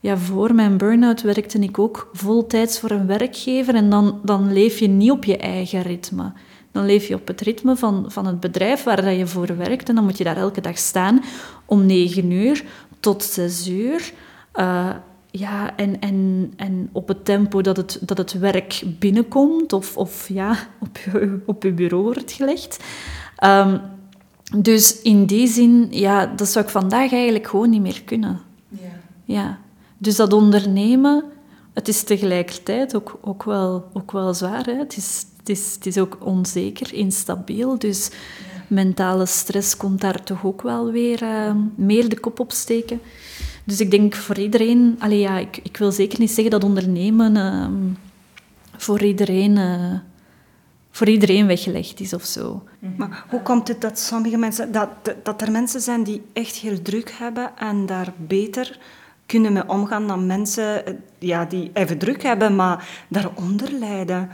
ja, 0.00 0.16
voor 0.16 0.54
mijn 0.54 0.76
burn-out 0.76 1.22
werkte 1.22 1.58
ik 1.58 1.78
ook 1.78 2.10
voltijds 2.12 2.80
voor 2.80 2.90
een 2.90 3.06
werkgever 3.06 3.74
en 3.74 3.90
dan, 3.90 4.20
dan 4.24 4.52
leef 4.52 4.78
je 4.78 4.88
niet 4.88 5.10
op 5.10 5.24
je 5.24 5.36
eigen 5.36 5.82
ritme. 5.82 6.32
Dan 6.72 6.86
leef 6.86 7.06
je 7.06 7.14
op 7.14 7.26
het 7.26 7.40
ritme 7.40 7.76
van, 7.76 8.04
van 8.08 8.26
het 8.26 8.40
bedrijf 8.40 8.82
waar 8.82 9.02
dat 9.02 9.16
je 9.16 9.26
voor 9.26 9.56
werkt. 9.56 9.88
En 9.88 9.94
dan 9.94 10.04
moet 10.04 10.18
je 10.18 10.24
daar 10.24 10.36
elke 10.36 10.60
dag 10.60 10.78
staan 10.78 11.22
om 11.64 11.86
negen 11.86 12.30
uur 12.30 12.64
tot 13.00 13.22
zes 13.24 13.68
uur. 13.68 14.12
Uh, 14.54 14.90
ja, 15.30 15.76
en, 15.76 16.00
en, 16.00 16.52
en 16.56 16.88
op 16.92 17.08
het 17.08 17.24
tempo 17.24 17.60
dat 17.60 17.76
het, 17.76 17.98
dat 18.00 18.18
het 18.18 18.32
werk 18.32 18.82
binnenkomt 18.98 19.72
of, 19.72 19.96
of 19.96 20.28
ja, 20.28 20.56
op, 20.86 20.98
je, 20.98 21.40
op 21.46 21.62
je 21.62 21.72
bureau 21.72 22.02
wordt 22.02 22.32
gelegd. 22.32 22.84
Um, 23.44 23.80
dus 24.56 25.02
in 25.02 25.26
die 25.26 25.46
zin, 25.46 25.86
ja, 25.90 26.26
dat 26.26 26.48
zou 26.48 26.64
ik 26.64 26.70
vandaag 26.70 27.12
eigenlijk 27.12 27.46
gewoon 27.46 27.70
niet 27.70 27.80
meer 27.80 28.02
kunnen. 28.04 28.40
Ja. 28.68 28.88
ja. 29.24 29.58
Dus 29.98 30.16
dat 30.16 30.32
ondernemen, 30.32 31.24
het 31.72 31.88
is 31.88 32.02
tegelijkertijd 32.02 32.94
ook, 32.96 33.18
ook, 33.20 33.42
wel, 33.42 33.84
ook 33.92 34.12
wel 34.12 34.34
zwaar. 34.34 34.64
Hè? 34.64 34.72
Het 34.72 34.96
is, 34.96 35.24
het 35.48 35.58
is, 35.58 35.74
het 35.74 35.86
is 35.86 35.98
ook 35.98 36.16
onzeker, 36.20 36.94
instabiel. 36.94 37.78
Dus 37.78 38.10
mentale 38.66 39.26
stress 39.26 39.76
komt 39.76 40.00
daar 40.00 40.22
toch 40.22 40.44
ook 40.44 40.62
wel 40.62 40.90
weer 40.90 41.22
uh, 41.22 41.54
meer 41.74 42.08
de 42.08 42.20
kop 42.20 42.40
op 42.40 42.52
steken. 42.52 43.00
Dus 43.64 43.80
ik 43.80 43.90
denk 43.90 44.14
voor 44.14 44.38
iedereen... 44.38 44.96
Allee, 44.98 45.18
ja, 45.18 45.38
ik, 45.38 45.60
ik 45.62 45.76
wil 45.76 45.92
zeker 45.92 46.20
niet 46.20 46.30
zeggen 46.30 46.50
dat 46.50 46.64
ondernemen 46.64 47.36
uh, 47.36 47.66
voor 48.76 49.02
iedereen... 49.02 49.56
Uh, 49.56 49.94
voor 50.90 51.08
iedereen 51.08 51.46
weggelegd 51.46 52.00
is 52.00 52.12
of 52.12 52.24
zo. 52.24 52.62
Maar 52.96 53.24
hoe 53.28 53.42
komt 53.42 53.68
het 53.68 53.80
dat 53.80 53.98
sommige 53.98 54.36
mensen, 54.36 54.72
dat, 54.72 54.88
dat 55.22 55.42
er 55.42 55.50
mensen 55.50 55.80
zijn 55.80 56.02
die 56.02 56.22
echt 56.32 56.56
heel 56.56 56.82
druk 56.82 57.10
hebben 57.18 57.50
en 57.56 57.86
daar 57.86 58.12
beter 58.16 58.78
kunnen 59.26 59.52
mee 59.52 59.68
omgaan 59.68 60.06
dan 60.06 60.26
mensen 60.26 60.86
eh, 60.86 60.94
ja, 61.18 61.44
die 61.44 61.70
even 61.72 61.98
druk 61.98 62.22
hebben, 62.22 62.56
maar 62.56 63.04
daaronder 63.08 63.72
lijden? 63.72 64.30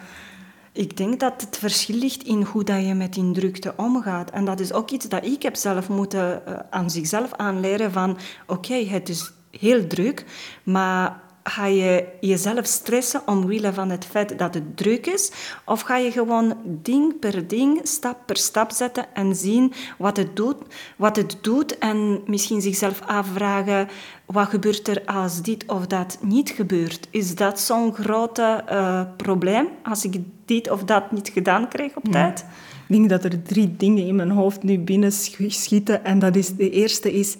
Ik 0.76 0.96
denk 0.96 1.20
dat 1.20 1.40
het 1.40 1.58
verschil 1.58 1.96
ligt 1.96 2.22
in 2.22 2.42
hoe 2.42 2.64
dat 2.64 2.86
je 2.86 2.94
met 2.94 3.14
die 3.14 3.30
drukte 3.30 3.74
omgaat. 3.76 4.30
En 4.30 4.44
dat 4.44 4.60
is 4.60 4.72
ook 4.72 4.90
iets 4.90 5.08
dat 5.08 5.24
ik 5.24 5.42
heb 5.42 5.56
zelf 5.56 5.88
moeten 5.88 6.42
uh, 6.48 6.54
aan 6.70 6.90
zichzelf 6.90 7.32
aanleren 7.32 7.92
van... 7.92 8.18
Oké, 8.46 8.74
het 8.74 9.08
is 9.08 9.32
heel 9.50 9.86
druk, 9.86 10.24
maar 10.62 11.20
ga 11.44 11.66
je 11.66 12.04
jezelf 12.20 12.66
stressen 12.66 13.22
omwille 13.26 13.72
van 13.72 13.90
het 13.90 14.04
feit 14.04 14.38
dat 14.38 14.54
het 14.54 14.76
druk 14.76 15.06
is? 15.06 15.32
Of 15.64 15.80
ga 15.80 15.96
je 15.96 16.10
gewoon 16.10 16.56
ding 16.64 17.18
per 17.18 17.48
ding, 17.48 17.80
stap 17.82 18.18
per 18.26 18.36
stap 18.36 18.70
zetten 18.70 19.06
en 19.14 19.34
zien 19.34 19.72
wat 19.98 20.16
het 20.16 20.36
doet, 20.36 20.56
wat 20.96 21.16
het 21.16 21.38
doet 21.40 21.78
en 21.78 22.22
misschien 22.26 22.60
zichzelf 22.60 23.00
afvragen 23.00 23.88
wat 24.26 24.48
gebeurt 24.48 24.88
er 24.88 25.02
als 25.04 25.42
dit 25.42 25.64
of 25.66 25.86
dat 25.86 26.18
niet 26.20 26.50
gebeurt? 26.50 27.08
Is 27.10 27.34
dat 27.34 27.60
zo'n 27.60 27.94
grote 27.94 28.64
uh, 28.70 29.02
probleem 29.16 29.68
als 29.82 30.04
ik 30.04 30.16
dit 30.44 30.70
of 30.70 30.84
dat 30.84 31.12
niet 31.12 31.28
gedaan 31.28 31.68
krijg 31.68 31.96
op 31.96 32.04
tijd? 32.10 32.44
Ik 32.88 32.94
denk 32.96 33.08
dat 33.08 33.24
er 33.24 33.42
drie 33.42 33.76
dingen 33.76 34.06
in 34.06 34.16
mijn 34.16 34.30
hoofd 34.30 34.62
nu 34.62 34.78
binnen 34.78 35.12
schieten 35.12 36.04
en 36.04 36.18
dat 36.18 36.36
is 36.36 36.56
de 36.56 36.70
eerste 36.70 37.12
is 37.12 37.36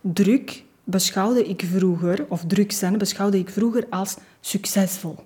druk 0.00 0.62
beschouwde 0.84 1.44
ik 1.44 1.64
vroeger, 1.74 2.26
of 2.28 2.44
druk 2.46 2.72
zijn, 2.72 2.98
beschouwde 2.98 3.38
ik 3.38 3.50
vroeger 3.50 3.86
als 3.90 4.16
succesvol. 4.40 5.16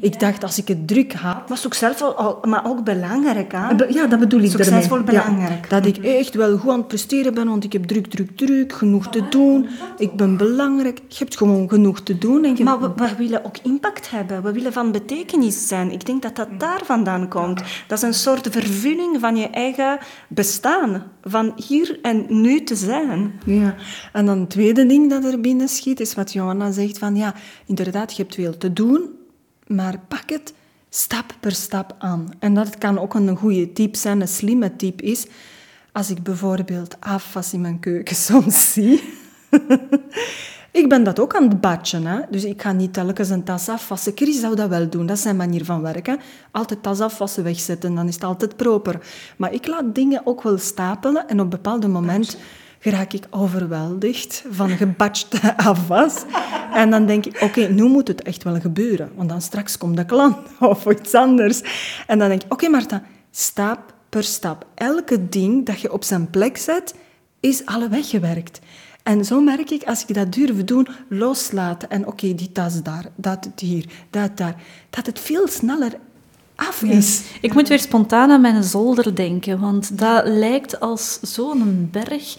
Ik 0.00 0.20
dacht, 0.20 0.42
als 0.42 0.58
ik 0.58 0.68
het 0.68 0.88
druk 0.88 1.12
had... 1.12 1.48
Maar 1.48 1.58
succesvol, 1.58 2.38
maar 2.42 2.66
ook 2.66 2.84
belangrijk, 2.84 3.52
hè? 3.52 3.68
Ja, 3.88 4.06
dat 4.06 4.18
bedoel 4.18 4.40
ik 4.40 4.50
Succesvol 4.50 5.02
belangrijk. 5.02 5.70
dat 5.70 5.86
ik 5.86 5.96
echt 5.96 6.34
wel 6.34 6.58
goed 6.58 6.70
aan 6.70 6.78
het 6.78 6.88
presteren 6.88 7.34
ben, 7.34 7.48
want 7.48 7.64
ik 7.64 7.72
heb 7.72 7.84
druk, 7.84 8.06
druk, 8.06 8.36
druk, 8.36 8.72
genoeg 8.72 9.08
te 9.08 9.28
doen. 9.28 9.68
Ik 9.98 10.12
ben 10.12 10.36
belangrijk. 10.36 11.00
Je 11.08 11.18
hebt 11.18 11.36
gewoon 11.36 11.68
genoeg 11.68 12.00
te 12.00 12.18
doen. 12.18 12.44
En 12.44 12.64
Maar 12.64 12.80
we, 12.80 12.92
we, 12.96 13.14
willen 13.16 13.44
ook 13.44 13.56
impact 13.62 14.10
hebben. 14.10 14.42
We 14.42 14.52
willen 14.52 14.72
van 14.72 14.92
betekenis 14.92 15.68
zijn. 15.68 15.90
Ik 15.90 16.06
denk 16.06 16.22
dat 16.22 16.36
dat 16.36 16.48
daar 16.58 16.80
vandaan 16.84 17.28
komt. 17.28 17.62
Dat 17.86 17.98
is 17.98 18.04
een 18.04 18.14
soort 18.14 18.48
vervulling 18.50 19.16
van 19.20 19.36
je 19.36 19.48
eigen 19.48 19.98
bestaan. 20.28 21.02
Van 21.22 21.52
hier 21.66 21.98
en 22.02 22.26
nu 22.28 22.62
te 22.62 22.74
zijn. 22.74 23.40
Ja. 23.44 23.74
En 24.12 24.26
dan 24.26 24.38
het 24.38 24.50
tweede 24.50 24.86
ding 24.86 25.10
dat 25.10 25.24
er 25.24 25.40
binnen 25.40 25.68
schiet, 25.68 26.00
is 26.00 26.14
wat 26.14 26.32
Johanna 26.32 26.70
zegt 26.70 26.98
van... 26.98 27.16
Ja, 27.16 27.34
inderdaad, 27.66 28.16
je 28.16 28.22
hebt 28.22 28.34
veel 28.34 28.58
te 28.58 28.72
doen 28.72 29.17
maar 29.68 30.00
pak 30.08 30.30
het 30.30 30.54
stap 30.88 31.36
per 31.40 31.52
stap 31.52 31.94
aan. 31.98 32.30
En 32.38 32.54
dat 32.54 32.78
kan 32.78 32.98
ook 32.98 33.14
een 33.14 33.36
goede 33.36 33.72
tip 33.72 33.96
zijn, 33.96 34.20
een 34.20 34.28
slimme 34.28 34.76
tip 34.76 35.02
is, 35.02 35.26
als 35.92 36.10
ik 36.10 36.22
bijvoorbeeld 36.22 36.96
afwas 37.00 37.52
in 37.52 37.60
mijn 37.60 37.80
keuken 37.80 38.16
soms 38.26 38.72
zie. 38.72 39.02
ik 40.70 40.88
ben 40.88 41.04
dat 41.04 41.20
ook 41.20 41.34
aan 41.34 41.48
het 41.48 41.60
batchen, 41.60 42.06
hè? 42.06 42.20
dus 42.30 42.44
ik 42.44 42.62
ga 42.62 42.72
niet 42.72 42.92
telkens 42.92 43.28
een 43.28 43.44
tas 43.44 43.68
afwassen. 43.68 44.12
Chris 44.14 44.40
zou 44.40 44.54
dat 44.54 44.68
wel 44.68 44.88
doen, 44.88 45.06
dat 45.06 45.16
is 45.16 45.22
zijn 45.22 45.36
manier 45.36 45.64
van 45.64 45.82
werken. 45.82 46.20
Altijd 46.50 46.82
tas 46.82 47.00
afwassen 47.00 47.44
wegzetten, 47.44 47.94
dan 47.94 48.08
is 48.08 48.14
het 48.14 48.24
altijd 48.24 48.56
proper. 48.56 49.00
Maar 49.36 49.52
ik 49.52 49.66
laat 49.66 49.94
dingen 49.94 50.26
ook 50.26 50.42
wel 50.42 50.58
stapelen 50.58 51.28
en 51.28 51.36
op 51.36 51.44
een 51.44 51.48
bepaald 51.48 51.88
moment 51.88 52.38
raak 52.80 53.12
ik 53.12 53.24
overweldigd 53.30 54.44
van 54.50 54.68
gebatchte 54.68 55.56
afwas. 55.70 56.24
En 56.72 56.90
dan 56.90 57.06
denk 57.06 57.26
ik, 57.26 57.40
oké, 57.42 57.60
nu 57.60 57.82
moet 57.82 58.08
het 58.08 58.22
echt 58.22 58.42
wel 58.42 58.60
gebeuren. 58.60 59.10
Want 59.14 59.28
dan 59.28 59.42
straks 59.42 59.78
komt 59.78 59.96
de 59.96 60.04
klant 60.04 60.36
of 60.60 60.86
iets 60.86 61.14
anders. 61.14 61.62
En 62.06 62.18
dan 62.18 62.28
denk 62.28 62.42
ik, 62.42 62.52
oké 62.52 62.64
okay, 62.64 62.80
Marta, 62.80 63.02
stap 63.30 63.94
per 64.08 64.24
stap. 64.24 64.66
Elke 64.74 65.28
ding 65.28 65.66
dat 65.66 65.80
je 65.80 65.92
op 65.92 66.04
zijn 66.04 66.30
plek 66.30 66.56
zet, 66.56 66.94
is 67.40 67.66
alle 67.66 67.88
weggewerkt. 67.88 68.60
En 69.02 69.24
zo 69.24 69.40
merk 69.40 69.70
ik, 69.70 69.82
als 69.84 70.04
ik 70.06 70.14
dat 70.14 70.32
durf 70.32 70.64
doen, 70.64 70.88
loslaten. 71.08 71.90
En 71.90 72.06
oké, 72.06 72.34
die 72.34 72.52
tas 72.52 72.82
daar, 72.82 73.04
dat 73.16 73.48
hier, 73.56 73.84
dat 74.10 74.36
daar. 74.36 74.54
Dat 74.90 75.06
het 75.06 75.20
veel 75.20 75.48
sneller 75.48 75.92
af 76.54 76.82
is. 76.82 77.22
Ik 77.40 77.54
moet 77.54 77.68
weer 77.68 77.78
spontaan 77.78 78.30
aan 78.30 78.40
mijn 78.40 78.62
zolder 78.62 79.14
denken, 79.14 79.60
want 79.60 79.98
dat 79.98 80.26
lijkt 80.26 80.80
als 80.80 81.20
zo'n 81.20 81.88
berg. 81.92 82.36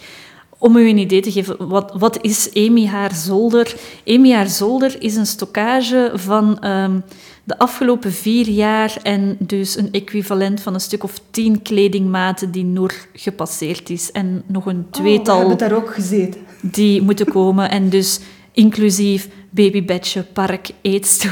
Om 0.60 0.76
u 0.76 0.88
een 0.88 0.98
idee 0.98 1.20
te 1.20 1.32
geven, 1.32 1.68
wat, 1.68 1.92
wat 1.94 2.22
is 2.22 2.50
Amy 2.54 2.86
haar 2.86 3.14
zolder? 3.14 3.74
Amy 4.06 4.32
haar 4.32 4.48
zolder 4.48 5.02
is 5.02 5.16
een 5.16 5.26
stockage 5.26 6.10
van 6.14 6.58
ehm, 6.58 7.00
de 7.44 7.58
afgelopen 7.58 8.12
vier 8.12 8.48
jaar 8.48 8.96
en 9.02 9.36
dus 9.38 9.76
een 9.76 9.92
equivalent 9.92 10.60
van 10.60 10.74
een 10.74 10.80
stuk 10.80 11.04
of 11.04 11.20
tien 11.30 11.62
kledingmaten 11.62 12.50
die 12.50 12.64
Noor 12.64 12.94
gepasseerd 13.12 13.90
is. 13.90 14.12
En 14.12 14.42
nog 14.46 14.66
een 14.66 14.86
tweetal... 14.90 15.36
Oh, 15.36 15.42
we 15.42 15.48
hebben 15.48 15.68
daar 15.68 15.78
ook 15.78 15.94
gezeten. 15.94 16.40
Die 16.62 17.02
moeten 17.02 17.26
komen 17.26 17.70
en 17.70 17.88
dus 17.88 18.20
inclusief 18.52 19.28
babybedje, 19.50 20.22
park, 20.22 20.70
eetstoel. 20.80 21.30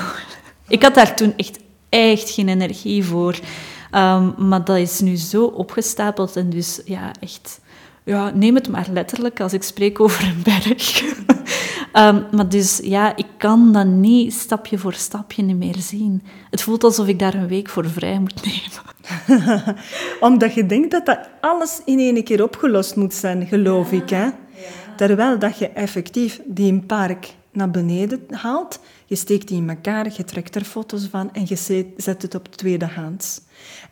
Ik 0.68 0.82
had 0.82 0.94
daar 0.94 1.16
toen 1.16 1.32
echt 1.36 1.58
echt 1.88 2.30
geen 2.30 2.48
energie 2.48 3.04
voor. 3.04 3.38
Um, 3.94 4.34
maar 4.48 4.64
dat 4.64 4.76
is 4.76 5.00
nu 5.00 5.16
zo 5.16 5.44
opgestapeld 5.44 6.36
en 6.36 6.50
dus 6.50 6.80
ja, 6.84 7.12
echt... 7.20 7.60
Ja, 8.08 8.30
neem 8.34 8.54
het 8.54 8.68
maar 8.68 8.86
letterlijk 8.92 9.40
als 9.40 9.52
ik 9.52 9.62
spreek 9.62 10.00
over 10.00 10.24
een 10.24 10.42
berg. 10.42 11.02
um, 11.92 12.26
maar 12.36 12.48
dus 12.48 12.80
ja, 12.82 13.16
ik 13.16 13.26
kan 13.36 13.72
dat 13.72 13.86
niet 13.86 14.32
stapje 14.32 14.78
voor 14.78 14.94
stapje 14.94 15.42
niet 15.42 15.56
meer 15.56 15.76
zien. 15.78 16.22
Het 16.50 16.62
voelt 16.62 16.84
alsof 16.84 17.06
ik 17.06 17.18
daar 17.18 17.34
een 17.34 17.48
week 17.48 17.68
voor 17.68 17.90
vrij 17.90 18.18
moet 18.18 18.44
nemen. 18.44 19.76
Omdat 20.20 20.54
je 20.54 20.66
denkt 20.66 20.90
dat 20.90 21.06
dat 21.06 21.28
alles 21.40 21.80
in 21.84 21.98
één 21.98 22.24
keer 22.24 22.42
opgelost 22.42 22.96
moet 22.96 23.14
zijn, 23.14 23.46
geloof 23.46 23.92
ik. 23.92 24.10
Hè? 24.10 24.28
Terwijl 24.96 25.38
dat 25.38 25.58
je 25.58 25.68
effectief 25.68 26.40
die 26.44 26.72
een 26.72 26.86
park 26.86 27.34
naar 27.52 27.70
beneden 27.70 28.20
haalt 28.30 28.80
je 29.08 29.16
steekt 29.16 29.48
die 29.48 29.56
in 29.56 29.68
elkaar, 29.68 30.12
je 30.16 30.24
trekt 30.24 30.54
er 30.54 30.64
foto's 30.64 31.06
van 31.10 31.32
en 31.32 31.44
je 31.46 31.86
zet 31.96 32.22
het 32.22 32.34
op 32.34 32.48
tweedehands. 32.56 33.40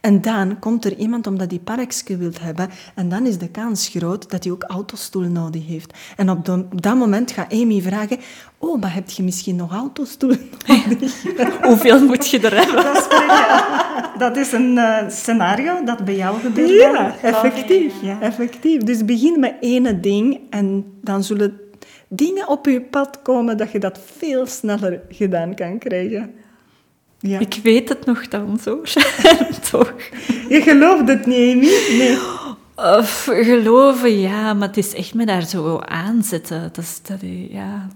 En 0.00 0.22
dan 0.22 0.58
komt 0.58 0.84
er 0.84 0.96
iemand 0.96 1.26
omdat 1.26 1.50
die 1.50 1.58
parkje 1.58 2.16
wilt 2.16 2.40
hebben 2.40 2.68
en 2.94 3.08
dan 3.08 3.26
is 3.26 3.38
de 3.38 3.48
kans 3.48 3.88
groot 3.88 4.30
dat 4.30 4.44
hij 4.44 4.52
ook 4.52 4.62
autostoel 4.62 5.28
nodig 5.28 5.66
heeft. 5.66 5.92
En 6.16 6.30
op, 6.30 6.44
dat 6.82 6.96
moment 6.96 7.30
gaat 7.30 7.52
Amy 7.52 7.82
vragen, 7.82 8.18
oh, 8.58 8.80
maar 8.80 8.94
heb 8.94 9.10
je 9.10 9.22
misschien 9.22 9.56
nog 9.56 9.72
autostoel 9.72 10.34
nodig? 10.66 11.22
Hoeveel 11.68 12.04
moet 12.04 12.30
je 12.30 12.40
er 12.40 12.56
hebben? 12.56 12.84
Dat 12.84 12.96
is, 12.96 14.18
dat 14.18 14.36
is 14.36 14.52
een 14.52 14.76
uh, 14.76 14.98
scenario 15.08 15.84
dat 15.84 16.04
bij 16.04 16.16
jou 16.16 16.40
gebeurt. 16.40 16.70
Ja, 16.70 17.14
effectief, 17.22 17.92
ja. 18.02 18.20
effectief. 18.20 18.82
Dus 18.82 19.04
begin 19.04 19.40
met 19.40 19.54
ene 19.60 20.00
ding 20.00 20.40
en 20.50 20.84
dan 21.02 21.22
zullen 21.22 21.60
dingen 22.08 22.48
op 22.48 22.66
je 22.66 22.82
pad 22.82 23.22
komen 23.22 23.56
dat 23.56 23.70
je 23.70 23.78
dat 23.78 24.00
veel 24.16 24.46
sneller 24.46 25.00
gedaan 25.08 25.54
kan 25.54 25.78
krijgen. 25.78 26.34
Ja. 27.18 27.38
Ik 27.38 27.60
weet 27.62 27.88
het 27.88 28.06
nog 28.06 28.28
dan 28.28 28.58
zo. 28.62 28.80
Toch? 29.70 29.94
Je 30.48 30.60
gelooft 30.62 31.08
het 31.08 31.26
niet, 31.26 31.54
Amy? 31.54 31.96
Nee. 31.98 32.18
Of, 32.76 33.28
geloven, 33.32 34.20
ja, 34.20 34.54
maar 34.54 34.68
het 34.68 34.76
is 34.76 34.94
echt 34.94 35.14
me 35.14 35.26
daar 35.26 35.46
zo 35.46 35.78
aanzetten. 35.78 36.62
Dat 36.62 36.78
is, 36.78 37.00
dat, 37.02 37.18
ja. 37.50 37.88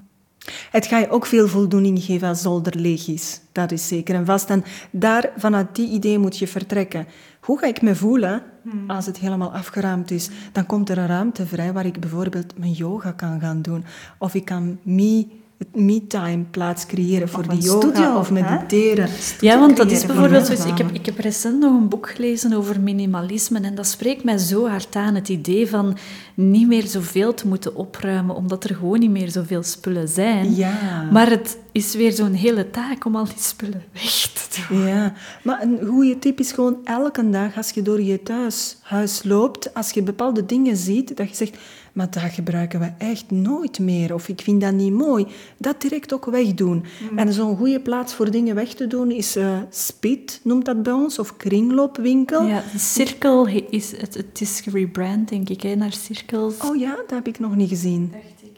Het 0.70 0.86
ga 0.86 0.98
je 0.98 1.10
ook 1.10 1.26
veel 1.26 1.48
voldoening 1.48 2.02
geven 2.02 2.28
als 2.28 2.42
zolder 2.42 2.76
leeg 2.76 3.08
is. 3.08 3.40
Dat 3.52 3.72
is 3.72 3.88
zeker 3.88 4.14
en 4.14 4.26
vast. 4.26 4.50
En 4.50 4.64
daar, 4.90 5.30
vanuit 5.36 5.74
die 5.76 5.90
idee 5.90 6.18
moet 6.18 6.38
je 6.38 6.46
vertrekken. 6.46 7.06
Hoe 7.40 7.58
ga 7.58 7.66
ik 7.66 7.82
me 7.82 7.94
voelen 7.94 8.42
hmm. 8.62 8.90
als 8.90 9.06
het 9.06 9.18
helemaal 9.18 9.52
afgeruimd 9.52 10.10
is? 10.10 10.28
Dan 10.52 10.66
komt 10.66 10.88
er 10.88 10.98
een 10.98 11.06
ruimte 11.06 11.46
vrij 11.46 11.72
waar 11.72 11.86
ik 11.86 12.00
bijvoorbeeld 12.00 12.58
mijn 12.58 12.72
yoga 12.72 13.12
kan 13.12 13.40
gaan 13.40 13.62
doen. 13.62 13.84
Of 14.18 14.34
ik 14.34 14.44
kan 14.44 14.78
me 14.82 15.26
me-time 15.72 16.44
plaats 16.50 16.86
creëren 16.86 17.28
voor 17.28 17.48
de 17.48 17.56
yoga 17.56 18.18
of 18.18 18.30
mediteren. 18.30 19.08
Ja, 19.40 19.58
want 19.58 19.76
dat 19.76 19.90
is 19.90 20.06
bijvoorbeeld 20.06 20.46
zoiets... 20.46 20.64
Ik 20.64 20.78
heb, 20.78 20.90
ik 20.92 21.06
heb 21.06 21.18
recent 21.18 21.58
nog 21.58 21.80
een 21.80 21.88
boek 21.88 22.10
gelezen 22.10 22.52
over 22.52 22.80
minimalisme 22.80 23.60
en 23.60 23.74
dat 23.74 23.86
spreekt 23.86 24.24
mij 24.24 24.38
zo 24.38 24.68
hard 24.68 24.96
aan. 24.96 25.14
Het 25.14 25.28
idee 25.28 25.68
van 25.68 25.96
niet 26.34 26.66
meer 26.66 26.86
zoveel 26.86 27.34
te 27.34 27.46
moeten 27.46 27.74
opruimen, 27.74 28.36
omdat 28.36 28.64
er 28.64 28.74
gewoon 28.74 28.98
niet 28.98 29.10
meer 29.10 29.30
zoveel 29.30 29.62
spullen 29.62 30.08
zijn. 30.08 30.54
Ja. 30.54 31.08
Maar 31.12 31.30
het 31.30 31.58
is 31.72 31.94
weer 31.94 32.12
zo'n 32.12 32.32
hele 32.32 32.70
taak 32.70 33.04
om 33.04 33.16
al 33.16 33.24
die 33.24 33.34
spullen 33.38 33.84
weg 33.92 34.30
te 34.32 34.64
doen. 34.68 34.86
Ja, 34.86 35.12
maar 35.42 35.62
een 35.62 35.78
goede 35.86 36.18
tip 36.18 36.38
is 36.38 36.52
gewoon 36.52 36.76
elke 36.84 37.30
dag 37.30 37.56
als 37.56 37.70
je 37.70 37.82
door 37.82 38.02
je 38.02 38.22
thuishuis 38.22 39.22
loopt, 39.22 39.74
als 39.74 39.90
je 39.90 40.02
bepaalde 40.02 40.46
dingen 40.46 40.76
ziet, 40.76 41.16
dat 41.16 41.28
je 41.28 41.34
zegt 41.34 41.56
maar 42.00 42.10
dat 42.10 42.32
gebruiken 42.32 42.80
we 42.80 42.90
echt 42.98 43.30
nooit 43.30 43.78
meer. 43.78 44.14
Of 44.14 44.28
ik 44.28 44.40
vind 44.40 44.60
dat 44.60 44.72
niet 44.72 44.92
mooi. 44.92 45.26
Dat 45.56 45.80
direct 45.80 46.12
ook 46.12 46.24
wegdoen. 46.24 46.84
Mm. 47.10 47.18
En 47.18 47.32
zo'n 47.32 47.56
goede 47.56 47.80
plaats 47.80 48.14
voor 48.14 48.30
dingen 48.30 48.54
weg 48.54 48.74
te 48.74 48.86
doen 48.86 49.10
is 49.10 49.36
uh, 49.36 49.58
Spit, 49.70 50.40
noemt 50.44 50.64
dat 50.64 50.82
bij 50.82 50.92
ons, 50.92 51.18
of 51.18 51.36
kringloopwinkel. 51.36 52.46
Ja, 52.46 52.62
Cirkel 52.76 53.46
is, 53.46 53.90
het, 53.96 54.14
het 54.14 54.40
is 54.40 54.60
gerebrand, 54.60 55.28
denk 55.28 55.48
ik, 55.48 55.62
hè, 55.62 55.74
naar 55.74 55.92
Cirkels. 55.92 56.58
Oh 56.58 56.76
ja, 56.76 56.96
dat 56.96 57.10
heb 57.10 57.26
ik 57.26 57.38
nog 57.38 57.56
niet 57.56 57.68
gezien. 57.68 58.12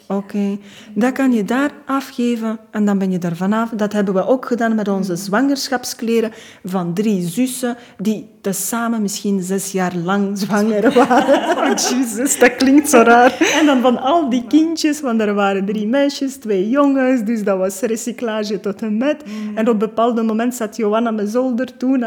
Oké, 0.06 0.58
dat 0.94 1.12
kan 1.12 1.32
je 1.32 1.44
daar 1.44 1.70
afgeven 1.86 2.58
en 2.70 2.84
dan 2.84 2.98
ben 2.98 3.10
je 3.10 3.18
er 3.18 3.36
vanaf. 3.36 3.70
Dat 3.70 3.92
hebben 3.92 4.14
we 4.14 4.26
ook 4.26 4.46
gedaan 4.46 4.74
met 4.74 4.88
onze 4.88 5.16
zwangerschapskleren 5.16 6.32
van 6.64 6.94
drie 6.94 7.28
zussen 7.28 7.76
die 7.98 8.28
samen 8.50 9.02
misschien 9.02 9.42
zes 9.42 9.72
jaar 9.72 9.94
lang 9.94 10.30
zwanger 10.38 10.92
waren. 10.92 11.56
Oh, 11.56 11.78
Jezus, 11.78 12.38
dat 12.38 12.56
klinkt 12.56 12.88
zo 12.88 13.02
raar. 13.02 13.36
En 13.58 13.66
dan 13.66 13.80
van 13.80 14.00
al 14.00 14.30
die 14.30 14.44
kindjes, 14.46 15.00
want 15.00 15.20
er 15.20 15.34
waren 15.34 15.64
drie 15.64 15.86
meisjes, 15.86 16.36
twee 16.36 16.68
jongens, 16.68 17.24
dus 17.24 17.44
dat 17.44 17.58
was 17.58 17.80
recyclage 17.80 18.60
tot 18.60 18.82
en 18.82 18.96
met. 18.96 19.24
Mm. 19.26 19.56
En 19.56 19.68
op 19.68 19.72
een 19.72 19.78
bepaald 19.78 20.26
moment 20.26 20.54
zat 20.54 20.76
Johanna 20.76 21.10
met 21.10 21.30
zolder 21.30 21.76
toen 21.76 22.04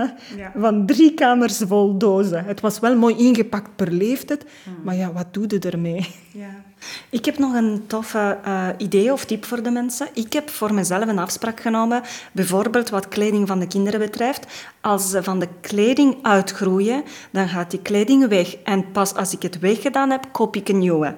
van 0.56 0.86
drie 0.86 1.14
kamers 1.14 1.62
vol 1.68 1.98
dozen. 1.98 2.46
Het 2.46 2.62
was 2.62 2.80
wel 2.80 2.96
mooi 2.96 3.16
ingepakt 3.18 3.76
per 3.76 3.92
leeftijd, 3.92 4.44
mm. 4.44 4.74
maar 4.84 4.96
ja, 4.96 5.14
wat 5.14 5.34
doe 5.34 5.46
je 5.48 5.60
ermee? 5.60 6.08
Ja. 6.32 6.64
Ik 7.10 7.26
heb 7.26 7.38
nog 7.38 7.54
een 7.54 7.84
toffe 7.88 8.38
uh, 8.48 8.68
idee 8.78 9.12
of 9.12 9.26
tip 9.26 9.46
voor 9.46 9.64
de 9.64 9.70
mensen. 9.70 10.08
Ik 10.14 10.34
heb 10.34 10.50
voor 10.50 10.74
mezelf 10.74 11.08
een 11.08 11.20
afspraak 11.20 11.60
genomen, 11.60 12.02
bijvoorbeeld 12.32 12.90
wat 12.90 13.08
kleding 13.08 13.48
van 13.48 13.60
de 13.60 13.68
kinderen 13.68 14.00
betreft. 14.00 14.46
Als 14.82 15.10
ze 15.10 15.24
van 15.24 15.40
de 15.40 15.48
kleding 15.62 16.18
uitgroeien, 16.26 17.04
dan 17.32 17.48
gaat 17.48 17.72
die 17.72 17.82
kleding 17.82 18.28
weg. 18.28 18.56
En 18.64 18.92
pas 18.92 19.14
als 19.14 19.34
ik 19.34 19.42
het 19.42 19.60
weggedaan 19.60 20.10
heb, 20.10 20.26
koop 20.32 20.56
ik 20.56 20.70
een 20.70 20.80
nieuwe. 20.80 21.16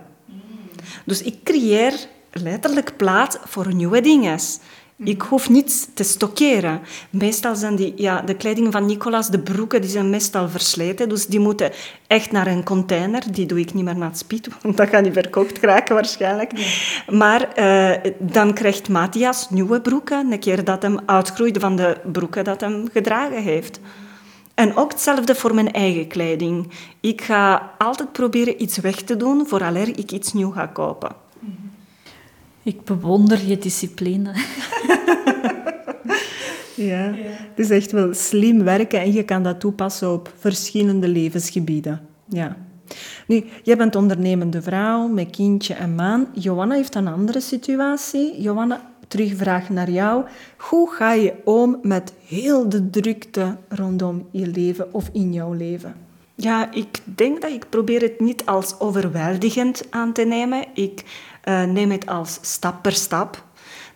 Dus 1.06 1.22
ik 1.22 1.44
creëer 1.44 2.08
letterlijk 2.32 2.98
plaats 2.98 3.38
voor 3.46 3.74
nieuwe 3.74 4.02
dingen. 4.02 4.40
Ik 5.04 5.22
hoef 5.22 5.50
niets 5.50 5.88
te 5.94 6.04
stockeren. 6.04 6.82
Meestal 7.10 7.56
zijn 7.56 7.76
die, 7.76 7.94
ja, 7.96 8.22
de 8.22 8.36
kleding 8.36 8.72
van 8.72 8.86
Nicolas, 8.86 9.30
de 9.30 9.40
broeken, 9.40 9.82
die 9.82 9.90
zijn 9.90 10.10
meestal 10.10 10.50
versleten. 10.50 11.10
Dus 11.10 11.26
die 11.26 11.40
moeten 11.40 11.72
echt 12.08 12.32
naar 12.32 12.48
een 12.48 12.64
container. 12.64 13.24
Die 13.32 13.46
doe 13.46 13.60
ik 13.60 13.74
niet 13.74 13.84
meer 13.84 13.98
naar 13.98 14.10
het 14.10 14.18
spiet, 14.18 14.50
want 14.62 14.78
dat 14.78 14.90
gaat 14.90 15.04
niet 15.04 15.14
verkocht 15.14 15.60
raken 15.60 15.96
waarschijnlijk. 15.96 16.52
Maar 17.10 17.48
uh, 17.60 18.12
dan 18.20 18.54
krijgt 18.54 18.90
Matthias 18.90 19.50
nieuwe 19.50 19.82
broeken, 19.82 20.32
een 20.32 20.40
keer 20.40 20.64
dat 20.64 20.82
hem 20.82 21.00
uitgroeit 21.06 21.58
van 21.58 21.76
de 21.76 21.98
broeken 22.12 22.44
dat 22.44 22.62
hem 22.62 22.90
gedragen 22.94 23.44
heeft. 23.44 23.80
En 24.58 24.76
ook 24.76 24.92
hetzelfde 24.92 25.36
voor 25.36 25.54
mijn 25.54 25.72
eigen 25.72 26.08
kleding. 26.08 26.72
Ik 27.00 27.22
ga 27.22 27.72
altijd 27.78 28.12
proberen 28.12 28.62
iets 28.62 28.78
weg 28.78 28.96
te 28.96 29.18
doen, 29.18 29.48
vooraleer 29.48 29.88
ik 29.88 30.12
iets 30.12 30.34
nieuw 30.34 30.52
ga 30.52 30.66
kopen. 30.66 31.16
Ik 32.64 32.84
bewonder 32.84 33.48
je 33.48 33.58
discipline. 33.58 34.32
ja, 36.90 37.14
het 37.50 37.60
is 37.60 37.70
echt 37.70 37.92
wel 37.92 38.14
slim 38.14 38.64
werken 38.64 39.00
en 39.00 39.14
je 39.14 39.24
kan 39.24 39.44
dat 39.44 39.60
toepassen 39.60 40.14
op 40.14 40.34
verschillende 40.38 41.08
levensgebieden. 41.08 42.02
Ja. 42.30 42.58
Nu, 43.28 43.46
jij 43.64 43.78
bent 43.78 43.96
ondernemende 43.96 44.62
vrouw 44.62 45.08
met 45.08 45.30
kindje 45.30 45.74
en 45.74 45.96
maan. 45.96 46.28
Johanna 46.34 46.76
heeft 46.76 46.96
een 46.96 47.08
andere 47.08 47.40
situatie. 47.40 48.42
Johanna, 48.42 48.82
terugvraag 49.08 49.70
naar 49.70 49.90
jou. 49.90 50.26
Hoe 50.58 50.92
ga 50.92 51.14
je 51.14 51.34
om 51.44 51.80
met 51.82 52.14
heel 52.26 52.70
de 52.70 52.90
drukte 52.90 53.58
rondom 53.70 54.28
je 54.32 54.48
leven 54.48 54.94
of 54.94 55.10
in 55.14 55.34
jouw 55.34 55.54
leven? 55.54 55.96
Ja, 56.36 56.72
ik 56.72 57.00
denk 57.04 57.42
dat 57.42 57.52
ik 57.52 57.70
probeer 57.70 58.02
het 58.02 58.20
niet 58.20 58.46
als 58.46 58.80
overweldigend 58.80 59.86
aan 59.90 60.14
te 60.14 60.24
nemen. 60.24 60.66
Ik 60.74 61.04
uh, 61.46 61.64
neem 61.64 61.92
het 61.92 62.06
als 62.06 62.40
stap 62.42 62.82
per 62.82 62.92
stap. 62.92 63.46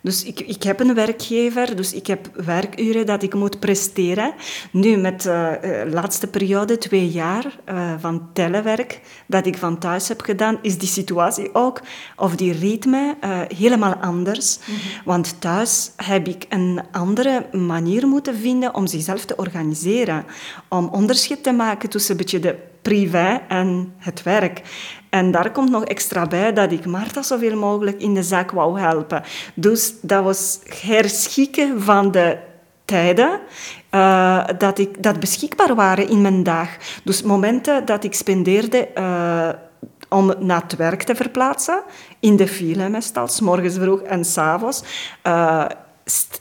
Dus 0.02 0.24
ik, 0.24 0.39
ik 0.39 0.64
heb 0.64 0.80
een 0.80 0.93
werkgever, 0.93 1.76
dus 1.76 1.93
ik 1.93 2.08
heb 2.08 2.30
werkuren 2.45 3.06
dat 3.06 3.24
ik 3.24 3.34
moet 3.34 3.60
presteren. 3.60 4.34
Nu, 4.72 4.97
met 4.97 5.22
de 5.22 5.60
uh, 5.86 5.93
laatste 5.93 6.28
periode, 6.28 6.78
twee 6.78 7.10
jaar 7.10 7.45
uh, 7.70 7.93
van 7.99 8.30
telewerk, 8.34 9.02
dat 9.26 9.45
ik 9.45 9.58
van 9.58 9.78
thuis 9.78 10.08
heb 10.08 10.22
gedaan, 10.22 10.60
is 10.62 10.78
die 10.78 10.89
situatie 10.89 11.56
ook, 11.56 11.82
of 12.16 12.36
die 12.36 12.54
ritme, 12.54 13.16
uh, 13.24 13.39
helemaal 13.58 13.93
anders. 13.95 14.58
Mm 14.58 14.76
-hmm. 14.76 15.02
Want 15.06 15.41
thuis 15.41 15.91
heb 15.95 16.28
ik 16.28 16.45
een 16.49 16.82
andere 16.91 17.45
manier 17.52 18.08
moeten 18.08 18.36
vinden 18.36 18.76
om 18.76 18.88
zichzelf 18.88 19.26
te 19.26 19.36
organiseren. 19.36 20.26
Om 20.70 20.88
onderscheid 20.88 21.43
te 21.43 21.52
maken 21.52 21.89
tussen 21.89 22.12
een 22.12 22.18
beetje 22.18 22.39
de 22.39 22.56
privé 22.82 23.41
en 23.47 23.93
het 23.97 24.24
werk. 24.24 24.62
En 25.12 25.32
daar 25.32 25.51
komt 25.51 25.70
nog 25.70 25.84
extra 25.84 26.26
bij 26.26 26.53
dat 26.53 26.72
ik 26.72 26.86
Marta 26.86 27.22
zoveel 27.22 27.57
mogelijk 27.57 28.01
in 28.01 28.14
de 28.14 28.24
zaak 28.24 28.51
wou 28.51 28.80
helpen. 28.80 29.24
Dus 29.53 29.93
dat 30.01 30.24
was 30.24 30.59
herschikken 30.82 31.82
van 31.82 32.12
de 32.12 32.38
tijden 32.86 33.39
uh, 33.91 34.45
dat, 34.57 34.80
ik, 34.80 35.03
dat 35.03 35.20
beschikbaar 35.20 35.76
waren 35.76 36.09
in 36.09 36.22
mijn 36.22 36.43
dag. 36.43 36.70
Dus 37.03 37.22
momenten 37.22 37.86
dat 37.86 38.03
ik 38.03 38.14
spendeerde 38.14 38.88
uh, 38.97 39.49
om 40.09 40.34
naar 40.39 40.62
het 40.62 40.76
werk 40.76 41.03
te 41.03 41.16
verplaatsen, 41.16 41.84
in 42.20 42.36
de 42.36 42.47
file 42.47 42.89
meestal, 42.89 43.28
s 43.28 43.39
morgens 43.39 43.76
vroeg 43.76 44.01
en 44.01 44.26
s'avonds. 44.26 44.84
Uh, 45.28 45.66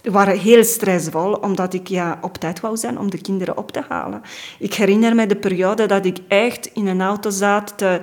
waren 0.03 0.39
heel 0.39 0.65
stressvol, 0.65 1.33
omdat 1.33 1.75
ik 1.75 1.89
ja, 1.89 2.19
op 2.21 2.37
tijd 2.37 2.61
wou 2.61 2.77
zijn 2.77 2.99
om 2.99 3.11
de 3.11 3.21
kinderen 3.21 3.57
op 3.57 3.73
te 3.73 3.83
halen. 3.89 4.23
Ik 4.59 4.75
herinner 4.75 5.15
me 5.15 5.27
de 5.27 5.37
periode 5.37 5.87
dat 5.87 6.05
ik 6.05 6.19
echt 6.29 6.71
in 6.73 6.87
een 6.87 7.03
auto 7.03 7.31
zat 7.31 7.73
te 7.77 8.01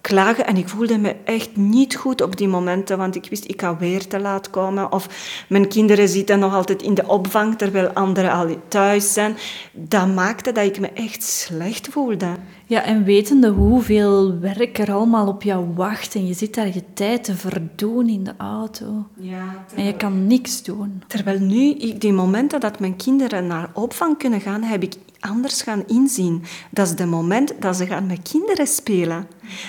klagen 0.00 0.46
en 0.46 0.56
ik 0.56 0.68
voelde 0.68 0.98
me 0.98 1.16
echt 1.24 1.56
niet 1.56 1.96
goed 1.96 2.22
op 2.22 2.36
die 2.36 2.48
momenten, 2.48 2.98
want 2.98 3.16
ik 3.16 3.26
wist 3.30 3.48
ik 3.48 3.60
ga 3.60 3.76
weer 3.76 4.06
te 4.06 4.20
laat 4.20 4.50
komen 4.50 4.92
of 4.92 5.08
mijn 5.48 5.68
kinderen 5.68 6.08
zitten 6.08 6.38
nog 6.38 6.54
altijd 6.54 6.82
in 6.82 6.94
de 6.94 7.06
opvang 7.06 7.58
terwijl 7.58 7.88
anderen 7.88 8.32
al 8.32 8.56
thuis 8.68 9.12
zijn. 9.12 9.36
Dat 9.72 10.14
maakte 10.14 10.52
dat 10.52 10.64
ik 10.64 10.80
me 10.80 10.90
echt 10.92 11.22
slecht 11.22 11.88
voelde. 11.88 12.26
Ja, 12.66 12.82
en 12.82 13.04
wetende 13.04 13.48
hoeveel 13.48 14.38
werk 14.38 14.78
er 14.78 14.92
allemaal 14.92 15.26
op 15.26 15.42
jou 15.42 15.66
wacht 15.74 16.14
en 16.14 16.26
je 16.26 16.34
zit 16.34 16.54
daar 16.54 16.66
je 16.66 16.82
tijd 16.94 17.24
te 17.24 17.36
verdoen 17.36 18.08
in 18.08 18.24
de 18.24 18.34
auto. 18.38 19.06
Ja, 19.16 19.64
en 19.74 19.84
je 19.84 19.96
kan 19.96 20.26
niks 20.26 20.62
doen. 20.62 21.02
Terwijl 21.06 21.38
nu, 21.38 21.74
die 21.98 22.12
momenten 22.12 22.60
dat 22.60 22.80
mijn 22.80 22.96
kinderen 22.96 23.46
naar 23.46 23.70
opvang 23.72 24.18
kunnen 24.18 24.40
gaan, 24.40 24.62
heb 24.62 24.82
ik 24.82 24.94
anders 25.20 25.62
gaan 25.62 25.84
inzien. 25.86 26.42
Dat 26.70 26.86
is 26.86 26.90
het 26.98 27.10
moment 27.10 27.52
dat 27.58 27.76
ze 27.76 27.86
gaan 27.86 28.06
met 28.06 28.28
kinderen 28.30 28.66
spelen. 28.66 29.26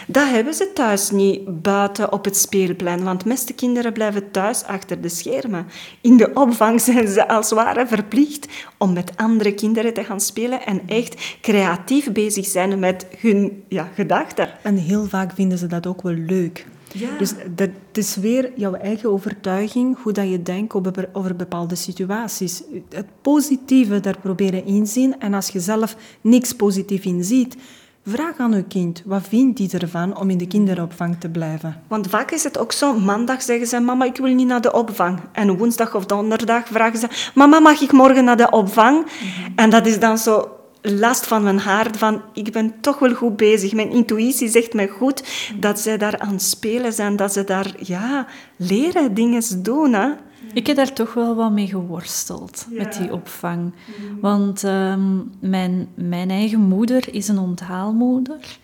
Dat 0.07 0.29
hebben 0.29 0.53
ze 0.53 0.71
thuis 0.73 1.09
niet 1.09 1.61
buiten 1.61 2.11
op 2.11 2.25
het 2.25 2.37
speelplein, 2.37 3.03
want 3.03 3.25
meeste 3.25 3.53
kinderen 3.53 3.93
blijven 3.93 4.31
thuis 4.31 4.63
achter 4.63 5.01
de 5.01 5.09
schermen. 5.09 5.67
In 6.01 6.17
de 6.17 6.33
opvang 6.33 6.81
zijn 6.91 7.07
ze 7.07 7.27
als 7.27 7.49
het 7.49 7.59
ware 7.59 7.87
verplicht 7.87 8.47
om 8.77 8.93
met 8.93 9.11
andere 9.15 9.53
kinderen 9.53 9.93
te 9.93 10.03
gaan 10.03 10.21
spelen 10.21 10.65
en 10.65 10.81
echt 10.87 11.37
creatief 11.41 12.11
bezig 12.11 12.45
zijn 12.45 12.79
met 12.79 13.07
hun 13.17 13.63
ja, 13.67 13.89
gedachten. 13.95 14.49
En 14.63 14.75
heel 14.75 15.05
vaak 15.05 15.31
vinden 15.33 15.57
ze 15.57 15.67
dat 15.67 15.87
ook 15.87 16.01
wel 16.01 16.13
leuk. 16.13 16.65
Ja. 16.93 17.17
Dus 17.17 17.33
dat 17.55 17.69
is 17.93 18.15
weer 18.15 18.51
jouw 18.55 18.73
eigen 18.73 19.11
overtuiging, 19.11 19.97
hoe 20.01 20.11
dat 20.11 20.29
je 20.29 20.41
denkt 20.41 20.73
over, 20.73 21.09
over 21.13 21.35
bepaalde 21.35 21.75
situaties. 21.75 22.63
Het 22.89 23.05
positieve 23.21 23.99
daar 23.99 24.19
proberen 24.19 24.65
inzien. 24.65 25.19
En 25.19 25.33
als 25.33 25.49
je 25.49 25.59
zelf 25.59 25.95
niks 26.21 26.53
positief 26.53 27.05
in 27.05 27.23
ziet, 27.23 27.57
Vraag 28.05 28.37
aan 28.37 28.53
uw 28.53 28.63
kind, 28.67 29.01
wat 29.05 29.27
vindt 29.27 29.59
hij 29.59 29.79
ervan 29.79 30.17
om 30.17 30.29
in 30.29 30.37
de 30.37 30.47
kinderopvang 30.47 31.19
te 31.19 31.29
blijven? 31.29 31.81
Want 31.87 32.07
vaak 32.07 32.31
is 32.31 32.43
het 32.43 32.57
ook 32.57 32.71
zo, 32.71 32.99
maandag 32.99 33.41
zeggen 33.41 33.67
ze, 33.67 33.79
mama, 33.79 34.05
ik 34.05 34.17
wil 34.17 34.33
niet 34.33 34.47
naar 34.47 34.61
de 34.61 34.73
opvang. 34.73 35.19
En 35.31 35.57
woensdag 35.57 35.95
of 35.95 36.05
donderdag 36.05 36.67
vragen 36.67 36.99
ze, 36.99 37.07
mama, 37.35 37.59
mag 37.59 37.81
ik 37.81 37.91
morgen 37.91 38.23
naar 38.23 38.37
de 38.37 38.49
opvang? 38.49 39.05
Mhm. 39.05 39.51
En 39.55 39.69
dat 39.69 39.85
is 39.85 39.99
dan 39.99 40.17
zo 40.17 40.60
last 40.81 41.27
van 41.27 41.43
mijn 41.43 41.59
hart 41.59 41.97
van 41.97 42.21
ik 42.33 42.51
ben 42.51 42.73
toch 42.81 42.99
wel 42.99 43.13
goed 43.13 43.35
bezig. 43.35 43.73
Mijn 43.73 43.91
intuïtie 43.91 44.49
zegt 44.49 44.73
mij 44.73 44.87
goed 44.87 45.23
dat 45.59 45.79
ze 45.79 45.97
daar 45.97 46.19
aan 46.19 46.31
het 46.31 46.41
spelen 46.41 46.93
zijn, 46.93 47.15
dat 47.15 47.33
ze 47.33 47.43
daar 47.43 47.73
ja, 47.79 48.27
leren 48.55 49.13
dingen 49.13 49.63
doen. 49.63 49.93
Hè. 49.93 50.09
Ik 50.53 50.67
heb 50.67 50.75
daar 50.75 50.93
toch 50.93 51.13
wel 51.13 51.35
wat 51.35 51.51
mee 51.51 51.67
geworsteld, 51.67 52.65
met 52.69 52.97
die 52.97 53.13
opvang. 53.13 53.73
Want 54.21 54.63
ehm, 54.63 55.17
mijn, 55.39 55.87
mijn 55.95 56.29
eigen 56.29 56.61
moeder 56.61 57.13
is 57.13 57.27
een 57.27 57.39
onthaalmoeder. 57.39 58.59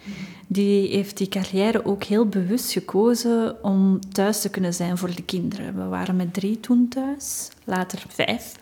Die 0.47 0.89
heeft 0.89 1.17
die 1.17 1.27
carrière 1.27 1.85
ook 1.85 2.03
heel 2.03 2.27
bewust 2.27 2.71
gekozen 2.71 3.63
om 3.63 3.99
thuis 4.11 4.41
te 4.41 4.49
kunnen 4.49 4.73
zijn 4.73 4.97
voor 4.97 5.15
de 5.15 5.21
kinderen. 5.21 5.75
We 5.75 5.83
waren 5.83 6.15
met 6.15 6.33
drie 6.33 6.59
toen 6.59 6.87
thuis, 6.87 7.49
later 7.63 8.03
vijf. 8.07 8.53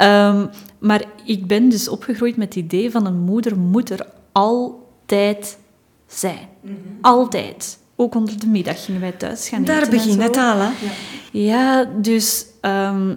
um, 0.00 0.50
maar 0.88 1.04
ik 1.24 1.46
ben 1.46 1.68
dus 1.68 1.88
opgegroeid 1.88 2.36
met 2.36 2.54
het 2.54 2.64
idee 2.64 2.90
van 2.90 3.06
een 3.06 3.18
moeder 3.18 3.58
moet 3.58 3.90
er 3.90 4.06
altijd 4.32 5.58
zijn. 6.06 6.48
Mhm. 6.60 6.74
Altijd. 7.00 7.78
Ook 7.96 8.14
onder 8.14 8.40
de 8.40 8.46
middag 8.46 8.84
gingen 8.84 9.00
wij 9.00 9.12
thuis 9.12 9.48
gaan 9.48 9.64
Daar 9.64 9.88
begint 9.90 10.22
het 10.22 10.36
al, 10.36 10.58
hè? 10.58 10.68
Ja. 10.68 10.92
ja, 11.32 11.84
dus 11.84 12.46
um, 12.60 13.16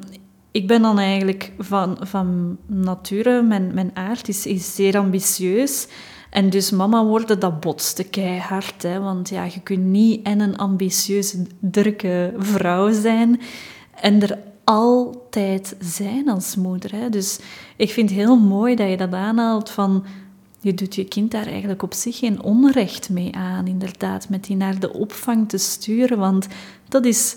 ik 0.51 0.67
ben 0.67 0.81
dan 0.81 0.99
eigenlijk 0.99 1.51
van, 1.57 1.97
van 2.01 2.57
nature, 2.65 3.41
mijn, 3.41 3.73
mijn 3.73 3.91
aard 3.93 4.27
is, 4.27 4.45
is 4.45 4.75
zeer 4.75 4.97
ambitieus. 4.97 5.87
En 6.35 6.49
dus 6.49 6.71
mama 6.71 7.05
worden, 7.05 7.39
dat 7.39 7.59
botste 7.59 8.03
keihard. 8.03 8.83
Hè, 8.83 8.99
want 8.99 9.29
ja, 9.29 9.43
je 9.43 9.61
kunt 9.63 9.85
niet 9.85 10.25
en 10.25 10.39
een 10.39 10.57
ambitieuze, 10.57 11.45
drukke 11.59 12.33
vrouw 12.37 12.91
zijn 12.91 13.41
en 14.01 14.21
er 14.21 14.39
altijd 14.63 15.75
zijn 15.79 16.29
als 16.29 16.55
moeder. 16.55 16.91
Hè. 16.91 17.09
Dus 17.09 17.39
ik 17.75 17.91
vind 17.91 18.09
het 18.09 18.19
heel 18.19 18.37
mooi 18.37 18.75
dat 18.75 18.89
je 18.89 18.97
dat 18.97 19.13
aanhaalt 19.13 19.69
van... 19.69 20.05
Je 20.59 20.73
doet 20.73 20.95
je 20.95 21.05
kind 21.05 21.31
daar 21.31 21.47
eigenlijk 21.47 21.83
op 21.83 21.93
zich 21.93 22.17
geen 22.17 22.43
onrecht 22.43 23.09
mee 23.09 23.35
aan, 23.35 23.67
inderdaad, 23.67 24.29
met 24.29 24.43
die 24.43 24.55
naar 24.55 24.79
de 24.79 24.93
opvang 24.93 25.49
te 25.49 25.57
sturen. 25.57 26.17
Want 26.17 26.47
dat 26.89 27.05
is 27.05 27.35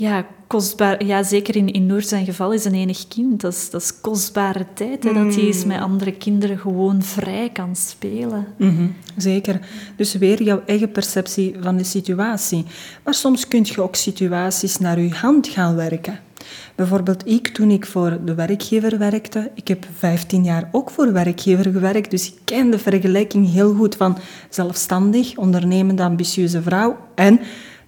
ja, 0.00 0.26
kostbaar. 0.46 1.04
Ja, 1.04 1.22
zeker 1.22 1.56
in, 1.56 1.72
in 1.72 1.86
Noor 1.86 2.02
zijn 2.02 2.24
geval 2.24 2.52
is 2.52 2.64
een 2.64 2.74
enig 2.74 3.08
kind. 3.08 3.40
Dat 3.40 3.52
is, 3.52 3.70
dat 3.70 3.82
is 3.82 4.00
kostbare 4.00 4.66
tijd, 4.74 5.04
hè, 5.04 5.12
dat 5.12 5.34
hij 5.34 5.44
eens 5.44 5.64
met 5.64 5.80
andere 5.80 6.12
kinderen 6.12 6.58
gewoon 6.58 7.02
vrij 7.02 7.50
kan 7.52 7.76
spelen. 7.76 8.46
Mhm, 8.56 8.86
zeker. 9.16 9.60
Dus 9.96 10.14
weer 10.14 10.42
jouw 10.42 10.62
eigen 10.66 10.92
perceptie 10.92 11.54
van 11.60 11.76
de 11.76 11.84
situatie. 11.84 12.64
Maar 13.04 13.14
soms 13.14 13.48
kun 13.48 13.60
je 13.64 13.82
ook 13.82 13.94
situaties 13.94 14.78
naar 14.78 15.00
je 15.00 15.14
hand 15.14 15.48
gaan 15.48 15.76
werken. 15.76 16.20
Bijvoorbeeld 16.74 17.28
ik, 17.28 17.48
toen 17.48 17.70
ik 17.70 17.86
voor 17.86 18.18
de 18.24 18.34
werkgever 18.34 18.98
werkte, 18.98 19.50
ik 19.54 19.68
heb 19.68 19.86
15 19.98 20.44
jaar 20.44 20.68
ook 20.72 20.90
voor 20.90 21.12
werkgever 21.12 21.72
gewerkt, 21.72 22.10
dus 22.10 22.26
ik 22.26 22.38
ken 22.44 22.70
de 22.70 22.78
vergelijking 22.78 23.52
heel 23.52 23.74
goed 23.74 23.96
van 23.96 24.18
zelfstandig, 24.48 25.36
ondernemende, 25.36 26.02
ambitieuze 26.02 26.62
vrouw 26.62 26.96
en 27.14 27.40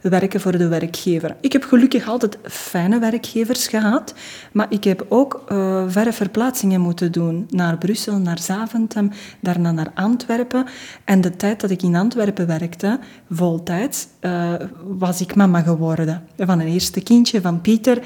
werken 0.03 0.41
voor 0.41 0.59
de 0.59 0.69
werkgever. 0.69 1.37
Ik 1.41 1.53
heb 1.53 1.65
gelukkig 1.65 2.09
altijd 2.09 2.39
fijne 2.43 2.99
werkgevers 2.99 3.69
gehad, 3.69 4.15
maar 4.53 4.67
ik 4.69 4.85
heb 4.85 5.07
ook 5.09 5.45
uh, 5.49 5.85
verre 5.87 6.13
verplaatsingen 6.13 6.81
moeten 6.81 7.13
doen. 7.13 7.47
Naar 7.51 7.79
Brussel, 7.79 8.19
naar 8.19 8.39
Zaventem, 8.39 9.11
daarna 9.41 9.73
naar 9.73 9.91
Antwerpen. 9.95 10.67
En 11.05 11.21
de 11.21 11.37
tijd 11.37 11.61
dat 11.61 11.71
ik 11.71 11.83
in 11.83 11.97
Antwerpen 11.97 12.47
werkte, 12.47 12.99
voltijds, 13.31 14.07
uh, 14.21 14.53
was 14.85 15.21
ik 15.21 15.35
mama 15.35 15.61
geworden. 15.61 16.23
Van 16.37 16.61
een 16.61 16.69
eerste 16.69 17.03
kindje, 17.03 17.41
van 17.41 17.61
Pieter. 17.61 18.03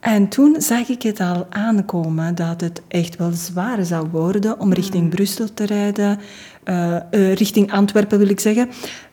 En 0.00 0.28
toen 0.28 0.56
zag 0.58 0.88
ik 0.88 1.02
het 1.02 1.20
al 1.20 1.46
aankomen 1.50 2.34
dat 2.34 2.60
het 2.60 2.82
echt 2.88 3.16
wel 3.16 3.32
zwaar 3.32 3.84
zou 3.84 4.08
worden 4.08 4.60
om 4.60 4.72
richting 4.72 5.04
mm. 5.04 5.10
Brussel 5.10 5.54
te 5.54 5.66
rijden, 5.66 6.18
uh, 6.64 6.96
uh, 7.10 7.34
richting 7.34 7.72
Antwerpen 7.72 8.18
wil 8.18 8.28
ik 8.28 8.40
zeggen, 8.40 8.68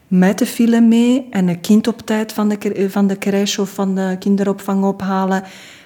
met 0.08 0.38
de 0.38 0.46
file 0.46 0.82
mee 0.82 1.28
en 1.30 1.48
een 1.48 1.62
kind 1.62 1.88
op 1.88 2.02
tijd 2.02 2.34
van 2.34 2.50
de, 2.50 2.86
van 2.90 3.08
de 3.08 3.18
crash 3.18 3.58
of 3.58 3.70
van 3.70 3.96
de 3.96 4.16
kinderopvang 4.20 4.84
ophalen. 4.84 5.44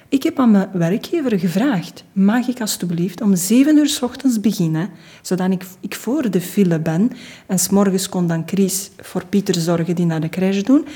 Ik 0.08 0.22
heb 0.22 0.38
aan 0.38 0.50
mijn 0.50 0.68
werkgever 0.72 1.38
gevraagd, 1.38 2.04
mag 2.12 2.48
ik 2.48 2.60
alstublieft 2.60 3.20
om 3.20 3.36
zeven 3.36 3.76
uur 3.76 3.88
s 3.88 4.02
ochtends 4.02 4.40
beginnen, 4.40 4.88
zodat 5.22 5.50
ik, 5.50 5.64
ik 5.80 5.94
voor 5.94 6.30
de 6.30 6.40
file 6.40 6.80
ben 6.80 7.10
en 7.46 7.58
s 7.58 7.68
morgens 7.68 8.08
kon 8.08 8.26
dan 8.26 8.42
Chris 8.46 8.90
voor 8.96 9.26
Pieter 9.26 9.54
zorgen 9.54 9.94
die 9.94 10.06
naar 10.06 10.20
de 10.20 10.28
crash 10.28 10.60
doen. 10.60 10.86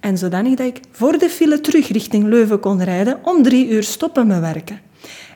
En 0.00 0.18
zodanig 0.18 0.54
dat 0.54 0.66
ik 0.66 0.80
voor 0.90 1.18
de 1.18 1.28
file 1.28 1.60
terug 1.60 1.88
richting 1.88 2.24
Leuven 2.24 2.60
kon 2.60 2.82
rijden 2.82 3.18
om 3.22 3.42
drie 3.42 3.68
uur 3.68 3.82
stoppen 3.82 4.26
met 4.26 4.40
werken. 4.40 4.80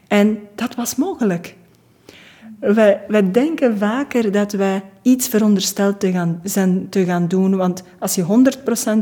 En 0.09 0.39
dat 0.55 0.75
was 0.75 0.97
mogelijk. 0.97 1.55
Wij, 2.61 3.01
wij 3.09 3.31
denken 3.31 3.79
vaker 3.79 4.33
dat 4.33 4.53
wij 4.53 4.83
iets 5.03 5.29
verondersteld 5.29 6.01
te 6.01 6.13
gaan, 6.13 6.41
zijn 6.43 6.89
te 6.89 7.05
gaan 7.05 7.29
doen. 7.29 7.57
Want 7.57 7.83
als 7.99 8.15
je 8.15 8.25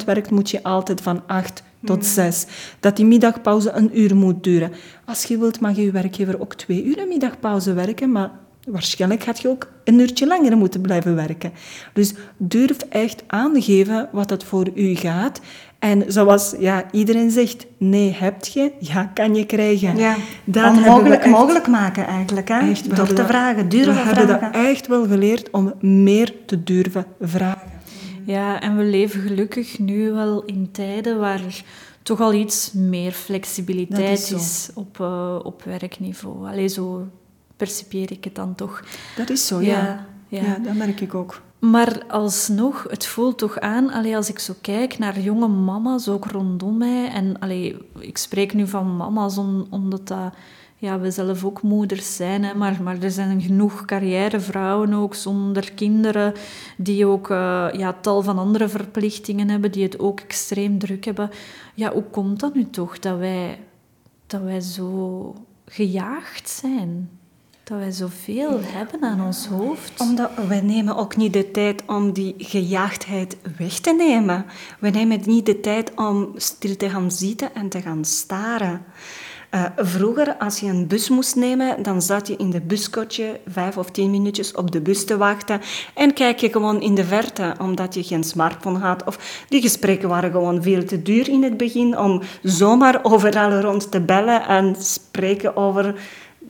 100% 0.02 0.04
werkt, 0.04 0.30
moet 0.30 0.50
je 0.50 0.62
altijd 0.62 1.00
van 1.00 1.22
8 1.26 1.62
tot 1.84 2.04
6. 2.04 2.42
Hmm. 2.42 2.52
Dat 2.80 2.96
die 2.96 3.06
middagpauze 3.06 3.70
een 3.70 4.00
uur 4.00 4.16
moet 4.16 4.44
duren. 4.44 4.72
Als 5.04 5.24
je 5.24 5.38
wilt, 5.38 5.60
mag 5.60 5.76
je 5.76 5.90
werkgever 5.90 6.40
ook 6.40 6.54
twee 6.54 6.84
uur 6.84 6.98
een 6.98 7.08
middagpauze 7.08 7.72
werken. 7.72 8.12
Maar 8.12 8.30
waarschijnlijk 8.66 9.22
gaat 9.22 9.40
je 9.40 9.48
ook 9.48 9.68
een 9.84 9.98
uurtje 9.98 10.26
langer 10.26 10.56
moeten 10.56 10.80
blijven 10.80 11.14
werken. 11.14 11.52
Dus 11.92 12.14
durf 12.36 12.78
echt 12.88 13.22
aangeven 13.26 14.08
wat 14.12 14.30
het 14.30 14.44
voor 14.44 14.70
u 14.74 14.94
gaat. 14.94 15.40
En 15.78 16.04
zoals 16.06 16.54
ja, 16.58 16.84
iedereen 16.90 17.30
zegt, 17.30 17.66
nee 17.78 18.12
heb 18.12 18.44
je, 18.44 18.72
ja 18.78 19.10
kan 19.14 19.34
je 19.34 19.46
krijgen. 19.46 19.96
Ja, 19.96 20.16
dat 20.44 20.74
mogelijk, 20.74 21.22
echt, 21.22 21.30
mogelijk 21.30 21.66
maken 21.66 22.06
eigenlijk. 22.06 22.48
Hè? 22.48 22.70
Echt, 22.70 22.96
Door 22.96 23.12
te 23.12 23.26
vragen, 23.26 23.68
durven 23.68 23.94
we 23.94 24.00
vragen. 24.00 24.26
We 24.26 24.32
hebben 24.32 24.52
dat 24.52 24.64
echt 24.64 24.86
wel 24.86 25.06
geleerd 25.06 25.50
om 25.50 25.74
meer 25.80 26.32
te 26.46 26.62
durven 26.62 27.06
vragen. 27.20 27.74
Ja, 28.24 28.60
en 28.60 28.76
we 28.76 28.84
leven 28.84 29.20
gelukkig 29.20 29.78
nu 29.78 30.12
wel 30.12 30.44
in 30.44 30.68
tijden 30.72 31.18
waar 31.18 31.40
er 31.44 31.64
toch 32.02 32.20
al 32.20 32.32
iets 32.32 32.72
meer 32.72 33.12
flexibiliteit 33.12 34.32
is, 34.32 34.70
op, 34.74 34.98
uh, 35.00 35.38
op 35.42 35.62
werkniveau. 35.62 36.48
Allee, 36.48 36.68
zo 36.68 37.06
percipieer 37.56 38.12
ik 38.12 38.24
het 38.24 38.34
dan 38.34 38.54
toch. 38.54 38.84
Dat 39.16 39.30
is 39.30 39.46
zo, 39.46 39.60
ja. 39.60 40.06
ja. 40.28 40.42
ja 40.42 40.58
dat 40.58 40.74
merk 40.74 41.00
ik 41.00 41.14
ook. 41.14 41.40
Maar 41.70 42.02
alsnog, 42.08 42.86
het 42.88 43.06
voelt 43.06 43.38
toch 43.38 43.58
aan, 43.58 43.90
allee, 43.92 44.16
als 44.16 44.28
ik 44.28 44.38
zo 44.38 44.54
kijk 44.60 44.98
naar 44.98 45.20
jonge 45.20 45.48
mama's, 45.48 46.08
ook 46.08 46.24
rondom 46.24 46.76
mij. 46.76 47.08
En 47.08 47.38
allee, 47.38 47.76
ik 47.98 48.18
spreek 48.18 48.54
nu 48.54 48.66
van 48.66 48.96
mama's 48.96 49.38
omdat 49.70 50.08
dat, 50.08 50.34
ja, 50.76 51.00
we 51.00 51.10
zelf 51.10 51.44
ook 51.44 51.62
moeders 51.62 52.16
zijn. 52.16 52.44
Hè, 52.44 52.54
maar, 52.54 52.82
maar 52.82 53.02
er 53.02 53.10
zijn 53.10 53.40
genoeg 53.40 53.84
carrièrevrouwen 53.84 54.92
ook 54.94 55.14
zonder 55.14 55.72
kinderen, 55.72 56.32
die 56.76 57.06
ook 57.06 57.30
uh, 57.30 57.68
ja, 57.72 57.92
tal 58.00 58.22
van 58.22 58.38
andere 58.38 58.68
verplichtingen 58.68 59.48
hebben, 59.48 59.72
die 59.72 59.82
het 59.82 59.98
ook 59.98 60.20
extreem 60.20 60.78
druk 60.78 61.04
hebben. 61.04 61.30
Ja, 61.74 61.92
hoe 61.92 62.04
komt 62.10 62.40
dat 62.40 62.54
nu 62.54 62.70
toch 62.70 62.98
dat 62.98 63.18
wij, 63.18 63.60
dat 64.26 64.42
wij 64.42 64.60
zo 64.60 65.34
gejaagd 65.64 66.48
zijn? 66.48 67.10
Dat 67.68 67.78
wij 67.78 67.90
zoveel 67.90 68.60
hebben 68.62 69.02
aan 69.02 69.26
ons 69.26 69.46
hoofd. 69.46 70.00
Omdat 70.00 70.30
wij 70.48 70.60
nemen 70.60 70.96
ook 70.96 71.16
niet 71.16 71.32
de 71.32 71.50
tijd 71.50 71.82
om 71.86 72.12
die 72.12 72.34
gejaagdheid 72.38 73.36
weg 73.58 73.78
te 73.78 73.92
nemen. 73.92 74.46
We 74.78 74.88
nemen 74.88 75.20
niet 75.24 75.46
de 75.46 75.60
tijd 75.60 75.92
om 75.94 76.32
stil 76.36 76.76
te 76.76 76.90
gaan 76.90 77.10
zitten 77.10 77.54
en 77.54 77.68
te 77.68 77.80
gaan 77.80 78.04
staren. 78.04 78.84
Uh, 79.50 79.64
vroeger, 79.76 80.36
als 80.36 80.60
je 80.60 80.66
een 80.66 80.86
bus 80.86 81.08
moest 81.08 81.36
nemen, 81.36 81.82
dan 81.82 82.02
zat 82.02 82.26
je 82.26 82.36
in 82.36 82.50
de 82.50 82.60
buskotje 82.60 83.40
vijf 83.46 83.76
of 83.76 83.90
tien 83.90 84.10
minuutjes 84.10 84.52
op 84.52 84.70
de 84.70 84.80
bus 84.80 85.04
te 85.04 85.16
wachten 85.16 85.60
en 85.94 86.12
kijk 86.12 86.38
je 86.40 86.50
gewoon 86.50 86.80
in 86.80 86.94
de 86.94 87.04
verte, 87.04 87.54
omdat 87.60 87.94
je 87.94 88.02
geen 88.02 88.24
smartphone 88.24 88.78
had. 88.78 89.04
Of 89.04 89.44
die 89.48 89.60
gesprekken 89.60 90.08
waren 90.08 90.30
gewoon 90.30 90.62
veel 90.62 90.84
te 90.84 91.02
duur 91.02 91.28
in 91.28 91.42
het 91.42 91.56
begin 91.56 91.98
om 91.98 92.22
zomaar 92.42 92.98
overal 93.02 93.60
rond 93.60 93.90
te 93.90 94.00
bellen 94.00 94.46
en 94.46 94.76
spreken 94.78 95.56
over 95.56 95.94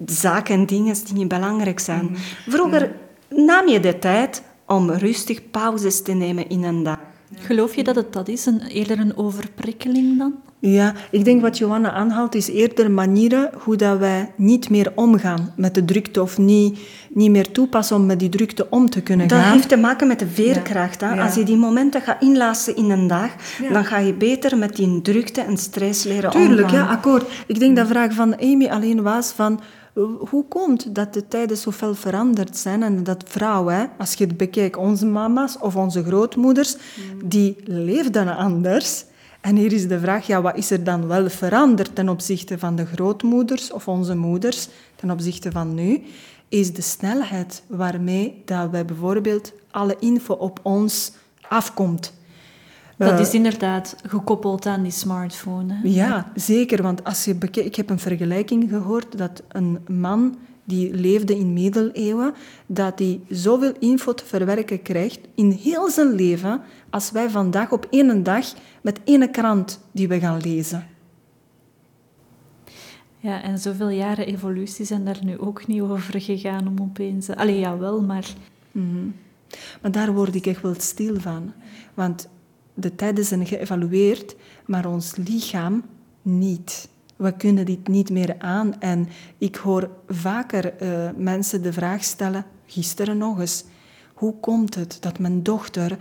zaken 0.05 0.55
en 0.55 0.67
dingen 0.67 0.95
die 1.05 1.15
niet 1.15 1.29
belangrijk 1.29 1.81
zijn. 1.81 2.05
Mhm. 2.05 2.21
Vroeger 2.49 2.93
nam 3.29 3.69
je 3.69 3.81
de 3.81 3.99
tijd 3.99 4.43
om 4.67 4.91
rustig 4.91 5.51
pauzes 5.51 6.03
te 6.03 6.13
nemen 6.13 6.49
in 6.49 6.65
een 6.65 6.83
dag. 6.83 6.99
Geloof 7.35 7.75
je 7.75 7.85
dat 7.85 7.97
het 7.97 8.13
dat 8.13 8.29
is, 8.29 8.47
een, 8.47 8.61
eerder 8.61 8.99
een 8.99 9.17
overprikkeling 9.17 10.19
dan? 10.19 10.35
Ja, 10.59 10.95
ik 11.11 11.25
denk 11.25 11.41
wat 11.41 11.59
Johanna 11.59 11.91
aanhaalt 11.91 12.35
is 12.35 12.49
eerder 12.49 12.91
manieren 12.91 13.51
hoe 13.59 13.77
dat 13.77 13.99
wij 13.99 14.33
niet 14.37 14.71
meer 14.71 14.93
omgaan 14.95 15.53
met 15.57 15.75
de 15.75 15.85
drukte 15.85 16.23
of 16.23 16.39
niet, 16.39 16.79
niet 17.11 17.31
meer 17.31 17.53
toepassen 17.53 17.97
om 17.97 18.07
met 18.07 18.19
die 18.19 18.29
drukte 18.29 18.67
om 18.71 18.91
te 18.91 19.03
kunnen 19.03 19.31
gaan. 19.31 19.43
Dat 19.43 19.53
heeft 19.53 19.69
te 19.69 19.77
maken 19.77 20.07
met 20.07 20.19
de 20.19 20.27
veerkracht. 20.27 21.01
Hè? 21.01 21.23
Als 21.23 21.35
je 21.35 21.43
die 21.43 21.57
momenten 21.57 22.01
gaat 22.01 22.23
inlassen 22.23 22.77
in 22.77 22.91
een 22.91 23.07
dag, 23.07 23.31
dan 23.73 23.85
ga 23.85 23.99
je 23.99 24.15
beter 24.15 24.59
met 24.59 24.77
die 24.77 25.03
drukte 25.03 25.41
en 25.41 25.57
stress 25.57 26.05
leren 26.05 26.31
Tuurlijk, 26.31 26.53
omgaan. 26.53 26.69
Tuurlijk, 26.69 26.91
ja, 26.91 26.95
akkoord. 26.97 27.45
Ik 27.47 27.59
denk 27.59 27.77
dat 27.77 27.87
de 27.87 27.93
vraag 27.93 28.13
van 28.13 28.41
Amy 28.41 28.67
alleen 28.67 29.03
was 29.03 29.33
van 29.33 29.61
hoe 30.05 30.45
komt 30.49 30.95
dat 30.95 31.15
de 31.15 31.29
tijden 31.29 31.57
zo 31.57 31.71
veel 31.71 31.95
veranderd 31.95 32.57
zijn 32.57 32.83
en 32.83 33.05
dat 33.05 33.25
vrouwen, 33.27 33.91
als 33.99 34.15
je 34.15 34.25
het 34.25 34.37
bekijkt, 34.37 34.77
onze 34.77 35.07
mama's 35.07 35.57
of 35.61 35.77
onze 35.77 36.05
grootmoeders, 36.05 36.77
die 37.25 37.57
leefden 37.65 38.37
anders. 38.37 39.05
En 39.41 39.57
hier 39.57 39.73
is 39.73 39.89
de 39.89 40.01
vraag, 40.01 40.27
ja, 40.27 40.43
wat 40.43 40.57
is 40.57 40.71
er 40.71 40.85
dan 40.85 41.07
wel 41.07 41.31
veranderd 41.31 41.95
ten 41.95 42.09
opzichte 42.09 42.59
van 42.59 42.77
de 42.77 42.87
grootmoeders 42.87 43.73
of 43.73 43.89
onze 43.89 44.17
moeders, 44.17 44.69
ten 44.97 45.11
opzichte 45.11 45.51
van 45.51 45.75
nu? 45.75 46.03
Is 46.49 46.73
de 46.73 46.83
snelheid 46.83 47.63
waarmee 47.67 48.43
dat 48.45 48.71
wij 48.71 48.85
bijvoorbeeld 48.85 49.53
alle 49.71 49.97
info 49.99 50.35
op 50.35 50.61
ons 50.63 51.13
afkomt. 51.49 52.13
Dat 52.97 53.13
eh, 53.13 53.21
is 53.21 53.35
inderdaad 53.35 53.97
gekoppeld 54.07 54.67
aan 54.67 54.83
die 54.83 54.93
smartphone. 54.93 55.75
Hè? 55.75 55.89
Ja, 55.89 56.33
zeker. 56.35 56.83
Want 56.83 57.05
als 57.05 57.25
je 57.25 57.35
bekijkt, 57.35 57.69
ik 57.69 57.77
heb 57.77 57.91
een 57.91 57.99
vergelijking 57.99 58.69
gehoord 58.69 59.19
dat 59.19 59.43
een 59.49 59.79
man 59.89 60.37
die 60.65 60.95
leefde 60.95 61.39
in 61.39 61.53
middeleeuwen, 61.53 62.35
dat 62.67 62.99
hij 62.99 63.21
zoveel 63.29 63.73
info 63.79 64.15
te 64.15 64.25
verwerken 64.25 64.83
krijgt 64.83 65.21
in 65.35 65.51
heel 65.51 65.91
zijn 65.91 66.15
leven 66.15 66.61
als 66.91 67.11
wij 67.11 67.31
vandaag 67.31 67.73
op 67.73 67.87
één 67.91 68.23
dag 68.23 68.47
met 68.81 69.01
één 69.05 69.31
krant 69.31 69.81
die 69.93 70.09
we 70.09 70.19
gaan 70.19 70.41
lezen. 70.41 70.87
Ja, 73.19 73.43
en 73.43 73.59
zoveel 73.59 73.89
jaren 73.89 74.27
evolutie 74.27 74.85
zijn 74.85 75.05
daar 75.05 75.25
nu 75.25 75.39
ook 75.39 75.67
niet 75.67 75.81
over 75.81 76.21
gegaan 76.21 76.67
om 76.67 76.81
opeens... 76.81 77.31
Allee, 77.31 77.59
ja, 77.59 77.79
wel, 77.79 78.03
maar... 78.03 78.27
Mm 78.73 79.15
Maar 79.83 79.91
daar 79.91 80.13
word 80.13 80.35
ik 80.35 80.47
echt 80.47 80.63
wel 80.63 80.75
stil 80.79 81.21
van. 81.21 81.53
Want 81.95 82.29
de 82.77 82.95
tijden 82.95 83.25
zijn 83.25 83.47
geëvalueerd, 83.47 84.37
maar 84.67 84.87
ons 84.87 85.17
lichaam 85.17 85.85
niet. 86.23 86.89
We 87.17 87.33
kunnen 87.33 87.67
dit 87.67 87.89
niet 87.89 88.11
meer 88.11 88.35
aan. 88.39 88.81
En 88.81 89.09
ik 89.39 89.57
hoor 89.57 89.91
vaker 90.09 90.83
uh, 90.83 91.09
mensen 91.17 91.63
de 91.63 91.73
vraag 91.73 92.05
stellen, 92.05 92.45
gisteren 92.67 93.19
nog 93.19 93.41
eens, 93.41 93.65
hoe 94.15 94.35
komt 94.41 94.75
het 94.75 94.97
dat 95.01 95.19
mijn 95.19 95.43
dochter 95.43 95.99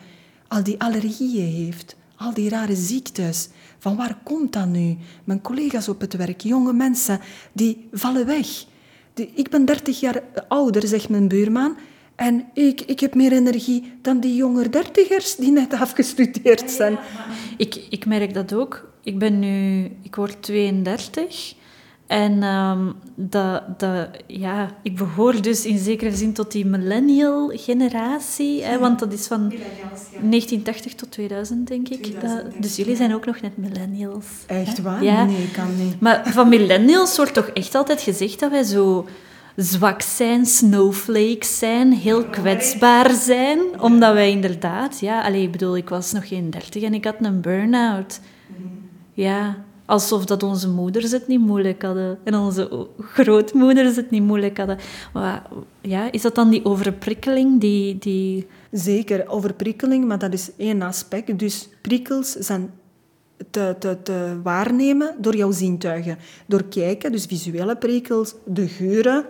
al 0.47 0.63
die 0.63 0.81
allergieën 0.81 1.65
heeft, 1.65 1.95
al 2.15 2.33
die 2.33 2.49
rare 2.49 2.75
ziektes? 2.75 3.49
Van 3.77 3.95
waar 3.95 4.17
komt 4.23 4.53
dat 4.53 4.67
nu? 4.67 4.97
Mijn 5.23 5.41
collega's 5.41 5.87
op 5.87 6.01
het 6.01 6.13
werk, 6.15 6.41
jonge 6.41 6.73
mensen, 6.73 7.19
die 7.51 7.87
vallen 7.91 8.25
weg. 8.25 8.65
ik 9.13 9.49
ben 9.49 9.65
30 9.65 9.99
jaar 9.99 10.23
ouder, 10.47 10.87
zegt 10.87 11.09
mijn 11.09 11.27
buurman, 11.27 11.77
en 12.15 12.45
ik, 12.53 12.81
ik 12.81 12.99
heb 12.99 13.15
meer 13.15 13.31
energie 13.31 13.93
dan 14.01 14.19
die 14.19 14.35
jonge 14.35 14.69
dertigers 14.69 15.35
die 15.35 15.51
net 15.51 15.73
afgestudeerd 15.73 16.71
zijn. 16.71 16.97
ik, 17.57 17.75
ik 17.89 18.05
merk 18.05 18.33
dat 18.33 18.53
ook. 18.53 18.93
Ik 19.03 19.19
ben 19.19 19.39
nu, 19.39 19.83
ik 20.01 20.15
word 20.15 20.41
32. 20.41 21.55
En 22.07 22.43
um, 22.43 22.95
dat, 23.15 23.79
dat, 23.79 24.07
ja, 24.27 24.75
ik 24.83 24.95
behoor 24.95 25.41
dus 25.41 25.65
in 25.65 25.77
zekere 25.77 26.15
zin 26.15 26.33
tot 26.33 26.51
die 26.51 26.65
millennial 26.65 27.51
generatie. 27.53 28.63
Hè, 28.63 28.79
want 28.79 28.99
dat 28.99 29.13
is 29.13 29.27
van 29.27 29.49
1980 29.49 30.93
tot 30.93 31.11
2000, 31.11 31.67
denk 31.67 31.89
ik. 31.89 32.21
Dat, 32.21 32.43
dus 32.59 32.75
jullie 32.75 32.95
zijn 32.95 33.13
ook 33.13 33.25
nog 33.25 33.41
net 33.41 33.57
millennials. 33.57 34.25
Echt 34.45 34.81
waar? 34.81 35.03
Ja. 35.03 35.25
Nee, 35.25 35.51
kan 35.51 35.77
niet. 35.77 35.99
Maar 35.99 36.31
van 36.31 36.49
millennials 36.49 37.17
wordt 37.17 37.33
toch 37.33 37.47
echt 37.47 37.75
altijd 37.75 38.01
gezegd 38.01 38.39
dat 38.39 38.51
wij 38.51 38.63
zo 38.63 39.05
zwak 39.55 40.01
zijn, 40.01 40.45
snowflakes 40.45 41.57
zijn, 41.57 41.93
heel 41.93 42.25
kwetsbaar 42.25 43.11
zijn. 43.11 43.59
Omdat 43.79 44.13
wij 44.13 44.31
inderdaad, 44.31 44.99
ja, 44.99 45.23
allez, 45.23 45.43
ik 45.43 45.51
bedoel, 45.51 45.77
ik 45.77 45.89
was 45.89 46.11
nog 46.11 46.27
geen 46.27 46.49
dertig 46.49 46.83
en 46.83 46.93
ik 46.93 47.05
had 47.05 47.15
een 47.19 47.41
burn-out. 47.41 48.19
Ja, 49.13 49.63
alsof 49.85 50.25
dat 50.25 50.43
onze 50.43 50.69
moeders 50.69 51.11
het 51.11 51.27
niet 51.27 51.39
moeilijk 51.39 51.81
hadden 51.81 52.17
en 52.23 52.35
onze 52.35 52.87
grootmoeders 52.99 53.95
het 53.95 54.11
niet 54.11 54.23
moeilijk 54.23 54.57
hadden. 54.57 54.77
Maar 55.13 55.43
ja, 55.81 56.11
is 56.11 56.21
dat 56.21 56.35
dan 56.35 56.49
die 56.49 56.65
overprikkeling 56.65 57.61
die... 57.61 57.97
die... 57.97 58.47
Zeker, 58.71 59.29
overprikkeling, 59.29 60.05
maar 60.05 60.19
dat 60.19 60.33
is 60.33 60.51
één 60.57 60.81
aspect. 60.81 61.39
Dus 61.39 61.69
prikkels 61.81 62.31
zijn 62.31 62.69
te, 63.51 63.75
te, 63.79 63.97
te, 64.03 64.39
waarnemen 64.43 65.15
door 65.17 65.35
jouw 65.35 65.51
zintuigen. 65.51 66.17
Door 66.45 66.63
kijken, 66.63 67.11
dus 67.11 67.25
visuele 67.25 67.75
prikkels, 67.77 68.35
de 68.45 68.67
geuren. 68.67 69.25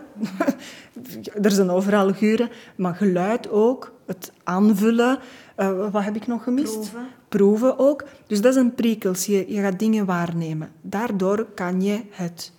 er 1.42 1.52
zijn 1.52 1.70
overal 1.70 2.14
geuren, 2.14 2.50
maar 2.76 2.96
geluid 2.96 3.50
ook. 3.50 3.94
Het 4.06 4.32
aanvullen. 4.44 5.20
Uh, 5.58 5.92
wat 5.92 6.04
heb 6.04 6.16
ik 6.16 6.28
nog 6.28 6.44
gemist? 6.44 6.74
Proeven. 6.74 7.08
Proeven 7.30 7.80
ook. 7.80 8.04
Dus 8.28 8.42
dat 8.42 8.54
zijn 8.54 8.74
prikkels. 8.74 9.26
Je, 9.26 9.54
je 9.54 9.62
gaat 9.62 9.80
dingen 9.80 10.06
waarnemen. 10.06 10.72
Daardoor 10.82 11.46
kan 11.54 11.82
je 11.82 12.02
het 12.10 12.52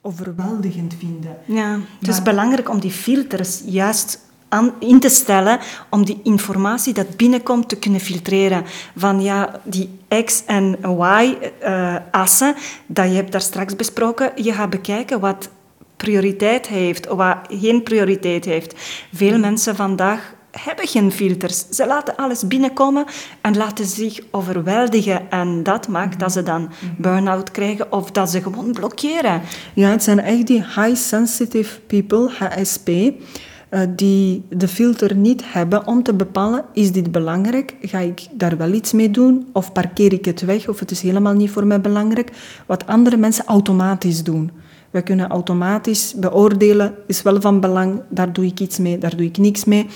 overweldigend 0.00 0.94
vinden. 0.94 1.36
Ja, 1.44 1.78
het 1.98 2.08
is 2.08 2.22
belangrijk 2.22 2.68
om 2.68 2.80
die 2.80 2.90
filters 2.90 3.62
juist 3.66 4.20
in 4.78 5.00
te 5.00 5.08
stellen 5.08 5.58
om 5.90 6.04
die 6.04 6.20
informatie 6.22 6.94
dat 6.94 7.16
binnenkomt 7.16 7.68
te 7.68 7.76
kunnen 7.76 8.00
filtreren. 8.00 8.64
Van 8.96 9.22
ja, 9.22 9.60
die 9.62 9.98
X 10.24 10.42
en 10.46 10.78
Y-assen, 10.82 12.54
uh, 12.56 12.62
dat 12.86 13.08
je 13.08 13.14
hebt 13.14 13.32
daar 13.32 13.40
straks 13.40 13.76
besproken, 13.76 14.32
je 14.34 14.52
gaat 14.52 14.70
bekijken 14.70 15.20
wat 15.20 15.48
prioriteit 15.96 16.66
heeft 16.66 17.08
of 17.08 17.16
wat 17.16 17.36
geen 17.48 17.82
prioriteit 17.82 18.44
heeft. 18.44 18.74
Veel 19.12 19.38
mensen 19.38 19.76
vandaag 19.76 20.34
hebben 20.50 20.86
geen 20.86 21.12
filters. 21.12 21.68
Ze 21.68 21.86
laten 21.86 22.16
alles 22.16 22.46
binnenkomen 22.46 23.04
en 23.40 23.56
laten 23.56 23.86
zich 23.86 24.20
overweldigen. 24.30 25.30
En 25.30 25.62
dat 25.62 25.88
maakt 25.88 26.18
dat 26.18 26.32
ze 26.32 26.42
dan 26.42 26.70
burn-out 26.96 27.50
krijgen 27.50 27.92
of 27.92 28.10
dat 28.10 28.30
ze 28.30 28.42
gewoon 28.42 28.72
blokkeren. 28.72 29.42
Ja, 29.74 29.88
het 29.88 30.02
zijn 30.02 30.20
echt 30.20 30.46
die 30.46 30.64
high-sensitive 30.64 31.80
people, 31.80 32.30
HSP. 32.38 32.88
Eh, 33.74 33.80
die 33.96 34.42
de 34.48 34.68
filter 34.68 35.16
niet 35.16 35.42
hebben 35.46 35.86
om 35.86 36.02
te 36.02 36.14
bepalen, 36.14 36.64
is 36.72 36.92
dit 36.92 37.12
belangrijk? 37.12 37.74
Ga 37.80 37.98
ik 37.98 38.26
daar 38.32 38.56
wel 38.56 38.72
iets 38.72 38.92
mee 38.92 39.10
doen? 39.10 39.46
Of 39.52 39.72
parkeer 39.72 40.12
ik 40.12 40.24
het 40.24 40.40
weg? 40.40 40.68
Of 40.68 40.78
het 40.78 40.90
is 40.90 41.00
helemaal 41.00 41.34
niet 41.34 41.50
voor 41.50 41.66
mij 41.66 41.80
belangrijk? 41.80 42.30
Wat 42.66 42.86
andere 42.86 43.16
mensen 43.16 43.44
automatisch 43.44 44.22
doen. 44.22 44.50
We 44.90 45.02
kunnen 45.02 45.28
automatisch 45.28 46.14
beoordelen, 46.16 46.94
is 47.06 47.22
wel 47.22 47.40
van 47.40 47.60
belang, 47.60 48.02
daar 48.08 48.32
doe 48.32 48.46
ik 48.46 48.60
iets 48.60 48.78
mee, 48.78 48.98
daar 48.98 49.16
doe 49.16 49.26
ik 49.26 49.38
niks 49.38 49.64
mee. 49.64 49.86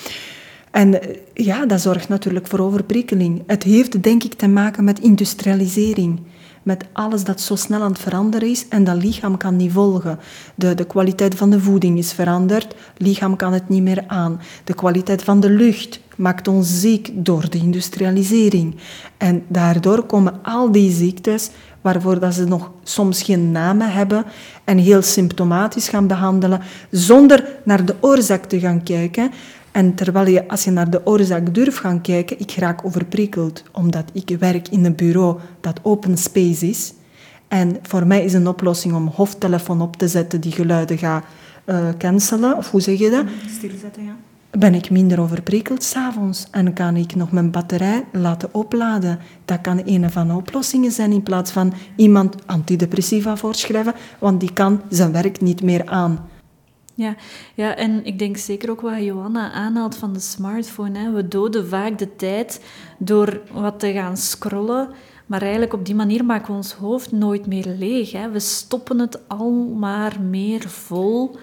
En 0.71 1.03
eh, 1.03 1.17
ja, 1.35 1.67
dat 1.67 1.81
zorgt 1.81 2.09
natuurlijk 2.09 2.47
voor 2.47 2.59
overprikkeling. 2.59 3.43
Het 3.47 3.63
heeft 3.63 4.03
denk 4.03 4.25
ik 4.25 4.35
te 4.35 4.49
maken 4.49 4.85
met 4.85 5.01
industrialisering 5.01 6.21
met 6.69 6.85
alles 6.93 7.25
dat 7.25 7.41
zo 7.41 7.57
snel 7.57 7.83
aan 7.83 7.93
het 7.93 8.01
veranderen 8.01 8.49
is 8.49 8.69
en 8.69 8.85
dat 8.85 9.03
lichaam 9.03 9.37
kan 9.37 9.57
niet 9.57 9.73
volgen. 9.73 10.19
De, 10.55 10.75
de 10.75 10.85
kwaliteit 10.85 11.35
van 11.35 11.51
de 11.51 11.61
voeding 11.61 11.99
is 11.99 12.13
veranderd, 12.13 12.75
lichaam 12.97 13.37
kan 13.37 13.53
het 13.53 13.69
niet 13.69 13.83
meer 13.83 14.05
aan. 14.07 14.41
De 14.65 14.75
kwaliteit 14.75 15.23
van 15.23 15.41
de 15.41 15.51
lucht 15.51 16.01
maakt 16.17 16.49
ons 16.49 16.81
ziek 16.81 17.11
door 17.15 17.51
de 17.51 17.59
industrialisering. 17.59 18.77
En 19.17 19.45
daardoor 19.47 20.03
komen 20.03 20.43
al 20.43 20.73
die 20.73 20.93
ziektes 20.93 21.51
waarvoor 21.81 22.19
dat 22.19 22.35
ze 22.35 22.45
nog 22.45 22.71
soms 22.83 23.23
geen 23.23 23.53
namen 23.53 23.93
hebben 23.93 24.25
en 24.65 24.79
heel 24.79 25.03
symptomatisch 25.03 25.89
gaan 25.89 26.07
behandelen, 26.07 26.61
zonder 26.91 27.45
naar 27.65 27.85
de 27.85 27.95
oorzaak 28.01 28.45
te 28.45 28.61
gaan 28.61 28.83
kijken. 28.83 29.31
En 29.79 29.95
terwijl 29.95 30.27
je, 30.27 30.49
als 30.49 30.65
je 30.65 30.71
naar 30.71 30.91
de 30.91 31.07
oorzaak 31.07 31.55
durft 31.55 31.79
gaan 31.79 32.01
kijken, 32.01 32.39
ik 32.39 32.51
raak 32.51 32.85
overprikkeld, 32.85 33.63
omdat 33.73 34.05
ik 34.13 34.37
werk 34.39 34.69
in 34.69 34.85
een 34.85 34.95
bureau 34.95 35.39
dat 35.61 35.81
open 35.83 36.17
space 36.17 36.69
is. 36.69 36.93
En 37.49 37.77
voor 37.83 38.07
mij 38.07 38.25
is 38.25 38.33
een 38.33 38.49
oplossing 38.49 38.95
om 38.95 39.07
hoofdtelefoon 39.15 39.81
op 39.81 39.97
te 39.97 40.09
zetten 40.09 40.41
die 40.41 40.53
geluiden 40.53 40.99
gaat 40.99 41.25
uh, 41.67 41.89
cancelen, 41.99 42.57
of 42.57 42.71
hoe 42.71 42.81
zeg 42.81 42.99
je 42.99 43.11
dat? 43.11 43.25
Stilzetten, 43.57 44.05
ja 44.05 44.17
ben 44.51 44.75
ik 44.75 44.91
minder 44.91 45.21
overprikkeld 45.21 45.83
s'avonds 45.83 46.47
en 46.51 46.73
kan 46.73 46.97
ik 46.97 47.15
nog 47.15 47.33
mijn 47.33 47.51
batterij 47.51 48.05
laten 48.13 48.55
opladen. 48.55 49.19
Dat 49.45 49.61
kan 49.61 49.83
een 49.85 50.11
van 50.11 50.29
de 50.29 50.35
oplossingen 50.35 50.93
zijn 50.93 51.13
in 51.13 51.23
plaats 51.23 51.51
van 51.51 51.73
iemand 51.97 52.47
antidepressiva 52.47 53.37
voorschrijven, 53.37 53.95
want 54.19 54.41
die 54.41 54.53
kan 54.53 54.81
zijn 54.89 55.13
werk 55.13 55.41
niet 55.41 55.63
meer 55.63 55.87
aan. 55.87 56.29
Ja, 56.99 57.15
ja, 57.55 57.77
en 57.77 58.05
ik 58.05 58.19
denk 58.19 58.37
zeker 58.37 58.71
ook 58.71 58.81
wat 58.81 59.03
Johanna 59.03 59.53
aanhaalt 59.53 59.97
van 59.97 60.13
de 60.13 60.21
smartphone. 60.21 60.99
Hè. 60.99 61.11
We 61.11 61.29
doden 61.29 61.69
vaak 61.69 61.99
de 61.99 62.17
tijd 62.17 62.65
door 62.99 63.41
wat 63.53 63.79
te 63.81 63.93
gaan 63.93 64.17
scrollen 64.17 64.89
maar 65.29 65.43
eigenlijk 65.43 65.73
op 65.73 65.87
die 65.87 65.95
manier 65.95 66.25
maken 66.25 66.47
we 66.47 66.57
ons 66.57 66.73
hoofd 66.73 67.13
nooit 67.13 67.47
meer 67.47 67.67
leeg. 67.67 68.13
Hè. 68.13 68.31
We 68.31 68.39
stoppen 68.39 68.99
het 68.99 69.29
al 69.29 69.53
maar 69.79 70.21
meer 70.21 70.69
vol. 70.69 71.37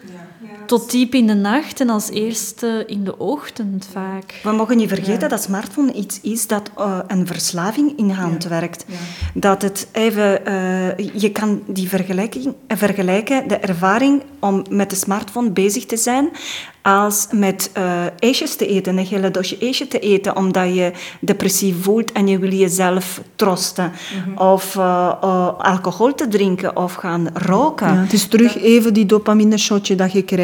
Tot 0.65 0.91
diep 0.91 1.13
in 1.13 1.27
de 1.27 1.33
nacht 1.33 1.79
en 1.79 1.89
als 1.89 2.09
eerste 2.09 2.83
in 2.87 3.03
de 3.03 3.17
ochtend 3.17 3.87
vaak. 3.91 4.39
We 4.43 4.51
mogen 4.51 4.77
niet 4.77 4.89
vergeten 4.89 5.29
dat 5.29 5.43
smartphone 5.43 5.93
iets 5.93 6.19
is 6.21 6.47
dat 6.47 6.71
uh, 6.77 6.99
een 7.07 7.27
verslaving 7.27 7.97
in 7.97 8.09
hand 8.09 8.43
werkt. 8.43 8.85
Dat 9.33 9.61
het 9.61 9.87
even... 9.91 10.41
Uh, 10.47 10.97
je 11.13 11.31
kan 11.31 11.61
die 11.67 11.89
vergelijking, 11.89 12.53
vergelijken, 12.67 13.47
de 13.47 13.57
ervaring 13.57 14.23
om 14.39 14.65
met 14.69 14.89
de 14.89 14.95
smartphone 14.95 15.49
bezig 15.49 15.85
te 15.85 15.97
zijn 15.97 16.29
als 16.85 17.27
met 17.31 17.71
uh, 17.77 18.03
ijsjes 18.19 18.55
te 18.55 18.67
eten, 18.67 18.97
een 18.97 19.05
hele 19.05 19.31
dosje 19.31 19.57
ijsje 19.57 19.87
te 19.87 19.99
eten, 19.99 20.35
omdat 20.35 20.75
je 20.75 20.91
depressief 21.19 21.83
voelt 21.83 22.11
en 22.11 22.27
je 22.27 22.39
wil 22.39 22.51
jezelf 22.51 23.21
trosten. 23.35 23.91
Mhm. 23.91 24.41
Of 24.41 24.75
uh, 24.75 24.83
uh, 25.23 25.49
alcohol 25.57 26.13
te 26.15 26.27
drinken 26.27 26.77
of 26.77 26.93
gaan 26.93 27.27
roken. 27.33 27.87
Ja, 27.87 28.01
het 28.01 28.13
is 28.13 28.27
terug 28.27 28.57
even 28.57 28.93
die 28.93 29.05
dopamine-shotje 29.05 29.95
dat 29.95 30.11
je 30.11 30.21
krijgt. 30.21 30.34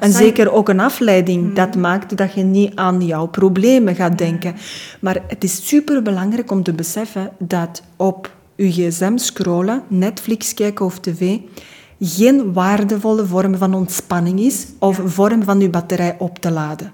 En 0.00 0.12
zeker 0.12 0.52
ook 0.52 0.68
een 0.68 0.80
afleiding. 0.80 1.44
Mhm. 1.44 1.54
Dat 1.54 1.76
maakt 1.76 2.16
dat 2.16 2.34
je 2.34 2.42
niet 2.42 2.74
aan 2.74 3.00
jouw 3.00 3.26
problemen 3.26 3.94
gaat 3.94 4.18
denken. 4.18 4.54
Maar 5.00 5.22
het 5.26 5.44
is 5.44 5.68
superbelangrijk 5.68 6.50
om 6.50 6.62
te 6.62 6.72
beseffen 6.72 7.30
dat 7.38 7.82
op 7.96 8.30
je 8.56 8.70
gsm 8.72 9.16
scrollen, 9.16 9.82
Netflix 9.88 10.54
kijken 10.54 10.84
of 10.84 11.00
tv 11.00 11.38
geen 12.00 12.52
waardevolle 12.52 13.26
vorm 13.26 13.56
van 13.56 13.74
ontspanning 13.74 14.40
is 14.40 14.66
of 14.78 15.00
vorm 15.04 15.42
van 15.42 15.60
uw 15.60 15.70
batterij 15.70 16.16
op 16.18 16.38
te 16.38 16.50
laden. 16.50 16.92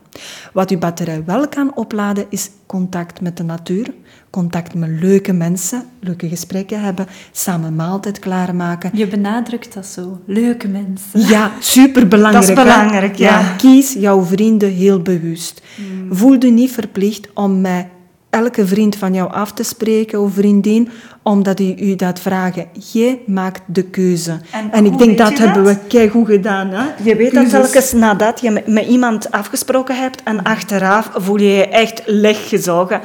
Wat 0.53 0.71
uw 0.71 0.79
batterij 0.79 1.23
wel 1.25 1.49
kan 1.49 1.77
opladen 1.77 2.27
is 2.29 2.51
contact 2.67 3.21
met 3.21 3.37
de 3.37 3.43
natuur, 3.43 3.95
contact 4.31 4.75
met 4.75 4.89
leuke 5.01 5.33
mensen, 5.33 5.83
leuke 6.01 6.29
gesprekken 6.29 6.81
hebben, 6.81 7.07
samen 7.33 7.77
maaltijd 7.77 8.19
klaarmaken. 8.19 8.91
Je 8.95 9.07
benadrukt 9.07 9.75
dat 9.75 9.87
zo, 9.87 10.21
leuke 10.27 10.69
mensen. 10.69 11.21
Ja, 11.21 11.51
superbelangrijk. 11.61 12.47
Dat 12.47 12.57
is 12.59 12.65
belangrijk, 12.65 13.15
ja. 13.15 13.55
Kies 13.57 13.93
jouw 13.93 14.25
vrienden 14.25 14.71
heel 14.71 15.01
bewust. 15.01 15.63
Hmm. 15.77 16.17
Voel 16.17 16.37
je 16.39 16.51
niet 16.51 16.73
verplicht 16.73 17.29
om 17.35 17.61
met 17.61 17.87
elke 18.33 18.67
vriend 18.67 18.97
van 18.97 19.15
jou 19.15 19.33
af 19.33 19.53
te 19.53 19.63
spreken 19.63 20.21
of 20.21 20.33
vriendin, 20.33 20.89
omdat 21.23 21.61
u, 21.61 21.75
u 21.79 21.97
dat 21.97 22.21
vragen. 22.21 22.67
Jij 22.93 23.21
maakt 23.27 23.63
de 23.67 23.83
keuze. 23.83 24.41
En, 24.71 24.85
ik 24.85 24.99
denk 24.99 25.19
dat, 25.19 25.39
hebben 25.39 25.65
we 25.65 25.79
kei 25.89 26.09
goed 26.09 26.27
gedaan. 26.27 26.69
Hè? 26.69 26.85
Je 27.03 27.17
weet 27.17 27.35
dat 27.35 27.51
telkens 27.51 27.93
nadat 27.93 28.41
je 28.41 28.51
met, 28.51 28.67
met, 28.67 28.87
iemand 28.87 29.31
afgesproken 29.31 29.97
hebt 29.97 30.23
en 30.23 30.43
achteraf 30.43 31.11
voel 31.15 31.39
je 31.39 31.53
je 31.53 31.69
echt 31.69 32.03
leggezogen. 32.07 33.01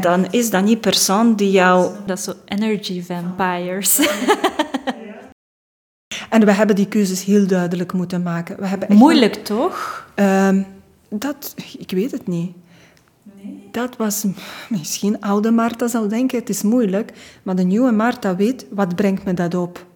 Dan 0.00 0.26
is 0.30 0.50
dat 0.50 0.64
niet 0.64 0.80
persoon 0.80 1.34
die 1.34 1.50
jou... 1.50 1.90
Dat 2.06 2.18
is 2.18 2.24
zo 2.24 2.32
energy 2.44 3.02
vampires. 3.02 4.00
En 6.30 6.44
we 6.44 6.52
hebben 6.52 6.76
die 6.76 6.86
keuzes 6.86 7.24
heel 7.24 7.46
duidelijk 7.46 7.92
moeten 7.92 8.22
maken. 8.22 8.56
We 8.58 8.66
hebben 8.66 8.96
Moeilijk, 8.96 9.34
toch? 9.34 10.06
Um, 10.14 10.66
dat, 11.08 11.54
ik 11.78 11.90
weet 11.90 12.10
het 12.10 12.26
niet 12.26 12.52
dat 13.70 13.96
was 13.96 14.26
misschien 14.68 15.20
oude 15.20 15.50
Marta 15.50 15.88
zal 15.88 16.08
denken, 16.08 16.38
het 16.38 16.48
is 16.48 16.62
moeilijk, 16.62 17.12
maar 17.42 17.56
de 17.56 17.62
nieuwe 17.62 17.92
Marta 17.92 18.36
weet, 18.36 18.66
wat 18.70 18.96
brengt 18.96 19.24
me 19.24 19.34
dat 19.34 19.54
op? 19.54 19.86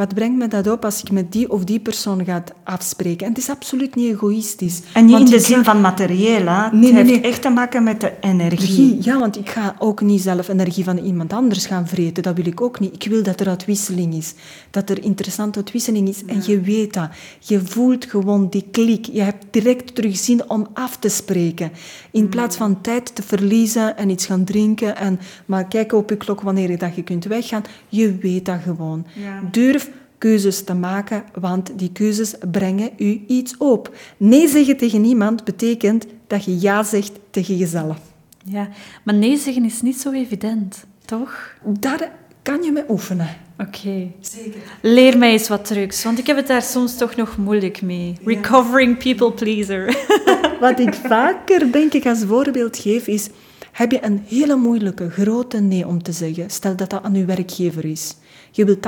Wat 0.00 0.14
brengt 0.14 0.38
me 0.38 0.48
dat 0.48 0.66
op 0.66 0.84
als 0.84 1.02
ik 1.02 1.10
met 1.10 1.32
die 1.32 1.50
of 1.50 1.64
die 1.64 1.80
persoon 1.80 2.24
ga 2.24 2.44
afspreken? 2.64 3.26
En 3.26 3.32
het 3.32 3.42
is 3.42 3.48
absoluut 3.48 3.94
niet 3.94 4.12
egoïstisch. 4.12 4.80
En 4.92 5.04
niet 5.04 5.18
in 5.18 5.24
de 5.24 5.40
zin 5.40 5.64
van 5.64 5.80
materieel, 5.80 6.46
hè? 6.46 6.76
Nee, 6.76 6.92
het 6.92 7.06
heeft 7.06 7.24
echt 7.24 7.42
te 7.42 7.48
maken 7.48 7.82
met 7.82 8.00
de 8.00 8.12
energie. 8.20 8.98
Ja, 9.00 9.18
want 9.18 9.38
ik 9.38 9.48
ga 9.48 9.74
ook 9.78 10.00
niet 10.00 10.20
zelf 10.20 10.48
energie 10.48 10.84
van 10.84 10.98
iemand 10.98 11.32
anders 11.32 11.66
gaan 11.66 11.88
vreten. 11.88 12.22
Dat 12.22 12.36
wil 12.36 12.46
ik 12.46 12.60
ook 12.60 12.80
niet. 12.80 12.94
Ik 12.94 13.10
wil 13.10 13.22
dat 13.22 13.40
er 13.40 13.48
uitwisseling 13.48 14.14
is. 14.14 14.34
Dat 14.70 14.90
er 14.90 15.04
interessante 15.04 15.58
uitwisseling 15.58 16.08
is. 16.08 16.24
En 16.24 16.42
je 16.46 16.60
weet 16.60 16.92
dat. 16.92 17.08
Je 17.38 17.60
voelt 17.64 18.04
gewoon 18.04 18.48
die 18.48 18.64
klik. 18.70 19.04
Je 19.04 19.22
hebt 19.22 19.44
direct 19.50 19.94
terug 19.94 20.16
zin 20.16 20.50
om 20.50 20.66
af 20.72 20.96
te 20.96 21.08
spreken. 21.08 21.72
In 22.10 22.28
plaats 22.28 22.56
van 22.56 22.80
tijd 22.80 23.14
te 23.14 23.22
verliezen 23.22 23.96
en 23.96 24.10
iets 24.10 24.26
gaan 24.26 24.44
drinken 24.44 24.96
en 24.96 25.20
maar 25.46 25.64
kijken 25.64 25.98
op 25.98 26.10
je 26.10 26.16
klok 26.16 26.40
wanneer 26.40 26.70
je, 26.70 26.76
dat 26.76 26.94
je 26.94 27.02
kunt 27.02 27.24
weggaan. 27.24 27.62
Je 27.88 28.16
weet 28.16 28.44
dat 28.44 28.58
gewoon. 28.64 29.06
Durf 29.50 29.89
keuzes 30.20 30.64
te 30.64 30.74
maken, 30.74 31.24
want 31.40 31.70
die 31.78 31.92
keuzes 31.92 32.34
brengen 32.50 32.90
u 32.96 33.24
iets 33.26 33.56
op. 33.56 33.96
Nee 34.16 34.48
zeggen 34.48 34.76
tegen 34.76 35.04
iemand 35.04 35.44
betekent 35.44 36.06
dat 36.26 36.44
je 36.44 36.60
ja 36.60 36.82
zegt 36.82 37.12
tegen 37.30 37.56
jezelf. 37.56 37.98
Ja, 38.44 38.68
maar 39.02 39.14
nee 39.14 39.36
zeggen 39.36 39.64
is 39.64 39.82
niet 39.82 40.00
zo 40.00 40.12
evident, 40.12 40.84
toch? 41.04 41.54
Daar 41.64 42.12
kan 42.42 42.62
je 42.62 42.72
mee 42.72 42.84
oefenen. 42.88 43.28
Oké. 43.58 44.10
Zeker. 44.20 44.60
Leer 44.82 45.18
mij 45.18 45.32
eens 45.32 45.48
wat 45.48 45.64
trucs, 45.64 46.04
want 46.04 46.18
ik 46.18 46.26
heb 46.26 46.36
het 46.36 46.46
daar 46.46 46.62
soms 46.62 46.96
toch 46.96 47.16
nog 47.16 47.36
moeilijk 47.36 47.82
mee. 47.82 48.16
Recovering 48.24 48.98
people 48.98 49.32
pleaser. 49.32 49.96
Wat 50.60 50.78
ik 50.78 50.94
vaker, 50.94 51.72
denk 51.72 51.92
ik, 51.92 52.06
als 52.06 52.24
voorbeeld 52.26 52.78
geef, 52.78 53.06
is... 53.06 53.28
Heb 53.72 53.90
je 53.90 54.04
een 54.04 54.24
hele 54.26 54.56
moeilijke, 54.56 55.10
grote 55.10 55.60
nee 55.60 55.86
om 55.86 56.02
te 56.02 56.12
zeggen? 56.12 56.50
Stel 56.50 56.76
dat 56.76 56.90
dat 56.90 57.02
aan 57.02 57.14
uw 57.14 57.26
werkgever 57.26 57.84
is. 57.84 58.14
Je 58.50 58.64
wilt 58.64 58.86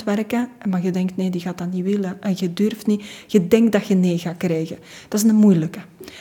80% 0.00 0.04
werken, 0.04 0.48
maar 0.68 0.82
je 0.82 0.90
denkt 0.90 1.16
nee, 1.16 1.30
die 1.30 1.40
gaat 1.40 1.58
dat 1.58 1.72
niet 1.72 1.84
willen. 1.84 2.22
En 2.22 2.34
je 2.36 2.52
durft 2.52 2.86
niet. 2.86 3.04
Je 3.26 3.48
denkt 3.48 3.72
dat 3.72 3.86
je 3.86 3.94
nee 3.94 4.18
gaat 4.18 4.36
krijgen. 4.36 4.78
Dat 5.08 5.22
is 5.22 5.28
een 5.28 5.34
moeilijke. 5.34 5.78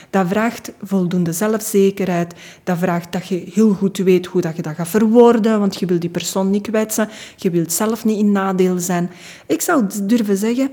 Dat 0.09 0.27
vraagt 0.27 0.71
voldoende 0.81 1.33
zelfzekerheid. 1.33 2.33
Dat 2.63 2.77
vraagt 2.77 3.11
dat 3.11 3.27
je 3.27 3.43
heel 3.53 3.73
goed 3.73 3.97
weet 3.97 4.25
hoe 4.25 4.41
dat 4.41 4.55
je 4.55 4.61
dat 4.61 4.75
gaat 4.75 4.87
verwoorden, 4.87 5.59
want 5.59 5.79
je 5.79 5.85
wilt 5.85 6.01
die 6.01 6.09
persoon 6.09 6.49
niet 6.49 6.67
kwetsen. 6.67 7.09
Je 7.35 7.49
wilt 7.49 7.73
zelf 7.73 8.05
niet 8.05 8.17
in 8.17 8.31
nadeel 8.31 8.79
zijn. 8.79 9.09
Ik 9.47 9.61
zou 9.61 9.85
durven 10.03 10.37
zeggen, 10.37 10.69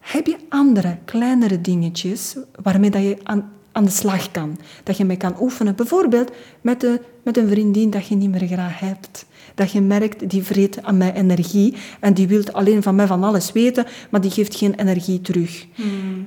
heb 0.00 0.26
je 0.26 0.36
andere, 0.48 0.98
kleinere 1.04 1.60
dingetjes 1.60 2.36
waarmee 2.62 2.90
dat 2.90 3.02
je 3.02 3.16
aan, 3.22 3.52
aan 3.72 3.84
de 3.84 3.90
slag 3.90 4.30
kan? 4.30 4.58
Dat 4.82 4.96
je 4.96 5.04
mee 5.04 5.16
kan 5.16 5.36
oefenen. 5.40 5.76
Bijvoorbeeld 5.76 6.30
met, 6.60 6.80
de, 6.80 7.00
met 7.22 7.36
een 7.36 7.48
vriendin 7.48 7.90
dat 7.90 8.06
je 8.06 8.14
niet 8.14 8.30
meer 8.30 8.46
graag 8.46 8.78
hebt 8.78 9.26
dat 9.54 9.72
je 9.72 9.80
merkt, 9.80 10.30
die 10.30 10.42
vreet 10.42 10.82
aan 10.82 10.96
mij 10.96 11.14
energie 11.14 11.74
en 12.00 12.14
die 12.14 12.28
wil 12.28 12.42
alleen 12.52 12.82
van 12.82 12.94
mij 12.94 13.06
van 13.06 13.24
alles 13.24 13.52
weten, 13.52 13.86
maar 14.10 14.20
die 14.20 14.30
geeft 14.30 14.56
geen 14.56 14.74
energie 14.74 15.20
terug. 15.20 15.66
Hmm. 15.74 16.26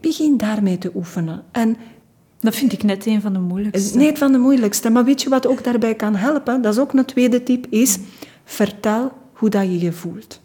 Begin 0.00 0.36
daarmee 0.36 0.78
te 0.78 0.90
oefenen. 0.94 1.42
En 1.52 1.76
dat 2.40 2.56
vind 2.56 2.72
ik 2.72 2.82
net 2.82 3.06
een 3.06 3.20
van 3.20 3.32
de 3.32 3.38
moeilijkste. 3.38 3.98
Net 3.98 4.18
van 4.18 4.32
de 4.32 4.38
moeilijkste. 4.38 4.90
Maar 4.90 5.04
weet 5.04 5.22
je 5.22 5.28
wat 5.28 5.46
ook 5.46 5.64
daarbij 5.64 5.94
kan 5.94 6.14
helpen? 6.14 6.62
Dat 6.62 6.74
is 6.74 6.80
ook 6.80 6.92
een 6.92 7.04
tweede 7.04 7.42
tip, 7.42 7.66
is 7.68 7.98
vertel 8.44 9.12
hoe 9.32 9.48
dat 9.48 9.62
je 9.62 9.78
je 9.78 9.92
voelt. 9.92 10.40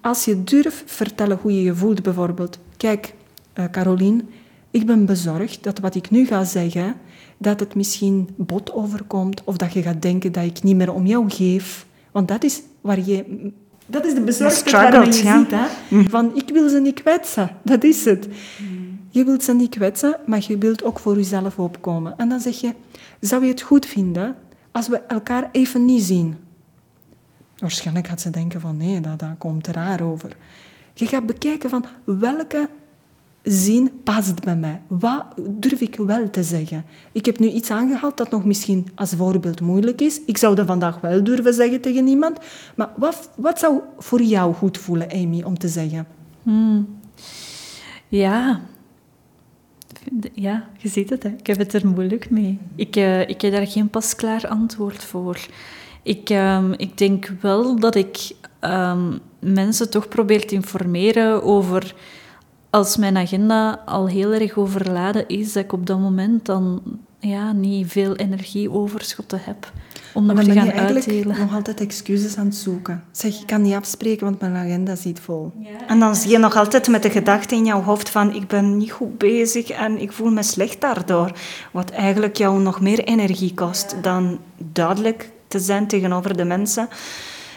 Als 0.00 0.24
je 0.24 0.44
durft 0.44 0.82
vertellen 0.86 1.38
hoe 1.42 1.54
je 1.54 1.62
je 1.62 1.74
voelt, 1.74 2.02
bijvoorbeeld. 2.02 2.58
Kijk, 2.76 3.14
uh, 3.58 3.64
Caroline, 3.70 4.24
ik 4.70 4.86
ben 4.86 5.04
bezorgd 5.06 5.62
dat 5.62 5.78
wat 5.78 5.94
ik 5.94 6.10
nu 6.10 6.26
ga 6.26 6.44
zeggen, 6.44 6.94
dat 7.42 7.60
het 7.60 7.74
misschien 7.74 8.28
bot 8.36 8.72
overkomt 8.72 9.44
of 9.44 9.56
dat 9.56 9.72
je 9.72 9.82
gaat 9.82 10.02
denken 10.02 10.32
dat 10.32 10.44
ik 10.44 10.62
niet 10.62 10.76
meer 10.76 10.92
om 10.92 11.06
jou 11.06 11.30
geef. 11.30 11.86
Want 12.10 12.28
dat 12.28 12.44
is 12.44 12.62
waar 12.80 13.00
je... 13.00 13.50
Dat 13.86 14.06
is 14.06 14.14
de 14.14 14.20
bezorgdheid 14.20 15.16
je 15.16 15.22
ja. 15.22 15.38
ziet. 15.38 15.50
Hè? 15.50 15.66
Mm. 15.88 16.08
Van, 16.08 16.36
ik 16.36 16.48
wil 16.48 16.68
ze 16.68 16.80
niet 16.80 17.02
kwetsen. 17.02 17.50
Dat 17.62 17.84
is 17.84 18.04
het. 18.04 18.28
Mm. 18.28 18.98
Je 19.08 19.24
wilt 19.24 19.42
ze 19.42 19.54
niet 19.54 19.74
kwetsen, 19.74 20.16
maar 20.26 20.44
je 20.48 20.58
wilt 20.58 20.84
ook 20.84 20.98
voor 20.98 21.16
jezelf 21.16 21.58
opkomen. 21.58 22.14
En 22.16 22.28
dan 22.28 22.40
zeg 22.40 22.60
je, 22.60 22.74
zou 23.20 23.42
je 23.42 23.50
het 23.50 23.60
goed 23.60 23.86
vinden 23.86 24.36
als 24.70 24.88
we 24.88 24.96
elkaar 24.96 25.48
even 25.52 25.84
niet 25.84 26.02
zien? 26.02 26.36
Waarschijnlijk 27.58 28.06
gaat 28.06 28.20
ze 28.20 28.30
denken 28.30 28.60
van 28.60 28.76
nee, 28.76 29.00
dat, 29.00 29.18
dat 29.18 29.34
komt 29.38 29.66
raar 29.66 30.02
over. 30.02 30.36
Je 30.94 31.06
gaat 31.06 31.26
bekijken 31.26 31.70
van 31.70 31.84
welke 32.04 32.68
zin 33.42 33.90
past 34.04 34.44
bij 34.44 34.56
mij. 34.56 34.80
Wat 34.86 35.24
durf 35.50 35.80
ik 35.80 35.96
wel 35.96 36.30
te 36.30 36.42
zeggen? 36.42 36.84
Ik 37.12 37.26
heb 37.26 37.38
nu 37.38 37.48
iets 37.48 37.70
aangehaald 37.70 38.16
dat 38.16 38.30
nog 38.30 38.44
misschien 38.44 38.86
als 38.94 39.10
voorbeeld 39.10 39.60
moeilijk 39.60 40.00
is. 40.00 40.20
Ik 40.26 40.38
zou 40.38 40.54
dat 40.54 40.66
vandaag 40.66 41.00
wel 41.00 41.24
durven 41.24 41.54
zeggen 41.54 41.80
tegen 41.80 42.06
iemand. 42.06 42.38
Maar 42.74 42.90
wat, 42.96 43.30
wat 43.36 43.58
zou 43.58 43.80
voor 43.98 44.22
jou 44.22 44.54
goed 44.54 44.78
voelen, 44.78 45.12
Amy, 45.12 45.42
om 45.42 45.58
te 45.58 45.68
zeggen? 45.68 46.06
Hmm. 46.42 46.88
Ja. 48.08 48.60
Ja, 50.34 50.68
je 50.78 50.88
ziet 50.88 51.10
het. 51.10 51.22
Hè. 51.22 51.28
Ik 51.28 51.46
heb 51.46 51.58
het 51.58 51.72
er 51.72 51.86
moeilijk 51.86 52.30
mee. 52.30 52.58
Ik, 52.74 52.96
uh, 52.96 53.28
ik 53.28 53.40
heb 53.40 53.52
daar 53.52 53.66
geen 53.66 53.88
pasklaar 53.88 54.48
antwoord 54.48 55.04
voor. 55.04 55.46
Ik, 56.02 56.30
um, 56.30 56.72
ik 56.72 56.98
denk 56.98 57.32
wel 57.40 57.78
dat 57.78 57.94
ik 57.94 58.32
um, 58.60 59.18
mensen 59.38 59.90
toch 59.90 60.08
probeer 60.08 60.46
te 60.46 60.54
informeren 60.54 61.42
over 61.42 61.94
als 62.72 62.96
mijn 62.96 63.16
agenda 63.16 63.82
al 63.86 64.08
heel 64.08 64.32
erg 64.32 64.56
overladen 64.56 65.28
is, 65.28 65.52
dat 65.52 65.64
ik 65.64 65.72
op 65.72 65.86
dat 65.86 65.98
moment 65.98 66.46
dan 66.46 66.82
ja, 67.18 67.52
niet 67.52 67.90
veel 67.90 68.16
energieoverschotten 68.16 69.40
heb 69.42 69.72
om 70.14 70.26
nog 70.26 70.42
te 70.42 70.52
gaan 70.52 70.64
je 70.64 70.72
uitdelen. 70.72 71.38
nog 71.38 71.54
altijd 71.54 71.80
excuses 71.80 72.36
aan 72.36 72.46
het 72.46 72.54
zoeken. 72.54 73.04
Zeg, 73.10 73.40
ik 73.40 73.46
kan 73.46 73.62
niet 73.62 73.74
afspreken, 73.74 74.24
want 74.24 74.40
mijn 74.40 74.56
agenda 74.56 74.94
zit 74.94 75.20
vol. 75.20 75.52
Ja. 75.58 75.86
En 75.86 75.98
dan 75.98 76.16
zie 76.16 76.30
je 76.30 76.38
nog 76.38 76.56
altijd 76.56 76.88
met 76.88 77.02
de 77.02 77.10
gedachte 77.10 77.54
in 77.54 77.64
jouw 77.64 77.82
hoofd 77.82 78.10
van 78.10 78.34
ik 78.34 78.46
ben 78.46 78.76
niet 78.76 78.92
goed 78.92 79.18
bezig 79.18 79.70
en 79.70 80.00
ik 80.00 80.12
voel 80.12 80.30
me 80.30 80.42
slecht 80.42 80.80
daardoor. 80.80 81.32
Wat 81.72 81.90
eigenlijk 81.90 82.36
jou 82.36 82.60
nog 82.60 82.80
meer 82.80 83.04
energie 83.04 83.54
kost 83.54 83.96
dan 84.02 84.38
duidelijk 84.56 85.30
te 85.48 85.58
zijn 85.58 85.86
tegenover 85.86 86.36
de 86.36 86.44
mensen 86.44 86.88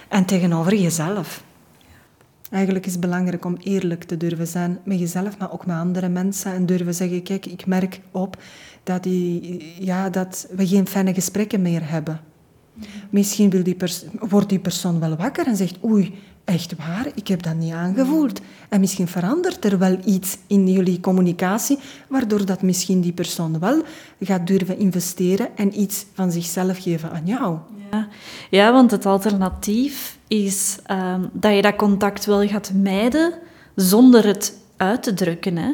en 0.07 0.25
tegenover 0.25 0.75
jezelf. 0.75 1.43
Eigenlijk 2.51 2.85
is 2.85 2.91
het 2.91 3.01
belangrijk 3.01 3.45
om 3.45 3.57
eerlijk 3.57 4.03
te 4.03 4.17
durven 4.17 4.47
zijn 4.47 4.79
met 4.83 4.99
jezelf, 4.99 5.37
maar 5.37 5.51
ook 5.51 5.65
met 5.65 5.75
andere 5.75 6.09
mensen. 6.09 6.53
En 6.53 6.65
durven 6.65 6.93
zeggen, 6.93 7.23
kijk, 7.23 7.45
ik 7.45 7.65
merk 7.65 8.01
op 8.11 8.37
dat, 8.83 9.03
die, 9.03 9.73
ja, 9.79 10.09
dat 10.09 10.47
we 10.55 10.67
geen 10.67 10.87
fijne 10.87 11.13
gesprekken 11.13 11.61
meer 11.61 11.89
hebben. 11.89 12.19
Misschien 13.09 13.49
wil 13.49 13.63
die 13.63 13.77
wordt 14.19 14.49
die 14.49 14.59
persoon 14.59 14.99
wel 14.99 15.15
wakker 15.15 15.47
en 15.47 15.55
zegt, 15.55 15.83
oei, 15.83 16.13
echt 16.45 16.75
waar, 16.75 17.07
ik 17.15 17.27
heb 17.27 17.43
dat 17.43 17.55
niet 17.55 17.73
aangevoeld. 17.73 18.41
En 18.69 18.79
misschien 18.79 19.07
verandert 19.07 19.65
er 19.65 19.77
wel 19.77 19.97
iets 20.05 20.37
in 20.47 20.67
jullie 20.67 20.99
communicatie, 20.99 21.79
waardoor 22.07 22.45
dat 22.45 22.61
misschien 22.61 23.01
die 23.01 23.13
persoon 23.13 23.59
wel 23.59 23.83
gaat 24.19 24.47
durven 24.47 24.79
investeren 24.79 25.57
en 25.57 25.81
iets 25.81 26.05
van 26.13 26.31
zichzelf 26.31 26.77
geven 26.77 27.11
aan 27.11 27.25
jou. 27.25 27.57
Ja, 27.91 28.07
ja 28.49 28.71
want 28.71 28.91
het 28.91 29.05
alternatief 29.05 30.17
is 30.27 30.77
um, 30.91 31.29
dat 31.33 31.55
je 31.55 31.61
dat 31.61 31.75
contact 31.75 32.25
wel 32.25 32.47
gaat 32.47 32.71
mijden 32.73 33.33
zonder 33.75 34.25
het 34.25 34.57
uit 34.77 35.03
te 35.03 35.13
drukken. 35.13 35.57
Hè? 35.57 35.71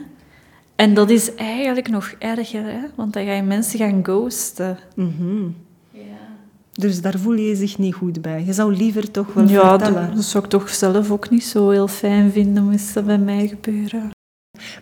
En 0.76 0.93
dat 0.93 1.09
is 1.09 1.36
eigenlijk 1.36 1.89
nog 1.89 2.13
erger, 2.19 2.63
hè? 2.63 2.82
want 2.95 3.13
dan 3.13 3.26
ga 3.26 3.32
je 3.32 3.41
mensen 3.41 3.80
gaan 3.80 4.03
ghosten. 4.03 4.78
Mm. 4.95 5.55
Dus 6.72 7.01
daar 7.01 7.19
voel 7.19 7.34
je 7.34 7.47
je 7.47 7.55
zich 7.55 7.78
niet 7.78 7.93
goed 7.93 8.22
bij. 8.22 8.43
Je 8.45 8.53
zou 8.53 8.76
liever 8.76 9.11
toch 9.11 9.34
wel 9.34 9.47
ja, 9.47 9.69
vertellen. 9.69 10.09
Ja, 10.09 10.15
dat 10.15 10.24
zou 10.24 10.43
ik 10.43 10.49
toch 10.49 10.69
zelf 10.69 11.11
ook 11.11 11.30
niet 11.30 11.43
zo 11.43 11.69
heel 11.69 11.88
fijn 11.88 12.32
vinden, 12.32 12.63
moest 12.63 12.93
dat 12.93 13.05
bij 13.05 13.17
mij 13.17 13.47
gebeuren. 13.47 14.11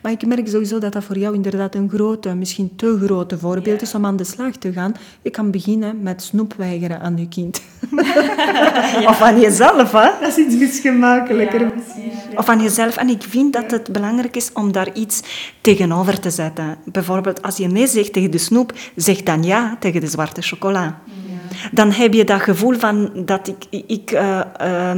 Maar 0.01 0.11
ik 0.11 0.25
merk 0.25 0.47
sowieso 0.47 0.79
dat 0.79 0.93
dat 0.93 1.03
voor 1.03 1.17
jou 1.17 1.35
inderdaad 1.35 1.75
een 1.75 1.89
grote, 1.89 2.35
misschien 2.35 2.75
te 2.75 2.99
grote 3.03 3.37
voorbeeld 3.37 3.81
is 3.81 3.95
om 3.95 4.05
aan 4.05 4.15
de 4.15 4.23
slag 4.23 4.55
te 4.55 4.71
gaan. 4.71 4.93
Je 5.21 5.29
kan 5.29 5.51
beginnen 5.51 6.03
met 6.03 6.21
snoep 6.21 6.53
weigeren 6.53 6.99
aan 6.99 7.17
je 7.17 7.27
kind. 7.27 7.61
Of 9.11 9.21
aan 9.21 9.39
jezelf, 9.39 9.91
hè? 9.91 10.09
Dat 10.21 10.37
is 10.37 10.53
iets 10.53 10.79
gemakkelijker. 10.79 11.71
of 12.35 12.49
aan 12.49 12.61
jezelf. 12.61 12.97
En 12.97 13.09
ik 13.09 13.23
vind 13.23 13.53
dat 13.53 13.71
het 13.71 13.91
belangrijk 13.91 14.35
is 14.35 14.49
om 14.53 14.71
daar 14.71 14.93
iets 14.93 15.21
tegenover 15.61 16.19
te 16.19 16.29
zetten. 16.29 16.77
Bijvoorbeeld, 16.85 17.41
als 17.41 17.57
je 17.57 17.67
nee 17.67 17.87
zegt 17.87 18.13
tegen 18.13 18.31
de 18.31 18.37
snoep, 18.37 18.73
zeg 18.95 19.23
dan 19.23 19.43
ja 19.43 19.77
tegen 19.79 20.01
de 20.01 20.07
zwarte 20.07 20.41
chocola. 20.41 21.01
Dan 21.71 21.91
heb 21.91 22.13
je 22.13 22.23
dat 22.23 22.41
gevoel 22.41 22.73
van 22.73 23.11
dat 23.15 23.47
ik, 23.47 23.83
ik 23.87 24.11
uh, 24.11 24.41
uh, 24.61 24.91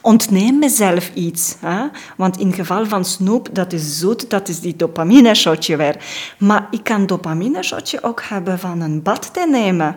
ontneem 0.00 0.58
mezelf 0.58 1.10
iets. 1.14 1.56
Hè? 1.60 1.86
Want 2.16 2.38
in 2.38 2.52
geval 2.52 2.86
van 2.86 3.04
snoep, 3.04 3.48
dat 3.52 3.72
is 3.72 3.98
zoet, 3.98 4.30
dat 4.30 4.48
is 4.48 4.60
die 4.60 4.76
dopamine-shotje 4.76 5.76
weer. 5.76 5.96
Maar 6.38 6.66
ik 6.70 6.84
kan 6.84 7.06
dopamine-shotje 7.06 8.02
ook 8.02 8.22
hebben 8.22 8.58
van 8.58 8.80
een 8.80 9.02
bad 9.02 9.34
te 9.34 9.46
nemen. 9.50 9.96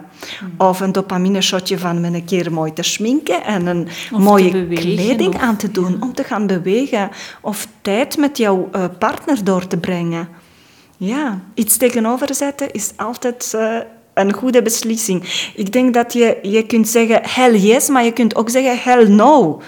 Of 0.58 0.80
een 0.80 0.92
dopamine-shotje 0.92 1.80
van 1.80 2.02
me 2.02 2.08
een 2.08 2.26
keer 2.26 2.54
mooi 2.54 2.74
te 2.74 2.84
schminken 2.84 3.44
en 3.44 3.66
een 3.66 3.88
mooie 4.12 4.68
kleding 4.68 5.38
aan 5.38 5.58
te 5.58 5.72
doen 5.72 6.02
om 6.02 6.14
te 6.14 6.24
gaan 6.24 6.48
bewegen. 6.48 7.10
Of 7.42 7.68
tijd 7.82 8.18
met 8.18 8.38
jouw 8.38 8.70
uh, 8.76 8.84
partner 9.00 9.44
door 9.44 9.68
te 9.68 9.78
brengen. 9.78 10.28
Ja, 10.98 11.40
iets 11.54 11.78
tegenover 11.78 12.36
zetten 12.36 12.72
is 12.72 12.92
altijd... 12.96 13.52
Uh, 13.56 13.78
een 14.14 14.34
goede 14.34 14.62
beslissing. 14.62 15.52
Ik 15.56 15.72
denk 15.72 15.94
dat 15.94 16.14
je, 16.14 16.38
je 16.42 16.66
kunt 16.66 16.88
zeggen 16.88 17.20
hell 17.24 17.56
yes, 17.56 17.90
maar 17.90 18.04
je 18.04 18.14
kunt 18.14 18.36
ook 18.36 18.50
zeggen 18.50 18.78
hell 18.78 19.08
no. 19.08 19.62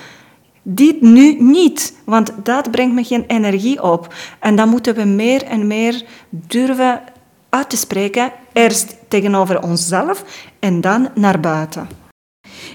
Dit 0.61 1.01
nu 1.01 1.35
niet, 1.39 1.97
want 2.05 2.33
dat 2.43 2.71
brengt 2.71 2.95
me 2.95 3.03
geen 3.03 3.23
energie 3.27 3.83
op. 3.83 4.13
En 4.39 4.55
dan 4.55 4.69
moeten 4.69 4.95
we 4.95 5.03
meer 5.03 5.43
en 5.43 5.67
meer 5.67 6.03
durven 6.29 7.01
uit 7.49 7.69
te 7.69 7.77
spreken, 7.77 8.31
eerst 8.53 8.95
tegenover 9.07 9.63
onszelf 9.63 10.25
en 10.59 10.81
dan 10.81 11.09
naar 11.15 11.39
buiten. 11.39 11.87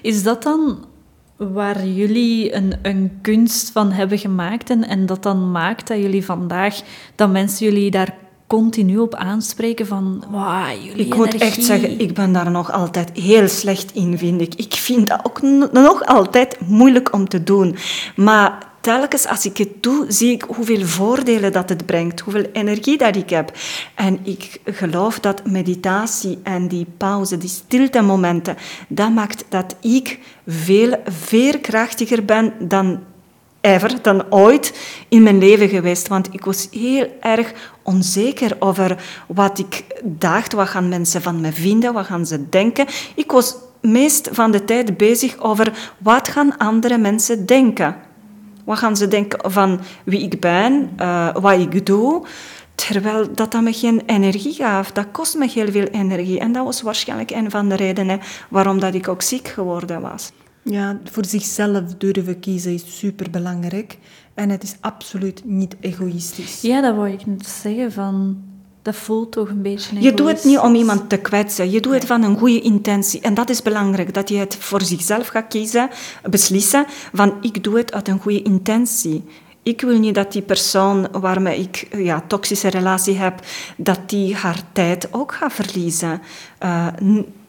Is 0.03 0.23
dat 0.23 0.43
dan 0.43 0.87
waar 1.37 1.87
jullie 1.87 2.55
een, 2.55 2.75
een 2.83 3.19
kunst 3.23 3.71
van 3.71 3.93
hebben 3.93 4.19
gemaakt 4.19 4.71
en, 4.71 4.89
en 4.89 5.07
dat 5.07 5.23
dan 5.23 5.51
maakt 5.51 5.89
dat 5.89 5.99
jullie 5.99 6.25
vandaag, 6.25 6.81
dat 7.15 7.31
mensen 7.31 7.67
jullie 7.67 7.91
daar 7.91 8.15
continu 8.49 8.99
op 8.99 9.15
aanspreken 9.15 9.87
van 9.87 10.25
wow, 10.31 10.85
jullie 10.85 11.07
Ik 11.07 11.15
moet 11.15 11.35
echt 11.35 11.65
zeggen, 11.65 12.01
ik 12.01 12.15
ben 12.15 12.33
daar 12.33 12.51
nog 12.51 12.73
altijd 12.73 13.11
heel 13.19 13.49
slecht 13.49 13.95
in, 13.95 14.19
vind 14.19 14.41
ik. 14.41 14.55
Ik 14.55 14.75
vind 14.75 15.09
dat 15.09 15.21
ook 15.23 15.43
nog 15.73 16.05
altijd 16.05 16.57
moeilijk 16.67 17.13
om 17.13 17.29
te 17.29 17.43
doen. 17.43 17.77
Maar 18.17 18.67
telkens 18.81 19.27
als 19.27 19.45
ik 19.47 19.57
het 19.57 19.83
doe, 19.83 20.05
zie 20.09 20.33
ik 20.33 20.43
hoeveel 20.43 20.87
voordelen 20.87 21.53
dat 21.53 21.69
het 21.69 21.87
brengt, 21.87 22.21
hoeveel 22.21 22.47
energie 22.53 22.99
dat 22.99 23.17
ik 23.17 23.31
heb. 23.31 23.53
En 23.95 24.19
ik 24.23 24.61
geloof 24.65 25.21
dat 25.21 25.47
meditatie 25.47 26.39
en 26.43 26.69
die 26.69 26.87
pauze, 26.97 27.39
die 27.39 27.49
stilte 27.49 28.01
momenten, 28.01 28.57
dat 28.89 29.11
maakt 29.11 29.45
dat 29.49 29.77
ik 29.81 30.19
veel 30.47 30.97
veerkrachtiger 31.05 32.25
ben 32.25 32.53
dan 32.59 33.01
ever 33.61 34.03
dan 34.03 34.25
ooit 34.31 34.79
in 35.09 35.23
mijn 35.23 35.39
leven 35.39 35.69
geweest. 35.69 36.09
Want 36.09 36.29
ik 36.31 36.45
was 36.45 36.69
heel 36.71 37.07
erg 37.21 37.53
onzeker 37.83 38.57
over 38.59 39.03
wat 39.27 39.59
ik 39.59 39.85
dacht. 40.03 40.53
Wat 40.53 40.69
gaan 40.69 40.89
mensen 40.89 41.23
van 41.23 41.41
me 41.41 41.53
vinden? 41.53 41.93
Wat 41.93 42.07
gaan 42.07 42.27
ze 42.27 42.49
denken? 42.49 42.87
Ik 43.15 43.31
was 43.31 43.57
meest 43.81 44.29
van 44.33 44.51
de 44.51 44.65
tijd 44.65 44.97
bezig 44.97 45.39
over 45.39 45.93
wat 45.99 46.29
gaan 46.29 46.57
andere 46.59 46.99
mensen 46.99 47.47
denken. 47.47 47.97
Wat 48.65 48.79
gaan 48.79 48.97
ze 48.97 49.09
denken 49.09 49.51
van 49.51 49.81
wie 50.05 50.21
ik 50.21 50.41
ben, 50.41 50.91
uh, 51.01 51.35
wat 51.35 51.59
ik 51.59 51.87
doe. 51.87 52.27
Terwijl 52.75 53.33
dat, 53.35 53.53
dat 53.53 53.63
me 53.63 53.73
geen 53.73 54.03
energie 54.07 54.53
gaf. 54.53 54.93
Dat 54.93 55.07
kost 55.13 55.37
me 55.37 55.49
heel 55.49 55.71
veel 55.71 55.87
energie. 55.87 56.39
En 56.39 56.53
dat 56.53 56.65
was 56.65 56.83
waarschijnlijk 56.83 57.31
een 57.31 57.51
van 57.51 57.69
de 57.69 57.75
redenen 57.75 58.21
waarom 58.49 58.81
dat 58.81 58.95
ik 58.95 59.09
ook 59.09 59.23
ziek 59.23 59.49
geworden 59.49 60.01
was. 60.01 60.33
Ja, 60.71 60.99
voor 61.05 61.25
zichzelf 61.25 61.83
durven 61.99 62.41
kiezen 62.41 62.73
is 62.73 62.99
superbelangrijk. 62.99 63.99
En 64.35 64.51
het 64.51 64.63
is 64.63 64.77
absoluut 64.81 65.43
niet 65.45 65.77
egoïstisch. 65.81 66.61
Ja, 66.61 66.81
dat 66.81 66.95
wou 66.95 67.11
ik 67.11 67.27
net 67.27 67.47
zeggen. 67.47 67.93
Van, 67.93 68.43
dat 68.83 68.97
voelt 68.97 69.33
toch 69.33 69.49
een 69.49 69.63
beetje 69.63 70.01
Je 70.01 70.15
doet 70.15 70.29
het 70.29 70.45
niet 70.45 70.59
om 70.59 70.75
iemand 70.75 71.09
te 71.09 71.17
kwetsen. 71.17 71.71
Je 71.71 71.81
doet 71.81 71.95
het 71.95 72.05
van 72.05 72.23
een 72.23 72.39
goede 72.39 72.61
intentie. 72.61 73.21
En 73.21 73.35
dat 73.35 73.51
is 73.51 73.63
belangrijk, 73.63 74.15
dat 74.15 74.29
je 74.29 74.37
het 74.37 74.57
voor 74.57 74.83
zichzelf 74.83 75.27
gaat 75.27 75.49
kiezen, 75.49 75.89
beslissen 76.31 76.87
van 77.13 77.35
ik 77.41 77.65
doe 77.65 77.77
het 77.77 77.93
uit 77.93 78.09
een 78.09 78.21
goede 78.21 78.43
intentie. 78.43 79.25
Ik 79.63 79.81
wil 79.81 79.99
niet 79.99 80.15
dat 80.15 80.33
die 80.33 80.43
persoon 80.43 81.09
waarmee 81.13 81.59
ik 81.59 81.89
ja, 81.97 82.15
een 82.15 82.27
toxische 82.27 82.69
relatie 82.69 83.15
heb, 83.15 83.41
dat 83.77 84.01
die 84.07 84.35
haar 84.35 84.63
tijd 84.73 85.13
ook 85.13 85.35
gaat 85.35 85.53
verliezen. 85.53 86.21
Uh, 86.63 86.87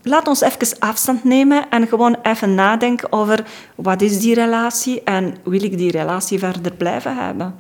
laat 0.02 0.28
ons 0.28 0.42
even 0.42 0.80
afstand 0.80 1.24
nemen 1.24 1.70
en 1.70 1.88
gewoon 1.88 2.18
even 2.24 2.56
nadenken 2.56 3.12
over 3.12 3.46
wat 3.76 4.02
is 4.02 4.20
die 4.20 4.34
relatie 4.34 5.04
en 5.04 5.36
wil 5.44 5.64
ik 5.64 5.78
die 5.78 5.92
relatie 5.92 6.40
verder 6.40 6.74
blijven 6.74 7.16
hebben. 7.26 7.56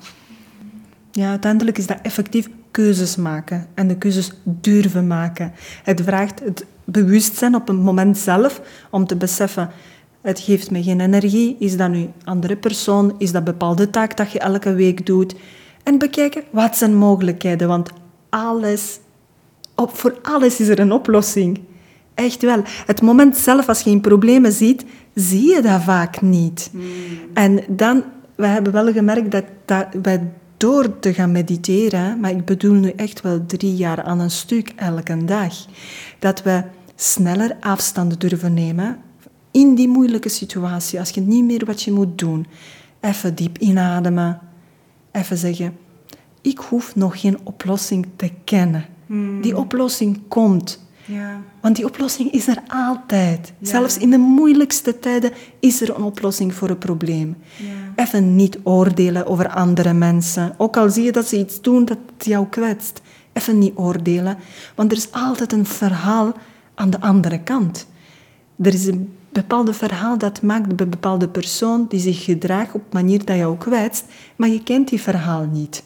Ja, 1.11 1.29
uiteindelijk 1.29 1.77
is 1.77 1.87
dat 1.87 1.99
effectief 2.01 2.49
keuzes 2.71 3.15
maken 3.15 3.67
en 3.73 3.87
de 3.87 3.97
keuzes 3.97 4.31
durven 4.43 5.07
maken. 5.07 5.53
Het 5.83 6.01
vraagt 6.01 6.39
het 6.39 6.65
bewustzijn 6.83 7.55
op 7.55 7.69
een 7.69 7.81
moment 7.81 8.17
zelf 8.17 8.61
om 8.89 9.05
te 9.05 9.15
beseffen, 9.15 9.69
het 10.21 10.39
geeft 10.39 10.71
me 10.71 10.83
geen 10.83 10.99
energie. 10.99 11.55
Is 11.59 11.77
dat 11.77 11.89
nu 11.89 12.09
andere 12.23 12.55
persoon? 12.55 13.15
Is 13.17 13.31
dat 13.31 13.43
bepaalde 13.43 13.89
taak 13.89 14.17
dat 14.17 14.31
je 14.31 14.39
elke 14.39 14.73
week 14.73 15.05
doet? 15.05 15.35
En 15.83 15.97
bekijken, 15.97 16.43
wat 16.51 16.77
zijn 16.77 16.95
mogelijkheden? 16.95 17.67
Want 17.67 17.89
alles, 18.29 18.99
op, 19.75 19.97
voor 19.97 20.17
alles 20.21 20.59
is 20.59 20.67
er 20.67 20.79
een 20.79 20.91
oplossing. 20.91 21.59
Echt 22.19 22.41
wel. 22.41 22.61
Het 22.85 23.01
moment 23.01 23.37
zelf, 23.37 23.67
als 23.67 23.81
je 23.81 23.89
in 23.89 24.01
problemen 24.01 24.51
ziet, 24.51 24.85
zie 25.13 25.55
je 25.55 25.61
dat 25.61 25.81
vaak 25.81 26.21
niet. 26.21 26.69
Hmm. 26.71 26.83
En 27.33 27.63
dan, 27.67 28.03
we 28.35 28.45
hebben 28.45 28.73
wel 28.73 28.91
gemerkt 28.91 29.31
dat, 29.31 29.43
dat 29.65 29.87
wij 30.01 30.31
door 30.57 30.99
te 30.99 31.13
gaan 31.13 31.31
mediteren, 31.31 32.19
maar 32.19 32.31
ik 32.31 32.45
bedoel 32.45 32.73
nu 32.73 32.89
echt 32.89 33.21
wel 33.21 33.45
drie 33.45 33.75
jaar 33.75 34.03
aan 34.03 34.19
een 34.19 34.31
stuk 34.31 34.73
elke 34.75 35.25
dag, 35.25 35.53
dat 36.19 36.43
we 36.43 36.63
sneller 36.95 37.57
afstand 37.59 38.21
durven 38.21 38.53
nemen 38.53 38.97
in 39.51 39.75
die 39.75 39.87
moeilijke 39.87 40.29
situatie, 40.29 40.99
als 40.99 41.09
je 41.09 41.21
niet 41.21 41.43
meer 41.43 41.65
wat 41.65 41.81
je 41.81 41.91
moet 41.91 42.17
doen. 42.17 42.45
Even 42.99 43.35
diep 43.35 43.57
inademen, 43.57 44.39
even 45.11 45.37
zeggen, 45.37 45.77
ik 46.41 46.57
hoef 46.57 46.95
nog 46.95 47.21
geen 47.21 47.37
oplossing 47.43 48.07
te 48.15 48.31
kennen. 48.43 48.85
Die 49.41 49.57
oplossing 49.57 50.19
komt. 50.27 50.87
Ja. 51.09 51.41
Want 51.61 51.75
die 51.75 51.85
oplossing 51.85 52.31
is 52.31 52.47
er 52.47 52.57
altijd. 52.67 53.53
Zelfs 53.61 53.97
in 53.97 54.09
de 54.09 54.17
moeilijkste 54.17 54.99
tijden 54.99 55.31
is 55.59 55.81
er 55.81 55.95
een 55.95 56.03
oplossing 56.03 56.53
voor 56.53 56.69
een 56.69 56.77
probleem. 56.77 57.37
Even 57.95 58.35
niet 58.35 58.57
oordelen 58.63 59.25
over 59.25 59.49
andere 59.49 59.93
mensen. 59.93 60.53
Ook 60.57 60.77
al 60.77 60.89
zie 60.89 61.03
je 61.03 61.11
dat 61.11 61.27
ze 61.27 61.37
iets 61.37 61.61
doen 61.61 61.85
dat 61.85 61.97
jou 62.17 62.47
kwetst. 62.47 63.01
Even 63.33 63.57
niet 63.57 63.75
oordelen. 63.75 64.37
Want 64.75 64.91
er 64.91 64.97
is 64.97 65.11
altijd 65.11 65.51
een 65.51 65.65
verhaal 65.65 66.33
aan 66.75 66.89
de 66.89 67.01
andere 67.01 67.39
kant. 67.39 67.87
Er 68.61 68.73
is 68.73 68.85
een 68.85 69.13
bepaald 69.29 69.75
verhaal 69.75 70.17
dat 70.17 70.41
maakt 70.41 70.75
bij 70.75 70.85
een 70.85 70.91
bepaalde 70.91 71.29
persoon 71.29 71.85
die 71.89 71.99
zich 71.99 72.23
gedraagt 72.23 72.73
op 72.73 72.81
een 72.81 72.87
manier 72.91 73.25
dat 73.25 73.37
jou 73.37 73.57
kwetst, 73.57 74.05
maar 74.35 74.49
je 74.49 74.63
kent 74.63 74.89
die 74.89 75.01
verhaal 75.01 75.45
niet. 75.51 75.83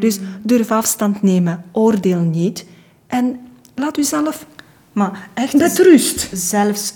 Dus 0.00 0.18
durf 0.42 0.70
afstand 0.70 1.22
nemen, 1.22 1.64
oordeel 1.72 2.20
niet 2.20 2.66
en 3.06 3.38
laat 3.74 3.98
uzelf 3.98 4.46
Maar 4.94 5.28
echt, 5.34 5.52
met 5.52 5.78
rust. 5.78 6.28
zelfs 6.32 6.94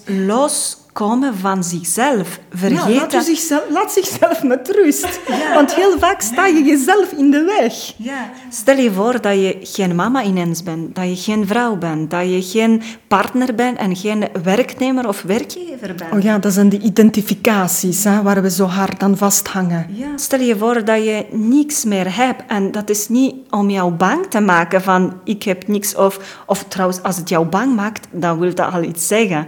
loskomen 0.98 1.34
van 1.36 1.64
zichzelf. 1.64 2.38
Ja, 2.50 2.58
Vergeet 2.58 2.96
laat, 2.96 3.10
dat. 3.10 3.24
zichzelf, 3.24 3.64
laat 3.70 3.92
zichzelf 3.92 4.42
met 4.42 4.70
rust. 4.74 5.20
Want 5.54 5.74
heel 5.74 5.98
vaak 5.98 6.20
sta 6.20 6.46
je 6.46 6.62
jezelf 6.62 7.12
in 7.12 7.30
de 7.30 7.42
weg. 7.58 7.92
Ja. 7.96 8.30
Stel 8.48 8.76
je 8.76 8.92
voor 8.92 9.20
dat 9.20 9.34
je 9.34 9.56
geen 9.62 9.94
mama 9.94 10.22
ineens 10.22 10.62
bent, 10.62 10.94
dat 10.94 11.08
je 11.08 11.16
geen 11.16 11.46
vrouw 11.46 11.76
bent, 11.76 12.10
dat 12.10 12.30
je 12.30 12.42
geen 12.42 12.82
partner 13.08 13.54
bent 13.54 13.78
en 13.78 13.96
geen 13.96 14.28
werknemer 14.42 15.08
of 15.08 15.22
werkgever 15.22 15.94
bent. 15.94 16.12
Oh 16.12 16.20
ja, 16.20 16.38
dat 16.38 16.52
zijn 16.52 16.68
die 16.68 16.80
identificaties 16.80 18.04
hè, 18.04 18.22
waar 18.22 18.42
we 18.42 18.50
zo 18.50 18.64
hard 18.64 19.02
aan 19.02 19.16
vasthangen. 19.16 19.86
Ja, 19.90 20.16
stel 20.16 20.40
je 20.40 20.56
voor 20.56 20.84
dat 20.84 21.04
je 21.04 21.26
niks 21.30 21.84
meer 21.84 22.16
hebt 22.16 22.42
en 22.48 22.70
dat 22.70 22.90
is 22.90 23.08
niet 23.08 23.34
om 23.50 23.70
jou 23.70 23.92
bang 23.92 24.26
te 24.26 24.40
maken 24.40 24.82
van 24.82 25.20
ik 25.24 25.42
heb 25.42 25.68
niks 25.68 25.94
of, 25.94 26.42
of 26.46 26.64
trouwens 26.68 27.02
als 27.02 27.16
het 27.16 27.28
jou 27.28 27.46
bang 27.46 27.74
maakt, 27.74 28.06
dan 28.10 28.38
wil 28.38 28.54
dat 28.54 28.72
al 28.72 28.82
iets 28.82 29.06
zeggen. 29.06 29.46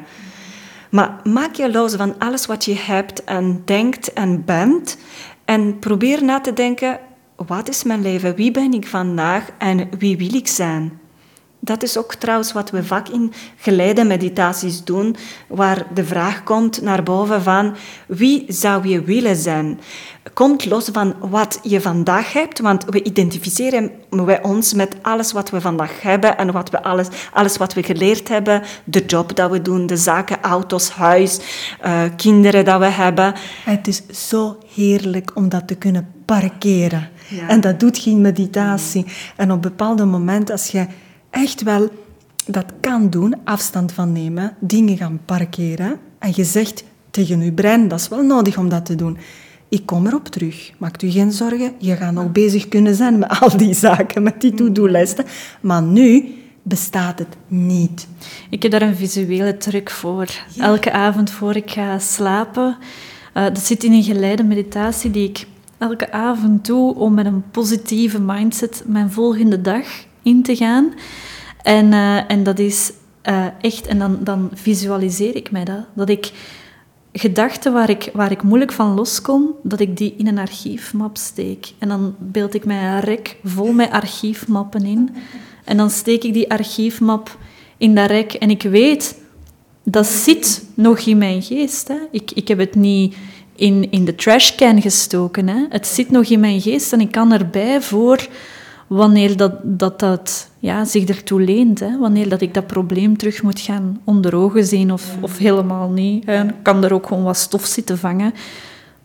Maar 0.90 1.20
maak 1.24 1.54
je 1.54 1.70
los 1.70 1.94
van 1.94 2.14
alles 2.18 2.46
wat 2.46 2.64
je 2.64 2.74
hebt 2.74 3.24
en 3.24 3.62
denkt 3.64 4.12
en 4.12 4.44
bent 4.44 4.98
en 5.44 5.78
probeer 5.78 6.24
na 6.24 6.40
te 6.40 6.52
denken, 6.52 7.00
wat 7.36 7.68
is 7.68 7.82
mijn 7.82 8.02
leven, 8.02 8.34
wie 8.34 8.50
ben 8.50 8.72
ik 8.72 8.86
vandaag 8.86 9.50
en 9.58 9.88
wie 9.98 10.16
wil 10.16 10.34
ik 10.34 10.48
zijn? 10.48 11.00
Dat 11.60 11.82
is 11.82 11.98
ook 11.98 12.14
trouwens 12.14 12.52
wat 12.52 12.70
we 12.70 12.84
vaak 12.84 13.08
in 13.08 13.32
geleide 13.56 14.04
meditaties 14.04 14.84
doen, 14.84 15.16
waar 15.46 15.86
de 15.94 16.04
vraag 16.04 16.42
komt 16.42 16.82
naar 16.82 17.02
boven 17.02 17.42
van 17.42 17.76
wie 18.06 18.44
zou 18.48 18.88
je 18.88 19.02
willen 19.02 19.36
zijn? 19.36 19.80
Komt 20.32 20.66
los 20.66 20.88
van 20.92 21.14
wat 21.18 21.58
je 21.62 21.80
vandaag 21.80 22.32
hebt, 22.32 22.60
want 22.60 22.84
we 22.84 23.02
identificeren 23.02 23.90
wij 24.10 24.42
ons 24.42 24.74
met 24.74 24.96
alles 25.02 25.32
wat 25.32 25.50
we 25.50 25.60
vandaag 25.60 26.02
hebben 26.02 26.38
en 26.38 26.52
wat 26.52 26.70
we 26.70 26.82
alles, 26.82 27.06
alles 27.32 27.56
wat 27.56 27.74
we 27.74 27.82
geleerd 27.82 28.28
hebben, 28.28 28.62
de 28.84 29.04
job 29.04 29.36
dat 29.36 29.50
we 29.50 29.62
doen, 29.62 29.86
de 29.86 29.96
zaken, 29.96 30.40
auto's, 30.40 30.90
huis, 30.90 31.40
eh, 31.80 32.02
kinderen 32.16 32.64
dat 32.64 32.78
we 32.78 32.86
hebben. 32.86 33.34
Het 33.64 33.86
is 33.86 34.02
zo 34.28 34.58
heerlijk 34.74 35.30
om 35.34 35.48
dat 35.48 35.68
te 35.68 35.74
kunnen 35.74 36.08
parkeren. 36.24 37.08
Ja. 37.28 37.48
En 37.48 37.60
dat 37.60 37.80
doet 37.80 37.98
geen 37.98 38.20
meditatie. 38.20 39.06
En 39.36 39.52
op 39.52 39.62
bepaalde 39.62 40.04
momenten, 40.04 40.54
als 40.54 40.66
je 40.66 40.86
echt 41.30 41.62
wel 41.62 41.88
dat 42.46 42.64
kan 42.80 43.10
doen, 43.10 43.34
afstand 43.44 43.92
van 43.92 44.12
nemen, 44.12 44.56
dingen 44.58 44.96
gaan 44.96 45.20
parkeren, 45.24 45.98
en 46.18 46.32
je 46.34 46.44
zegt 46.44 46.84
tegen 47.10 47.44
je 47.44 47.52
brein, 47.52 47.88
dat 47.88 48.00
is 48.00 48.08
wel 48.08 48.22
nodig 48.22 48.58
om 48.58 48.68
dat 48.68 48.86
te 48.86 48.94
doen. 48.94 49.18
Ik 49.68 49.86
kom 49.86 50.06
erop 50.06 50.28
terug. 50.28 50.72
Maakt 50.78 51.02
u 51.02 51.10
geen 51.10 51.32
zorgen. 51.32 51.72
Je 51.78 51.96
gaat 51.96 52.12
nog 52.12 52.32
bezig 52.32 52.68
kunnen 52.68 52.94
zijn 52.94 53.18
met 53.18 53.40
al 53.40 53.56
die 53.56 53.74
zaken, 53.74 54.22
met 54.22 54.40
die 54.40 54.54
to-do-lijsten. 54.54 55.24
Maar 55.60 55.82
nu 55.82 56.34
bestaat 56.62 57.18
het 57.18 57.36
niet. 57.46 58.08
Ik 58.50 58.62
heb 58.62 58.72
daar 58.72 58.82
een 58.82 58.96
visuele 58.96 59.56
truc 59.56 59.90
voor. 59.90 60.26
Elke 60.58 60.92
avond 60.92 61.30
voor 61.30 61.56
ik 61.56 61.70
ga 61.70 61.98
slapen. 61.98 62.76
eh, 63.32 63.44
dat 63.44 63.58
zit 63.58 63.84
in 63.84 63.92
een 63.92 64.02
geleide 64.02 64.42
meditatie 64.42 65.10
die 65.10 65.28
ik 65.28 65.46
elke 65.78 66.12
avond 66.12 66.66
doe 66.66 66.94
om 66.94 67.14
met 67.14 67.26
een 67.26 67.44
positieve 67.50 68.20
mindset 68.20 68.82
mijn 68.86 69.10
volgende 69.10 69.60
dag 69.60 69.86
in 70.30 70.42
te 70.42 70.56
gaan. 70.56 70.92
En, 71.62 71.92
eh, 71.92 72.30
en 72.30 72.42
dat 72.42 72.58
is 72.58 72.92
eh, 73.22 73.46
echt, 73.60 73.86
en 73.86 73.98
dan, 73.98 74.18
dan 74.20 74.50
visualiseer 74.54 75.36
ik 75.36 75.50
mij 75.50 75.64
dat. 75.64 75.84
Dat 75.94 76.08
ik 76.08 76.32
gedachten 77.12 77.72
waar 77.72 77.90
ik, 77.90 78.10
waar 78.12 78.30
ik 78.30 78.42
moeilijk 78.42 78.72
van 78.72 78.94
loskom, 78.94 79.54
dat 79.62 79.80
ik 79.80 79.96
die 79.96 80.14
in 80.16 80.26
een 80.26 80.38
archiefmap 80.38 81.16
steek. 81.16 81.72
En 81.78 81.88
dan 81.88 82.14
beeld 82.18 82.54
ik 82.54 82.64
mij 82.64 82.82
een 82.82 83.00
rek 83.00 83.36
vol 83.44 83.72
met 83.72 83.90
archiefmappen 83.90 84.84
in. 84.84 85.10
En 85.64 85.76
dan 85.76 85.90
steek 85.90 86.24
ik 86.24 86.32
die 86.32 86.50
archiefmap 86.50 87.38
in 87.76 87.94
dat 87.94 88.10
rek. 88.10 88.32
En 88.32 88.50
ik 88.50 88.62
weet, 88.62 89.18
dat 89.84 90.06
zit 90.06 90.64
nog 90.74 90.98
in 90.98 91.18
mijn 91.18 91.42
geest. 91.42 91.88
Hè. 91.88 91.98
Ik, 92.10 92.30
ik 92.30 92.48
heb 92.48 92.58
het 92.58 92.74
niet 92.74 93.16
in, 93.54 93.90
in 93.90 94.04
de 94.04 94.14
trashcan 94.14 94.82
gestoken. 94.82 95.48
Hè. 95.48 95.66
Het 95.68 95.86
zit 95.86 96.10
nog 96.10 96.24
in 96.24 96.40
mijn 96.40 96.60
geest 96.60 96.92
en 96.92 97.00
ik 97.00 97.10
kan 97.10 97.32
erbij 97.32 97.80
voor 97.80 98.28
wanneer 98.90 99.36
dat, 99.36 99.52
dat, 99.62 99.98
dat 99.98 100.50
ja, 100.58 100.84
zich 100.84 101.04
ertoe 101.04 101.40
leent. 101.40 101.80
Hè. 101.80 101.98
Wanneer 101.98 102.28
dat 102.28 102.40
ik 102.40 102.54
dat 102.54 102.66
probleem 102.66 103.16
terug 103.16 103.42
moet 103.42 103.60
gaan 103.60 104.00
onder 104.04 104.34
ogen 104.34 104.66
zien 104.66 104.92
of, 104.92 105.16
of 105.20 105.38
helemaal 105.38 105.90
niet. 105.90 106.26
Hè. 106.26 106.44
Kan 106.62 106.84
er 106.84 106.92
ook 106.92 107.06
gewoon 107.06 107.22
wat 107.22 107.36
stof 107.36 107.64
zitten 107.64 107.98
vangen. 107.98 108.34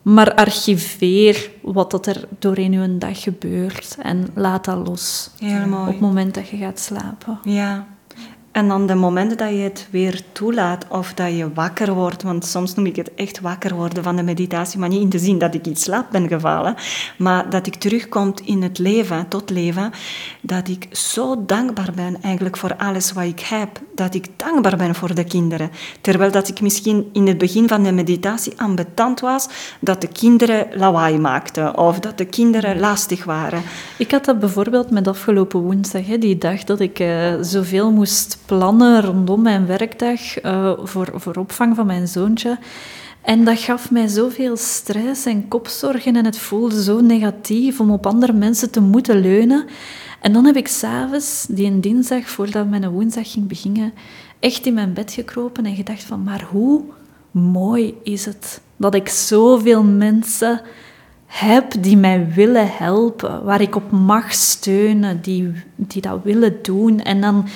Maar 0.02 0.34
archiveer 0.34 1.50
wat 1.62 1.90
dat 1.90 2.06
er 2.06 2.28
doorheen 2.38 2.72
uw 2.72 2.98
dag 2.98 3.22
gebeurt 3.22 3.96
en 4.02 4.28
laat 4.34 4.64
dat 4.64 4.88
los. 4.88 5.30
Heel 5.38 5.66
mooi. 5.66 5.80
Op 5.80 5.86
het 5.86 6.00
moment 6.00 6.34
dat 6.34 6.48
je 6.48 6.56
gaat 6.56 6.80
slapen. 6.80 7.38
Ja. 7.44 7.86
En 8.56 8.68
dan 8.68 8.86
de 8.86 8.94
momenten 8.94 9.36
dat 9.36 9.48
je 9.48 9.56
het 9.56 9.88
weer 9.90 10.22
toelaat 10.32 10.86
of 10.88 11.14
dat 11.14 11.36
je 11.36 11.52
wakker 11.52 11.94
wordt, 11.94 12.22
want 12.22 12.44
soms 12.44 12.74
noem 12.74 12.86
ik 12.86 12.96
het 12.96 13.14
echt 13.14 13.40
wakker 13.40 13.74
worden 13.74 14.02
van 14.02 14.16
de 14.16 14.22
meditatie, 14.22 14.78
maar 14.78 14.88
niet 14.88 15.00
in 15.00 15.08
de 15.08 15.18
zin 15.18 15.38
dat 15.38 15.54
ik 15.54 15.66
iets 15.66 15.82
slaap 15.82 16.06
ben 16.10 16.28
gevallen, 16.28 16.74
maar 17.18 17.50
dat 17.50 17.66
ik 17.66 17.74
terugkom 17.74 18.34
in 18.44 18.62
het 18.62 18.78
leven, 18.78 19.28
tot 19.28 19.50
leven, 19.50 19.92
dat 20.40 20.68
ik 20.68 20.88
zo 20.90 21.44
dankbaar 21.46 21.90
ben 21.94 22.22
eigenlijk 22.22 22.56
voor 22.56 22.76
alles 22.76 23.12
wat 23.12 23.24
ik 23.24 23.40
heb, 23.40 23.80
dat 23.94 24.14
ik 24.14 24.26
dankbaar 24.36 24.76
ben 24.76 24.94
voor 24.94 25.14
de 25.14 25.24
kinderen. 25.24 25.70
Terwijl 26.00 26.30
dat 26.30 26.48
ik 26.48 26.60
misschien 26.60 27.08
in 27.12 27.26
het 27.26 27.38
begin 27.38 27.68
van 27.68 27.82
de 27.82 27.92
meditatie 27.92 28.52
ambetant 28.56 29.20
was 29.20 29.48
dat 29.80 30.00
de 30.00 30.08
kinderen 30.08 30.66
lawaai 30.72 31.18
maakten 31.18 31.78
of 31.78 32.00
dat 32.00 32.18
de 32.18 32.24
kinderen 32.24 32.78
lastig 32.78 33.24
waren. 33.24 33.62
Ik 33.98 34.10
had 34.10 34.24
dat 34.24 34.38
bijvoorbeeld 34.38 34.90
met 34.90 35.08
afgelopen 35.08 35.60
woensdag, 35.60 36.04
die 36.18 36.38
dag 36.38 36.64
dat 36.64 36.80
ik 36.80 36.98
eh, 36.98 37.34
zoveel 37.40 37.90
moest 37.90 38.38
plannen 38.46 39.02
rondom 39.02 39.42
mijn 39.42 39.66
werkdag 39.66 40.36
eh, 40.38 40.72
voor, 40.82 41.10
voor 41.14 41.34
opvang 41.36 41.76
van 41.76 41.86
mijn 41.86 42.08
zoontje. 42.08 42.58
En 43.22 43.44
dat 43.44 43.58
gaf 43.58 43.90
mij 43.90 44.06
zoveel 44.06 44.56
stress 44.56 45.26
en 45.26 45.48
kopzorgen 45.48 46.16
en 46.16 46.24
het 46.24 46.38
voelde 46.38 46.82
zo 46.82 47.00
negatief 47.00 47.80
om 47.80 47.90
op 47.90 48.06
andere 48.06 48.32
mensen 48.32 48.70
te 48.70 48.80
moeten 48.80 49.20
leunen. 49.20 49.64
En 50.20 50.32
dan 50.32 50.44
heb 50.44 50.56
ik 50.56 50.68
s'avonds, 50.68 51.46
die 51.48 51.66
een 51.66 51.80
dinsdag 51.80 52.28
voordat 52.28 52.68
mijn 52.68 52.90
woensdag 52.90 53.32
ging 53.32 53.46
beginnen, 53.46 53.92
echt 54.38 54.66
in 54.66 54.74
mijn 54.74 54.92
bed 54.92 55.12
gekropen 55.12 55.66
en 55.66 55.74
gedacht 55.74 56.02
van, 56.02 56.22
maar 56.22 56.46
hoe 56.50 56.82
mooi 57.30 57.94
is 58.02 58.24
het 58.24 58.60
dat 58.76 58.94
ik 58.94 59.08
zoveel 59.08 59.82
mensen 59.82 60.60
heb 61.26 61.72
die 61.80 61.96
mij 61.96 62.32
willen 62.34 62.68
helpen, 62.72 63.44
waar 63.44 63.60
ik 63.60 63.76
op 63.76 63.90
mag 63.90 64.32
steunen, 64.32 65.20
die, 65.22 65.52
die 65.76 66.02
dat 66.02 66.20
willen 66.22 66.58
doen. 66.62 67.00
En 67.00 67.20
dan 67.20 67.46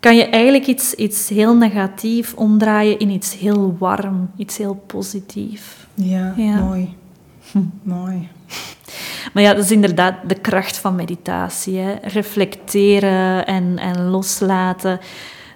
kan 0.00 0.16
je 0.16 0.24
eigenlijk 0.24 0.66
iets, 0.66 0.94
iets 0.94 1.28
heel 1.28 1.54
negatief 1.54 2.34
omdraaien 2.34 2.98
in 2.98 3.10
iets 3.10 3.38
heel 3.38 3.76
warm, 3.78 4.30
iets 4.36 4.56
heel 4.56 4.74
positief. 4.86 5.86
Ja, 5.94 6.34
Ja. 6.36 6.60
mooi. 6.60 6.96
Mooi. 7.82 8.28
Maar 9.32 9.42
ja, 9.42 9.54
dat 9.54 9.64
is 9.64 9.70
inderdaad 9.70 10.14
de 10.26 10.34
kracht 10.34 10.78
van 10.78 10.94
meditatie. 10.94 11.76
Hè? 11.78 11.94
Reflecteren 12.02 13.46
en, 13.46 13.78
en 13.78 14.08
loslaten. 14.08 15.00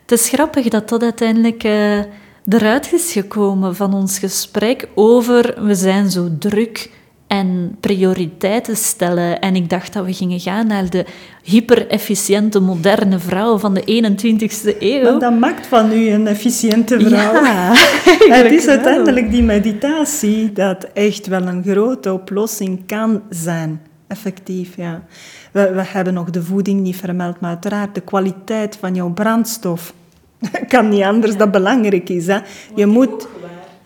Het 0.03 0.13
is 0.13 0.29
grappig 0.29 0.69
dat 0.69 0.89
dat 0.89 1.03
uiteindelijk 1.03 1.65
eh, 1.65 1.99
eruit 2.49 2.93
is 2.93 3.13
gekomen 3.13 3.77
van 3.77 3.95
ons 3.95 4.19
gesprek 4.19 4.89
over 4.95 5.65
we 5.67 5.75
zijn 5.75 6.11
zo 6.11 6.29
druk 6.39 6.91
en 7.33 7.77
prioriteiten 7.81 8.77
stellen. 8.77 9.41
En 9.41 9.57
ik 9.57 9.71
dacht 9.71 9.93
dat 9.93 10.05
we 10.05 10.13
gingen 10.13 10.41
gaan 10.41 10.67
naar 10.67 10.91
de 10.91 11.05
hyper-efficiënte, 11.43 12.61
moderne 12.61 13.19
vrouw 13.19 13.59
van 13.59 13.75
de 13.75 13.81
21ste 13.81 14.79
eeuw. 14.79 15.03
Maar 15.03 15.19
dat 15.19 15.39
maakt 15.39 15.67
van 15.67 15.93
u 15.93 16.09
een 16.09 16.27
efficiënte 16.27 17.01
vrouw. 17.01 17.45
Ja, 17.45 17.73
het 18.43 18.53
is 18.53 18.67
uiteindelijk 18.67 19.31
die 19.31 19.43
meditatie 19.43 20.53
dat 20.53 20.85
echt 20.93 21.27
wel 21.27 21.47
een 21.47 21.65
grote 21.65 22.13
oplossing 22.13 22.87
kan 22.87 23.23
zijn. 23.31 23.81
Effectief, 24.07 24.77
ja. 24.77 25.03
We, 25.53 25.73
we 25.75 25.83
hebben 25.85 26.15
nog 26.15 26.31
de 26.31 26.43
voeding 26.43 26.81
niet 26.81 26.97
vermeld, 26.97 27.41
maar 27.41 27.51
uiteraard 27.51 27.95
de 27.95 28.01
kwaliteit 28.01 28.77
van 28.81 28.95
jouw 28.95 29.11
brandstof 29.11 29.95
kan 30.69 30.89
niet 30.89 31.03
anders 31.03 31.37
dat 31.37 31.51
belangrijk 31.51 32.09
is. 32.09 32.27
Hè. 32.27 32.39
Je 32.75 32.87
moet... 32.87 33.29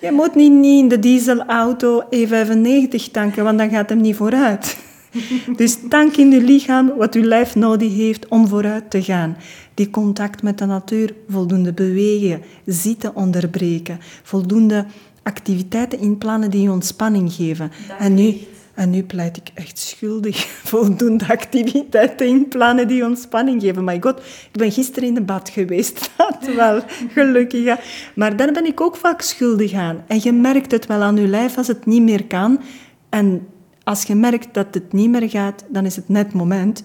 Je 0.00 0.12
moet 0.12 0.34
niet, 0.34 0.52
niet 0.52 0.82
in 0.82 0.88
de 0.88 0.98
dieselauto 0.98 2.02
E95 2.02 3.10
tanken, 3.12 3.44
want 3.44 3.58
dan 3.58 3.70
gaat 3.70 3.88
hem 3.88 4.00
niet 4.00 4.16
vooruit. 4.16 4.76
Dus 5.56 5.78
tank 5.88 6.16
in 6.16 6.30
je 6.30 6.40
lichaam 6.40 6.92
wat 6.96 7.14
je 7.14 7.22
lijf 7.22 7.54
nodig 7.54 7.94
heeft 7.94 8.28
om 8.28 8.48
vooruit 8.48 8.90
te 8.90 9.02
gaan. 9.02 9.36
Die 9.74 9.90
contact 9.90 10.42
met 10.42 10.58
de 10.58 10.66
natuur, 10.66 11.14
voldoende 11.28 11.72
bewegen, 11.72 12.42
zitten 12.64 13.14
onderbreken, 13.14 13.98
voldoende 14.22 14.84
activiteiten 15.22 15.98
inplannen 15.98 16.50
die 16.50 16.62
je 16.62 16.70
ontspanning 16.70 17.32
geven. 17.32 17.70
En 17.98 18.14
nu, 18.14 18.36
en 18.76 18.90
nu 18.90 19.02
pleit 19.02 19.36
ik 19.36 19.50
echt 19.54 19.78
schuldig. 19.78 20.46
Voldoende 20.72 21.28
activiteiten 21.28 22.26
inplannen 22.26 22.88
die 22.88 23.04
ontspanning 23.04 23.62
geven. 23.62 23.84
My 23.84 23.96
god, 24.00 24.18
ik 24.52 24.58
ben 24.58 24.72
gisteren 24.72 25.08
in 25.08 25.14
de 25.14 25.20
bad 25.20 25.48
geweest. 25.48 26.10
Dat 26.16 26.54
wel, 26.54 26.82
gelukkig. 27.12 27.78
Maar 28.14 28.36
daar 28.36 28.52
ben 28.52 28.66
ik 28.66 28.80
ook 28.80 28.96
vaak 28.96 29.20
schuldig 29.20 29.72
aan. 29.72 30.04
En 30.06 30.20
je 30.22 30.32
merkt 30.32 30.70
het 30.70 30.86
wel 30.86 31.02
aan 31.02 31.16
je 31.16 31.26
lijf 31.26 31.56
als 31.56 31.66
het 31.66 31.86
niet 31.86 32.02
meer 32.02 32.24
kan. 32.24 32.60
En 33.08 33.46
als 33.84 34.02
je 34.02 34.14
merkt 34.14 34.54
dat 34.54 34.66
het 34.70 34.92
niet 34.92 35.10
meer 35.10 35.30
gaat, 35.30 35.64
dan 35.68 35.86
is 35.86 35.96
het 35.96 36.08
net 36.08 36.32
moment 36.32 36.82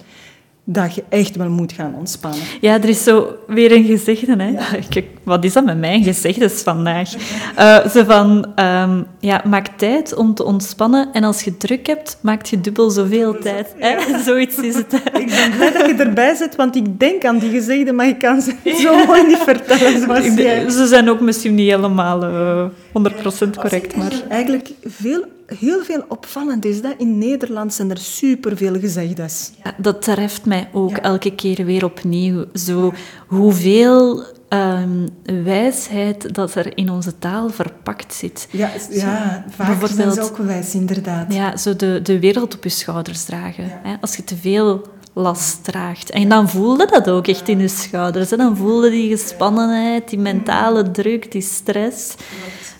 dat 0.63 0.95
je 0.95 1.03
echt 1.09 1.35
wel 1.35 1.49
moet 1.49 1.71
gaan 1.71 1.95
ontspannen. 1.97 2.41
Ja, 2.61 2.73
er 2.73 2.89
is 2.89 3.03
zo 3.03 3.35
weer 3.47 3.71
een 3.71 3.85
gezegde. 3.85 4.35
Hè? 4.35 4.47
Ja. 4.47 4.65
Kijk, 4.89 5.05
wat 5.23 5.43
is 5.43 5.53
dat 5.53 5.65
met 5.65 5.79
mijn 5.79 6.03
gezegdes 6.03 6.61
vandaag? 6.61 7.13
Uh, 7.59 7.87
zo 7.87 8.03
van, 8.03 8.45
um, 8.55 9.05
ja, 9.19 9.41
maak 9.45 9.67
tijd 9.67 10.15
om 10.15 10.33
te 10.33 10.43
ontspannen 10.43 11.09
en 11.13 11.23
als 11.23 11.43
je 11.43 11.57
druk 11.57 11.87
hebt, 11.87 12.17
maak 12.21 12.45
je 12.45 12.61
dubbel 12.61 12.89
zoveel 12.89 13.39
tijd. 13.39 13.75
Hè? 13.77 13.97
Zoiets 14.25 14.57
is 14.57 14.75
het. 14.75 14.93
Ik 15.21 15.27
ben 15.27 15.51
blij 15.57 15.71
dat 15.71 15.85
je 15.85 15.93
erbij 15.93 16.35
zit, 16.35 16.55
want 16.55 16.75
ik 16.75 16.99
denk 16.99 17.25
aan 17.25 17.37
die 17.37 17.49
gezegden, 17.49 17.95
maar 17.95 18.07
ik 18.07 18.19
kan 18.19 18.41
ze 18.41 18.53
zo 18.63 19.05
mooi 19.05 19.27
niet 19.27 19.37
vertellen 19.37 20.01
zoals 20.01 20.25
jij. 20.35 20.69
Ze 20.69 20.87
zijn 20.87 21.09
ook 21.09 21.19
misschien 21.19 21.55
niet 21.55 21.69
helemaal 21.69 22.23
uh, 22.23 22.61
eh, 22.61 23.45
100% 23.45 23.49
correct, 23.59 23.95
maar... 23.95 24.13
Eigenlijk 24.29 24.69
veel 24.85 25.25
heel 25.59 25.83
veel 25.83 26.05
opvallend 26.07 26.65
is 26.65 26.81
dat 26.81 26.93
in 26.97 27.17
Nederland 27.17 27.73
zijn 27.73 27.89
er 27.89 27.97
superveel 27.97 28.79
gezegdes. 28.79 29.51
Ja, 29.63 29.73
dat 29.77 30.01
treft 30.01 30.45
mij 30.45 30.69
ook 30.73 30.97
elke 30.97 31.35
keer 31.35 31.65
weer 31.65 31.85
opnieuw. 31.85 32.45
Zo 32.53 32.93
hoeveel 33.27 34.23
um, 34.49 35.09
wijsheid 35.43 36.33
dat 36.35 36.55
er 36.55 36.77
in 36.77 36.89
onze 36.89 37.19
taal 37.19 37.49
verpakt 37.49 38.13
zit. 38.13 38.47
Ja, 38.51 38.71
ja 38.89 39.45
vaak 39.49 39.67
bijvoorbeeld, 39.67 40.13
zijn 40.13 40.25
ook 40.25 40.37
wijs, 40.37 40.73
inderdaad. 40.73 41.33
Ja, 41.33 41.57
zo 41.57 41.75
de, 41.75 41.99
de 42.03 42.19
wereld 42.19 42.55
op 42.55 42.63
je 42.63 42.69
schouders 42.69 43.23
dragen. 43.23 43.65
Hè? 43.83 43.95
Als 44.01 44.15
je 44.15 44.23
te 44.23 44.35
veel 44.35 44.87
last 45.13 45.63
draagt. 45.63 46.09
En 46.09 46.29
dan 46.29 46.49
voelde 46.49 46.85
dat 46.85 47.09
ook 47.09 47.27
echt 47.27 47.47
in 47.47 47.59
je 47.59 47.67
schouders. 47.67 48.29
Hè? 48.29 48.37
Dan 48.37 48.57
voelde 48.57 48.89
die 48.89 49.09
gespannenheid, 49.17 50.09
die 50.09 50.19
mentale 50.19 50.91
druk, 50.91 51.31
die 51.31 51.41
stress. 51.41 52.15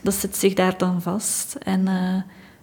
Dat 0.01 0.13
zit 0.13 0.37
zich 0.37 0.53
daar 0.53 0.77
dan 0.77 1.01
vast. 1.01 1.55
En... 1.63 1.81
Uh, 1.81 2.21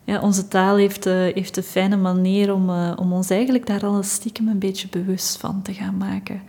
ja, 0.09 0.21
onze 0.21 0.49
taal 0.49 0.77
heeft, 0.77 1.07
uh, 1.07 1.15
heeft 1.15 1.57
een 1.57 1.63
fijne 1.63 1.97
manier 1.97 2.55
om, 2.55 2.71
uh, 2.71 2.93
om 2.97 3.13
ons 3.13 3.31
eigenlijk 3.31 3.67
daar 3.67 3.85
al 3.85 4.03
stiekem 4.03 4.49
een 4.49 4.59
beetje 4.59 4.89
bewust 4.89 5.37
van 5.37 5.63
te 5.63 5.75
gaan 5.75 5.97
maken. 5.97 6.43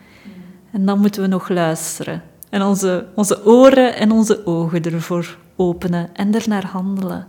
En 0.72 0.86
dan 0.86 1.00
moeten 1.00 1.22
we 1.22 1.28
nog 1.28 1.50
luisteren. 1.50 2.24
En 2.50 2.62
onze, 2.62 3.06
onze 3.16 3.46
oren 3.46 3.96
en 3.96 4.12
onze 4.12 4.46
ogen 4.46 4.84
ervoor 4.84 5.38
openen 5.56 6.10
en 6.16 6.36
ernaar 6.36 6.66
handelen. 6.66 7.28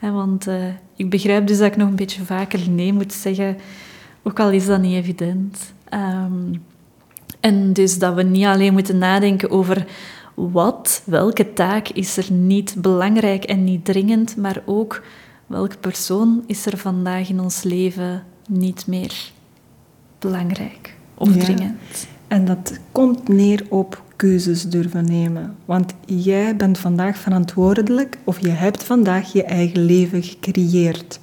want 0.00 0.48
uh, 0.48 0.64
ik 0.96 1.10
begrijp 1.10 1.46
dus 1.46 1.58
dat 1.58 1.66
ik 1.66 1.76
nog 1.76 1.88
een 1.88 1.96
beetje 1.96 2.24
vaker 2.24 2.70
nee 2.70 2.92
moet 2.92 3.12
zeggen, 3.12 3.56
ook 4.22 4.40
al 4.40 4.50
is 4.50 4.66
dat 4.66 4.80
niet 4.80 4.94
evident. 4.94 5.74
Um, 5.94 6.64
en 7.40 7.72
dus 7.72 7.98
dat 7.98 8.14
we 8.14 8.22
niet 8.22 8.44
alleen 8.44 8.72
moeten 8.72 8.98
nadenken 8.98 9.50
over 9.50 9.86
wat, 10.34 11.02
welke 11.04 11.52
taak 11.52 11.88
is 11.88 12.16
er 12.16 12.32
niet 12.32 12.74
belangrijk 12.78 13.44
en 13.44 13.64
niet 13.64 13.84
dringend, 13.84 14.36
maar 14.36 14.62
ook 14.64 15.02
Welke 15.48 15.76
persoon 15.76 16.44
is 16.46 16.66
er 16.66 16.78
vandaag 16.78 17.28
in 17.28 17.40
ons 17.40 17.62
leven 17.62 18.22
niet 18.48 18.86
meer 18.86 19.30
belangrijk 20.18 20.96
of 21.14 21.36
dringend? 21.36 22.06
En 22.26 22.44
dat 22.44 22.78
komt 22.92 23.28
neer 23.28 23.66
op 23.68 24.02
keuzes 24.16 24.68
durven 24.68 25.04
nemen. 25.04 25.56
Want 25.64 25.94
jij 26.06 26.56
bent 26.56 26.78
vandaag 26.78 27.18
verantwoordelijk 27.18 28.18
of 28.24 28.40
je 28.40 28.48
hebt 28.48 28.84
vandaag 28.84 29.32
je 29.32 29.44
eigen 29.44 29.84
leven 29.84 30.22
gecreëerd. 30.22 31.20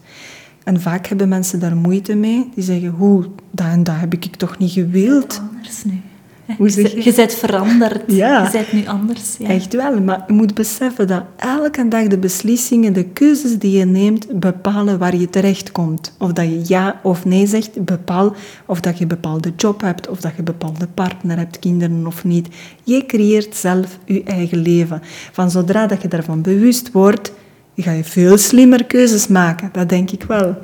En 0.63 0.81
vaak 0.81 1.07
hebben 1.07 1.29
mensen 1.29 1.59
daar 1.59 1.75
moeite 1.75 2.15
mee. 2.15 2.49
Die 2.55 2.63
zeggen, 2.63 2.89
hoe, 2.89 3.25
dat 3.51 3.67
en 3.67 3.83
dat 3.83 3.95
heb 3.97 4.13
ik 4.13 4.35
toch 4.35 4.57
niet 4.57 4.71
gewild. 4.71 5.41
Anders 5.55 5.83
nu. 5.83 6.01
Hoe 6.57 6.69
je? 6.75 7.03
je 7.03 7.13
bent 7.13 7.33
veranderd. 7.33 8.01
Ja. 8.07 8.43
Je 8.43 8.51
bent 8.51 8.73
nu 8.73 8.87
anders. 8.87 9.35
Ja. 9.39 9.47
Echt 9.47 9.73
wel. 9.73 10.01
Maar 10.01 10.23
je 10.27 10.33
moet 10.33 10.53
beseffen 10.53 11.07
dat 11.07 11.23
elke 11.35 11.87
dag 11.87 12.07
de 12.07 12.17
beslissingen, 12.17 12.93
de 12.93 13.03
keuzes 13.03 13.57
die 13.57 13.77
je 13.77 13.85
neemt, 13.85 14.39
bepalen 14.39 14.99
waar 14.99 15.15
je 15.15 15.29
terechtkomt. 15.29 16.15
Of 16.19 16.33
dat 16.33 16.45
je 16.45 16.61
ja 16.63 16.99
of 17.03 17.25
nee 17.25 17.47
zegt, 17.47 17.85
bepaal 17.85 18.35
of 18.65 18.79
dat 18.79 18.97
je 18.97 19.01
een 19.01 19.07
bepaalde 19.07 19.53
job 19.57 19.81
hebt, 19.81 20.07
of 20.07 20.19
dat 20.19 20.31
je 20.31 20.37
een 20.37 20.43
bepaalde 20.43 20.87
partner 20.93 21.37
hebt, 21.37 21.59
kinderen 21.59 22.07
of 22.07 22.23
niet. 22.23 22.47
Je 22.83 23.05
creëert 23.05 23.55
zelf 23.55 23.97
je 24.05 24.23
eigen 24.23 24.57
leven. 24.57 25.01
Van 25.31 25.51
zodra 25.51 25.87
dat 25.87 26.01
je 26.01 26.07
daarvan 26.07 26.41
bewust 26.41 26.91
wordt, 26.91 27.31
ga 27.75 27.91
je 27.91 28.03
veel 28.03 28.37
slimmer 28.37 28.85
keuzes 28.85 29.27
maken. 29.27 29.69
Dat 29.71 29.89
denk 29.89 30.11
ik 30.11 30.23
wel. 30.23 30.55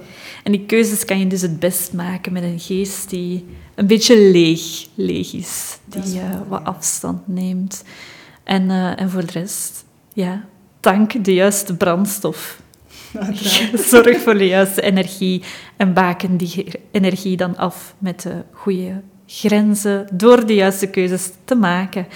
En 0.43 0.51
die 0.51 0.65
keuzes 0.65 1.05
kan 1.05 1.19
je 1.19 1.27
dus 1.27 1.41
het 1.41 1.59
best 1.59 1.93
maken 1.93 2.33
met 2.33 2.43
een 2.43 2.59
geest 2.59 3.09
die 3.09 3.45
een 3.75 3.87
beetje 3.87 4.17
leeg, 4.31 4.87
leeg 4.95 5.33
is. 5.33 5.79
Die 5.85 6.15
uh, 6.15 6.29
wat 6.47 6.63
afstand 6.63 7.27
neemt. 7.27 7.83
En, 8.43 8.69
uh, 8.69 8.99
en 8.99 9.09
voor 9.09 9.25
de 9.25 9.31
rest, 9.31 9.85
ja, 10.13 10.45
tank 10.79 11.25
de 11.25 11.33
juiste 11.33 11.75
brandstof. 11.75 12.61
Zorg 13.89 14.17
voor 14.21 14.37
de 14.37 14.47
juiste 14.47 14.81
energie 14.81 15.43
en 15.77 15.93
baken 15.93 16.37
die 16.37 16.65
energie 16.91 17.37
dan 17.37 17.57
af 17.57 17.95
met 17.97 18.21
de 18.21 18.43
goede 18.51 19.01
grenzen 19.25 20.07
door 20.13 20.45
de 20.45 20.53
juiste 20.53 20.87
keuzes 20.87 21.31
te 21.45 21.55
maken. 21.55 22.07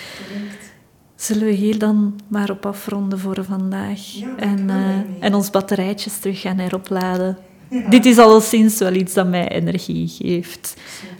Zullen 1.15 1.45
we 1.45 1.51
hier 1.51 1.79
dan 1.79 2.19
maar 2.27 2.49
op 2.49 2.65
afronden 2.65 3.19
voor 3.19 3.43
vandaag 3.43 3.99
en, 4.37 4.69
uh, 4.69 5.23
en 5.25 5.33
ons 5.33 5.49
batterijtjes 5.49 6.19
terug 6.19 6.41
gaan 6.41 6.57
heropladen? 6.57 7.37
Dit 7.69 8.05
is 8.05 8.17
alleszins 8.17 8.77
wel 8.77 8.93
iets 8.93 9.13
dat 9.13 9.27
mij 9.27 9.47
energie 9.47 10.07
geeft. 10.07 10.73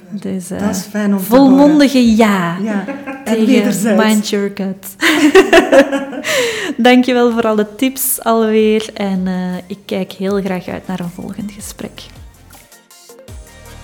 Dus, 0.10 0.52
uh, 0.52 0.60
dat 0.60 0.76
is 0.76 0.82
fijn 0.82 1.14
om 1.14 1.20
Volmondige 1.20 2.16
ja, 2.16 2.58
ja. 2.64 2.86
tegen 3.24 3.96
Mind 3.98 4.30
Your 4.30 4.52
Gut. 4.56 4.96
Dankjewel 6.78 7.32
voor 7.32 7.42
alle 7.42 7.76
tips 7.76 8.24
alweer. 8.24 8.90
En 8.94 9.26
uh, 9.26 9.56
ik 9.68 9.78
kijk 9.86 10.12
heel 10.12 10.42
graag 10.42 10.68
uit 10.68 10.88
naar 10.88 11.00
een 11.00 11.10
volgend 11.10 11.52
gesprek. 11.52 12.02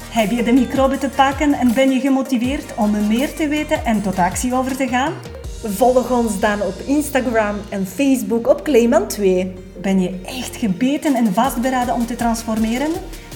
Heb 0.10 0.32
je 0.32 0.44
de 0.44 0.54
microben 0.54 1.00
te 1.00 1.10
pakken 1.16 1.54
en 1.54 1.74
ben 1.74 1.92
je 1.92 2.00
gemotiveerd 2.00 2.74
om 2.76 3.08
meer 3.08 3.34
te 3.34 3.48
weten 3.48 3.86
en 3.86 4.02
tot 4.02 4.18
actie 4.18 4.54
over 4.54 4.76
te 4.76 4.88
gaan? 4.88 5.14
Volg 5.64 6.12
ons 6.12 6.40
dan 6.40 6.62
op 6.62 6.74
Instagram 6.86 7.56
en 7.70 7.88
Facebook 7.88 8.48
op 8.48 8.64
Clayman 8.64 9.08
2. 9.08 9.54
Ben 9.82 10.02
je 10.02 10.20
echt 10.26 10.56
gebeten 10.56 11.16
en 11.16 11.34
vastberaden 11.34 11.94
om 11.94 12.06
te 12.06 12.16
transformeren? 12.16 12.92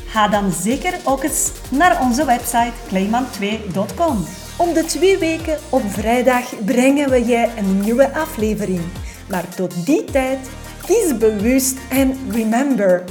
Ga 0.07 0.27
dan 0.27 0.51
zeker 0.51 0.93
ook 1.03 1.23
eens 1.23 1.51
naar 1.71 2.01
onze 2.01 2.25
website 2.25 2.71
clayman2.com. 2.89 4.25
Om 4.57 4.73
de 4.73 4.85
twee 4.85 5.17
weken 5.17 5.57
op 5.69 5.81
vrijdag 5.87 6.65
brengen 6.65 7.09
we 7.09 7.25
je 7.25 7.47
een 7.57 7.79
nieuwe 7.79 8.13
aflevering. 8.13 8.81
Maar 9.29 9.47
tot 9.55 9.85
die 9.85 10.03
tijd, 10.03 10.49
kies 10.85 11.17
bewust 11.17 11.77
en 11.89 12.17
remember, 12.31 13.03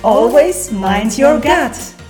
always 0.00 0.68
mind 0.70 1.16
your 1.16 1.40
gut. 1.42 2.01